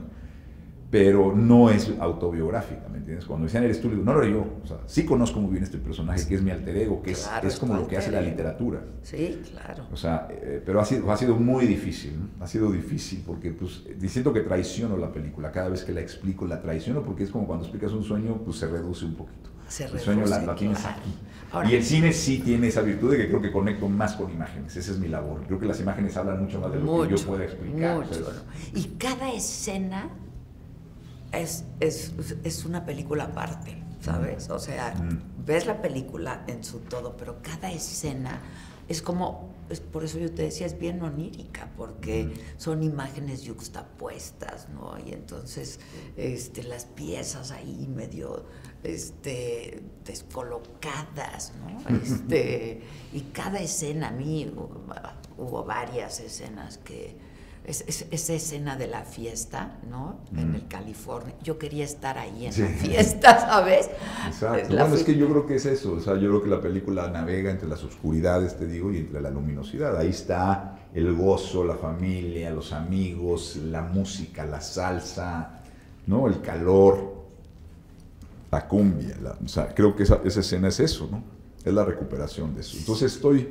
pero 0.90 1.34
no 1.34 1.68
es 1.70 1.92
autobiográfica, 1.98 2.88
¿me 2.90 2.98
entiendes? 2.98 3.24
Cuando 3.26 3.44
decían 3.46 3.64
eres 3.64 3.80
tú, 3.80 3.88
le 3.88 3.94
digo, 3.96 4.04
no 4.04 4.14
lo 4.14 4.24
yo. 4.26 4.46
O 4.62 4.66
sea, 4.66 4.78
sí 4.86 5.04
conozco 5.04 5.40
muy 5.40 5.50
bien 5.50 5.64
este 5.64 5.78
personaje, 5.78 6.26
que 6.28 6.36
es 6.36 6.42
mi 6.42 6.50
alter 6.50 6.76
ego, 6.76 7.02
que 7.02 7.10
es- 7.12 7.24
Claro, 7.26 7.48
es, 7.48 7.54
es 7.54 7.60
como 7.60 7.74
lo 7.74 7.86
que 7.88 7.96
hace 7.96 8.12
la 8.12 8.20
literatura. 8.20 8.82
Sí, 9.02 9.40
claro. 9.50 9.84
O 9.92 9.96
sea, 9.96 10.28
eh, 10.30 10.62
pero 10.64 10.80
ha 10.80 10.84
sido, 10.84 11.10
ha 11.10 11.16
sido 11.16 11.34
muy 11.36 11.66
difícil, 11.66 12.14
¿no? 12.18 12.44
ha 12.44 12.46
sido 12.46 12.70
difícil 12.70 13.22
porque 13.26 13.50
pues 13.50 13.82
diciendo 13.98 14.32
que 14.32 14.40
traiciono 14.40 14.96
la 14.96 15.12
película, 15.12 15.50
cada 15.50 15.68
vez 15.70 15.82
que 15.84 15.92
la 15.92 16.00
explico 16.00 16.46
la 16.46 16.62
traiciono 16.62 17.02
porque 17.02 17.24
es 17.24 17.30
como 17.30 17.46
cuando 17.46 17.64
explicas 17.64 17.92
un 17.92 18.04
sueño, 18.04 18.36
pues 18.44 18.58
se 18.58 18.66
reduce 18.68 19.04
un 19.04 19.14
poquito. 19.16 19.50
Se 19.68 19.84
el 19.86 19.98
sueño 19.98 20.24
la, 20.26 20.42
la 20.42 20.54
tienes 20.54 20.78
claro. 20.78 20.96
aquí. 21.00 21.10
Ahora- 21.50 21.70
y 21.70 21.74
el 21.74 21.82
cine 21.82 22.12
sí 22.12 22.38
tiene 22.38 22.68
esa 22.68 22.82
virtud 22.82 23.10
de 23.10 23.16
que 23.18 23.28
creo 23.28 23.40
que 23.42 23.50
conecto 23.50 23.88
más 23.88 24.14
con 24.14 24.30
imágenes, 24.30 24.76
esa 24.76 24.92
es 24.92 24.98
mi 25.00 25.08
labor. 25.08 25.40
Creo 25.46 25.58
que 25.58 25.66
las 25.66 25.80
imágenes 25.80 26.16
hablan 26.16 26.40
mucho 26.42 26.60
más 26.60 26.70
de 26.72 26.78
lo 26.78 26.84
que 26.84 26.90
yo 27.08 27.10
Mucho, 27.10 27.26
pueda 27.26 27.44
explicar. 27.44 27.96
o 27.96 28.00
mucho, 28.02 28.14
sea, 28.14 28.24
es-. 28.74 28.84
Y 28.84 28.88
cada 28.98 29.32
escena 29.32 30.08
es, 31.32 31.64
es, 31.80 32.12
es 32.44 32.64
una 32.64 32.84
película 32.84 33.24
aparte, 33.24 33.82
¿sabes? 34.00 34.48
O 34.50 34.58
sea, 34.58 34.94
Mm. 34.94 35.44
ves 35.46 35.66
la 35.66 35.80
película 35.82 36.44
en 36.46 36.62
su 36.64 36.80
todo, 36.80 37.16
pero 37.16 37.42
cada 37.42 37.70
escena 37.72 38.40
es 38.88 39.02
como, 39.02 39.52
es 39.68 39.80
por 39.80 40.04
eso 40.04 40.18
yo 40.18 40.30
te 40.32 40.42
decía, 40.42 40.64
es 40.66 40.78
bien 40.78 41.02
onírica, 41.02 41.70
porque 41.76 42.24
Mm. 42.26 42.32
son 42.60 42.82
imágenes 42.84 43.42
yuxtapuestas, 43.42 44.68
¿no? 44.70 44.94
Y 45.04 45.12
entonces 45.12 45.80
este, 46.16 46.62
las 46.62 46.84
piezas 46.84 47.50
ahí 47.50 47.88
medio 47.92 48.44
este, 48.84 49.82
descolocadas, 50.04 51.52
¿no? 51.60 51.80
Este, 52.02 52.82
y 53.12 53.20
cada 53.32 53.58
escena, 53.60 54.08
a 54.08 54.12
mí 54.12 54.50
hubo, 54.54 54.70
hubo 55.36 55.64
varias 55.64 56.20
escenas 56.20 56.78
que... 56.78 57.16
Es, 57.66 57.82
es- 57.88 58.06
esa 58.10 58.32
escena 58.32 58.76
de 58.76 58.86
la 58.86 59.02
fiesta, 59.02 59.76
¿no? 59.90 60.20
En 60.36 60.52
Mm. 60.52 60.54
el 60.54 60.68
California. 60.68 61.34
Yo 61.42 61.58
quería 61.58 61.84
estar 61.84 62.16
ahí 62.16 62.46
en 62.46 62.52
Sí. 62.52 62.62
la 62.62 62.68
fiesta, 62.68 63.38
¿sabes? 63.40 63.90
Exacto. 64.26 64.72
La 64.72 64.82
bueno, 64.84 64.96
es 64.96 65.02
que 65.04 65.16
yo 65.16 65.28
creo 65.28 65.46
que 65.46 65.56
es 65.56 65.66
eso. 65.66 65.94
O 65.94 66.00
sea, 66.00 66.14
yo 66.14 66.28
creo 66.28 66.42
que 66.42 66.48
la 66.50 66.60
película 66.60 67.08
navega 67.10 67.50
entre 67.50 67.68
las 67.68 67.82
oscuridades, 67.82 68.56
te 68.56 68.66
digo, 68.66 68.92
y 68.92 68.98
entre 68.98 69.20
la 69.20 69.30
luminosidad. 69.30 69.96
Ahí 69.98 70.10
está 70.10 70.78
el 70.94 71.12
gozo, 71.14 71.64
la 71.64 71.74
familia, 71.74 72.50
los 72.50 72.72
amigos, 72.72 73.56
la 73.56 73.82
música, 73.82 74.46
la 74.46 74.60
salsa, 74.60 75.60
¿no? 76.06 76.28
El 76.28 76.40
calor. 76.40 77.14
la 78.52 78.66
cumbia. 78.68 79.16
o 79.44 79.48
sea, 79.48 79.74
creo 79.74 79.94
que 79.96 80.04
esa, 80.04 80.20
esa, 80.24 80.40
escena 80.40 80.68
es 80.68 80.80
eso, 80.80 81.08
¿no? 81.10 81.22
Es 81.64 81.74
la 81.74 81.84
recuperación 81.84 82.54
de 82.54 82.60
eso. 82.60 82.76
Entonces 82.78 83.12
estoy, 83.14 83.48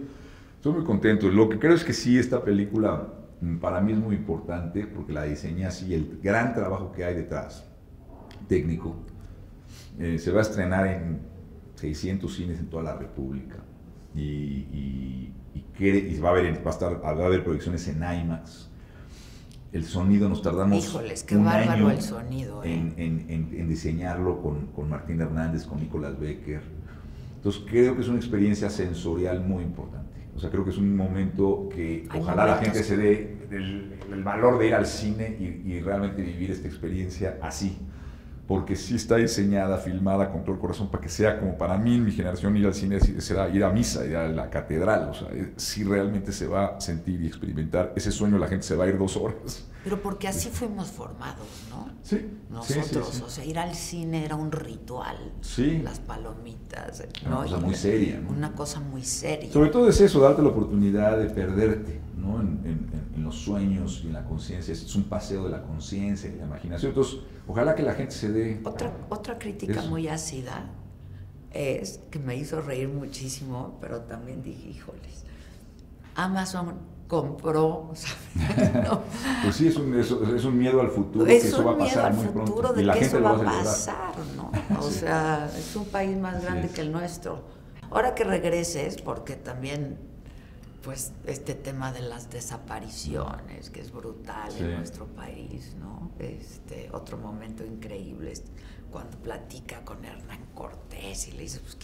estoy 0.56 0.74
muy 0.74 0.84
contento. 0.86 1.28
Lo 1.30 1.48
que 1.50 1.60
creo 1.60 1.76
es 1.76 1.84
que 1.84 1.94
sí, 1.94 2.18
esta 2.18 2.42
película 2.42 3.06
para 3.62 3.82
mí 3.82 3.94
es 3.94 3.98
muy 3.98 4.16
importante 4.16 4.86
porque 4.86 5.14
la 5.14 5.24
diseñé 5.24 5.66
así, 5.66 5.94
el 5.94 6.20
gran 6.22 6.54
trabajo 6.54 6.92
que 6.92 7.04
hay 7.04 7.16
detrás, 7.16 7.66
técnico. 8.48 8.96
Eh, 10.00 10.20
se 10.20 10.32
va 10.32 10.40
a 10.40 10.42
estrenar 10.42 10.88
en 10.88 11.20
600 11.76 12.34
cines 12.34 12.60
en 12.60 12.68
toda 12.68 12.84
la 12.84 12.96
República 12.96 13.58
y, 14.14 14.22
y, 14.22 15.34
y, 15.80 16.20
va, 16.20 16.30
a 16.30 16.32
haber, 16.32 16.66
va, 16.66 16.72
a 16.72 16.74
estar, 16.74 17.04
va 17.04 17.10
a 17.10 17.26
haber 17.26 17.44
proyecciones 17.44 17.88
en 17.88 17.98
IMAX 17.98 18.70
el 19.76 19.84
sonido 19.84 20.30
nos 20.30 20.42
tardamos 20.42 20.86
Híjoles, 20.86 21.24
qué 21.24 21.36
un 21.36 21.48
año 21.48 21.92
el 21.92 22.02
sonido, 22.02 22.64
¿eh? 22.64 22.94
en, 22.96 23.68
diseñarlo 23.68 24.42
con, 24.42 24.68
con, 24.68 24.90
Martín 24.90 25.20
Hernández, 25.20 25.66
con 25.66 25.82
Nicolás 25.82 26.18
Becker. 26.18 26.62
Entonces 27.36 27.62
creo 27.70 27.94
que 27.94 28.02
es 28.02 28.08
una 28.08 28.18
experiencia 28.18 28.70
sensorial 28.70 29.42
muy 29.42 29.64
importante. 29.64 30.30
O 30.34 30.40
sea, 30.40 30.50
creo 30.50 30.64
que 30.64 30.70
es 30.70 30.78
un 30.78 30.96
momento 30.96 31.68
que 31.70 32.08
ojalá 32.18 32.46
la 32.46 32.58
gente 32.58 32.84
se 32.84 32.96
dé 32.96 33.35
el, 33.52 34.24
valor 34.24 34.58
de 34.60 34.68
ir 34.68 34.76
al 34.76 34.86
cine 34.86 35.38
y, 35.40 35.72
y 35.72 35.82
realmente 35.82 36.22
vivir 36.22 36.52
esta 36.52 36.68
experiencia 36.68 37.38
así. 37.42 37.78
Porque 38.48 38.76
sí 38.76 38.96
está 38.96 39.16
diseñada, 39.16 39.78
filmada 39.80 40.32
con 40.32 40.44
todo 40.44 40.54
el 40.54 40.62
corazón 40.62 40.90
para 40.92 41.02
que 41.02 41.10
sea 41.10 41.40
como 41.40 41.58
para 41.58 41.78
mí, 41.78 41.96
en 41.96 42.06
mi 42.06 42.12
generación, 42.12 42.56
ir 42.56 42.68
al 42.68 42.76
cine 42.76 43.00
será 43.00 43.50
ir 43.50 43.64
a 43.64 43.72
misa, 43.72 44.06
ir 44.06 44.16
a 44.16 44.28
la 44.28 44.52
catedral, 44.52 45.10
o 45.10 45.14
sea, 45.16 45.30
sí 45.56 45.84
realmente 45.84 46.32
se 46.32 46.48
va 46.48 46.78
a 46.78 46.82
sentir 46.82 47.22
y 47.22 47.28
experimentar. 47.28 47.94
Ese 47.96 48.12
sueño, 48.12 48.38
la 48.38 48.48
gente 48.48 48.64
se 48.64 48.76
va 48.76 48.84
a 48.84 48.88
ir 48.88 49.00
dos 49.00 49.18
horas. 49.18 49.66
Pero 49.86 50.02
porque 50.02 50.28
así 50.28 50.50
fuimos 50.50 50.88
formados, 50.88 51.46
¿no? 51.70 51.88
Sí. 52.02 52.20
Nosotros, 52.50 53.22
o 53.22 53.30
sea, 53.30 53.46
ir 53.46 53.60
al 53.60 53.76
cine 53.76 54.26
era 54.26 54.36
un 54.36 54.52
ritual. 54.52 55.16
Sí. 55.42 55.80
Las 55.84 56.00
palomitas, 56.00 57.04
¿no? 57.24 57.42
Una 57.42 57.46
cosa 57.46 57.60
muy 57.60 57.76
seria, 57.76 58.20
¿no? 58.20 58.30
Una 58.32 58.52
cosa 58.54 58.80
muy 58.80 59.04
seria. 59.04 59.54
Sobre 59.54 59.70
todo 59.70 59.88
es 59.88 60.02
eso, 60.02 60.20
darte 60.22 60.42
la 60.42 60.50
oportunidad 60.50 61.20
de 61.20 61.30
perderte, 61.30 62.02
¿no? 62.18 62.42
En, 62.42 62.96
los 63.18 63.36
sueños 63.36 64.02
y 64.04 64.08
en 64.08 64.14
la 64.14 64.24
conciencia. 64.24 64.72
Es 64.72 64.96
un 64.96 65.04
paseo 65.04 65.46
de 65.46 65.50
la 65.52 65.64
conciencia 65.64 66.30
y 66.30 66.36
la 66.36 66.46
imaginación. 66.46 66.90
Entonces, 66.90 67.20
ojalá 67.48 67.74
que 67.74 67.82
la 67.82 67.94
gente 67.96 68.14
se 68.14 68.32
dé... 68.32 68.62
Otra, 68.64 68.92
otra 69.10 69.40
crítica 69.40 69.82
muy 69.84 70.08
ácida 70.08 70.70
es 71.52 72.02
que 72.12 72.20
me 72.20 72.36
hizo 72.36 72.62
reír 72.62 72.88
muchísimo, 72.88 73.78
pero 73.82 74.02
también 74.02 74.44
dije, 74.44 74.70
híjoles, 74.70 75.26
Amazon 76.16 76.76
compró. 77.08 77.92
Pues 79.44 79.56
sí, 79.56 79.68
es 79.68 79.76
un, 79.78 79.98
es, 80.00 80.12
un, 80.12 80.58
miedo 80.58 80.82
al 80.82 80.90
futuro, 80.90 81.26
es 81.28 81.44
que 81.44 81.48
eso 81.50 81.64
va 81.64 81.74
a 81.74 81.78
pasar 81.78 82.14
muy 82.14 82.28
pronto. 82.28 82.74
De 82.74 82.82
y 82.82 82.86
la 82.86 82.94
que 82.94 83.02
gente 83.02 83.18
eso 83.18 83.24
va 83.24 83.32
a 83.32 83.64
pasar, 83.64 84.14
¿no? 84.36 84.52
O 84.80 84.90
sea, 84.90 85.50
es 85.56 85.76
un 85.76 85.86
país 85.86 86.18
más 86.18 86.42
grande 86.44 86.70
que 86.70 86.82
el 86.82 86.92
nuestro. 86.92 87.44
Ahora 87.92 88.16
que 88.16 88.24
regreses, 88.24 89.02
porque 89.02 89.36
también, 89.36 89.98
pues, 90.84 91.12
este 91.26 91.54
tema 91.54 91.92
de 91.92 92.02
las 92.02 92.30
desapariciones, 92.32 93.70
que 93.70 93.82
es 93.82 93.92
brutal 93.92 94.52
en 94.58 94.78
nuestro 94.78 95.06
país, 95.06 95.76
¿no? 95.80 96.12
Este, 96.20 96.90
otro 96.92 97.18
momento 97.18 97.64
increíble 97.64 98.32
es 98.32 98.44
cuando 98.92 99.18
platica 99.18 99.86
con 99.86 100.04
Hernán 100.04 100.48
Cortés 100.54 101.28
y 101.28 101.34
le 101.34 101.44
dice, 101.44 101.60
pues, 101.60 101.78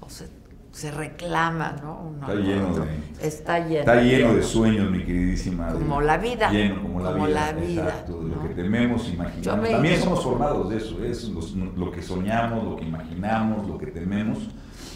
o 0.00 0.08
sea, 0.08 0.26
se 0.74 0.90
reclama, 0.90 1.76
¿no? 1.80 2.16
está, 2.20 2.34
lleno 2.34 2.74
de, 2.74 3.26
está 3.26 3.58
lleno. 3.60 3.78
Está 3.78 4.02
lleno 4.02 4.34
de 4.34 4.42
sueños, 4.42 4.90
mi 4.90 5.04
queridísima. 5.04 5.68
Como 5.68 6.00
la 6.00 6.16
vida. 6.16 6.50
Lleno, 6.50 6.82
como 6.82 6.98
la 6.98 7.12
vida. 7.12 7.28
La 7.28 7.52
vida 7.52 7.84
exacto, 7.84 8.24
de 8.24 8.28
lo 8.34 8.42
que 8.42 8.54
tememos, 8.54 9.08
imaginamos. 9.08 9.70
También 9.70 10.00
somos 10.00 10.24
formados 10.24 10.68
de 10.68 10.78
eso, 10.78 11.04
es 11.04 11.28
lo 11.28 11.92
que 11.92 12.02
soñamos, 12.02 12.64
lo 12.64 12.74
que 12.74 12.86
imaginamos, 12.86 13.68
lo 13.68 13.78
que 13.78 13.86
tememos, 13.86 14.50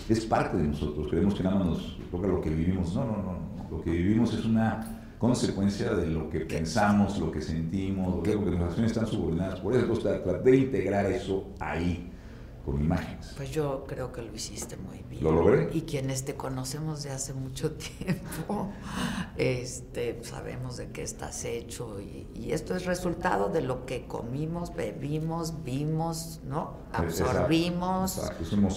es 0.08 0.26
parte 0.26 0.56
de 0.56 0.66
nosotros. 0.66 1.06
Creemos 1.10 1.34
que 1.36 1.44
nada 1.44 1.56
más 1.60 1.68
nos 1.68 1.98
toca 2.10 2.26
lo 2.26 2.40
que 2.40 2.50
vivimos. 2.50 2.92
No, 2.96 3.04
no, 3.04 3.16
no. 3.22 3.38
Lo 3.70 3.80
que 3.80 3.90
vivimos 3.90 4.34
es 4.34 4.44
una 4.44 5.14
consecuencia 5.16 5.92
de 5.92 6.08
lo 6.08 6.28
que 6.28 6.40
pensamos, 6.40 7.20
lo 7.20 7.30
que 7.30 7.40
sentimos, 7.40 8.16
lo 8.16 8.22
que, 8.24 8.34
nuestras 8.34 8.70
acciones 8.70 8.90
están 8.90 9.06
subordinadas. 9.06 9.60
Por 9.60 9.76
eso, 9.76 9.86
tratar 9.92 10.42
de 10.42 10.56
integrar 10.56 11.06
eso 11.06 11.52
ahí 11.60 12.07
con 12.70 12.82
imágenes. 12.82 13.32
Pues 13.36 13.50
yo 13.50 13.84
creo 13.86 14.12
que 14.12 14.22
lo 14.22 14.34
hiciste 14.34 14.76
muy 14.76 15.02
bien. 15.08 15.24
¿Lo 15.24 15.32
logré? 15.32 15.70
Y 15.72 15.82
quienes 15.82 16.24
te 16.24 16.34
conocemos 16.34 17.02
de 17.02 17.10
hace 17.10 17.32
mucho 17.32 17.72
tiempo, 17.98 18.70
este, 19.36 20.22
sabemos 20.22 20.76
de 20.76 20.90
qué 20.90 21.02
estás 21.02 21.44
hecho 21.44 22.00
y, 22.00 22.26
esto 22.52 22.74
es 22.74 22.86
resultado 22.86 23.50
de 23.50 23.60
lo 23.60 23.84
que 23.84 24.06
comimos, 24.06 24.74
bebimos, 24.74 25.62
vimos, 25.64 26.40
¿no? 26.44 26.78
Absorbimos 26.92 28.20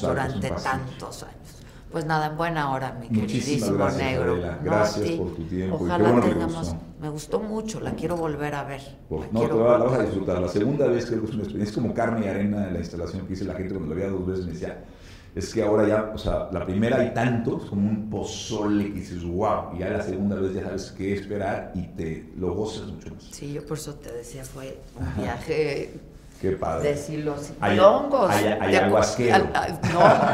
durante 0.02 0.52
tantos 0.52 1.24
años. 1.24 1.62
Pues 1.92 2.06
nada, 2.06 2.28
en 2.28 2.38
buena 2.38 2.72
hora, 2.72 2.98
mi 3.00 3.08
queridísimo 3.10 3.90
negro. 3.90 4.38
Gracias 4.64 5.12
por 5.12 5.36
tu 5.36 5.44
tiempo. 5.44 5.76
Ojalá 5.76 6.22
tengamos. 6.22 6.76
Me 7.02 7.10
gustó 7.10 7.40
mucho, 7.40 7.80
la 7.80 7.96
quiero 7.96 8.16
volver 8.16 8.56
a 8.56 8.64
ver. 8.64 8.82
no, 9.10 9.42
te 9.42 9.48
la 9.48 9.78
vas 9.78 10.00
a 10.00 10.04
disfrutar. 10.04 10.40
La 10.40 10.48
segunda 10.48 10.88
vez 10.88 11.06
creo 11.08 11.22
que 11.22 11.28
es 11.28 11.34
una 11.34 11.44
experiencia. 11.44 11.72
Es 11.72 11.76
como 11.76 11.94
carne 11.94 12.26
y 12.26 12.30
arena 12.30 12.68
en 12.68 12.74
la 12.74 12.80
instalación 12.80 13.28
que 13.28 13.34
hice 13.34 13.46
la 13.46 13.56
gente 13.56 13.74
cuando 13.74 13.94
la 13.94 13.96
veía 13.96 14.12
dos 14.12 14.26
veces 14.26 14.46
me 14.46 14.54
decía. 14.54 14.86
Es 15.34 15.54
que 15.54 15.64
ahora 15.64 15.88
ya, 15.88 16.12
o 16.14 16.18
sea, 16.18 16.50
la 16.52 16.66
primera 16.66 16.98
hay 16.98 17.14
tantos 17.14 17.66
como 17.66 17.90
un 17.90 18.10
pozole 18.10 18.84
y 18.84 18.92
dices, 18.92 19.24
wow, 19.24 19.74
y 19.74 19.80
ya 19.80 19.90
la 19.90 20.04
segunda 20.04 20.36
vez 20.36 20.54
ya 20.54 20.64
sabes 20.64 20.92
qué 20.92 21.14
esperar 21.14 21.72
y 21.74 21.88
te 21.88 22.30
lo 22.38 22.54
gozas 22.54 22.88
mucho 22.88 23.14
más. 23.14 23.24
Sí, 23.32 23.54
yo 23.54 23.66
por 23.66 23.78
eso 23.78 23.96
te 23.96 24.12
decía, 24.12 24.44
fue 24.44 24.78
un 25.00 25.24
viaje 25.24 25.94
Qué 26.42 26.54
padre. 26.54 26.90
De 26.90 26.98
silocibina. 26.98 27.68
Hay. 27.68 27.78
No, 27.78 28.00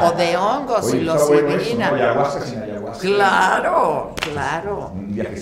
o 0.06 0.12
de 0.12 0.36
hongos, 0.38 0.86
Oye, 0.86 1.00
psilocibina. 1.00 1.90
No, 1.90 1.96
ayahuasca 1.96 2.40
sin 2.40 2.62
ayahuasca. 2.62 3.02
Claro, 3.02 4.14
claro. 4.16 4.92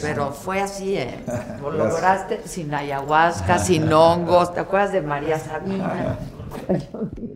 Pero 0.03 0.33
fue 0.33 0.61
así, 0.61 0.97
¿eh? 0.97 1.21
Lo 1.63 1.71
lograste 1.71 2.43
sin 2.47 2.75
ayahuasca, 2.75 3.61
sin 3.61 3.93
hongos. 3.93 4.53
¿Te 4.55 4.61
acuerdas 4.61 4.91
de 4.93 5.03
María 5.03 5.39
Sabina? 5.39 6.19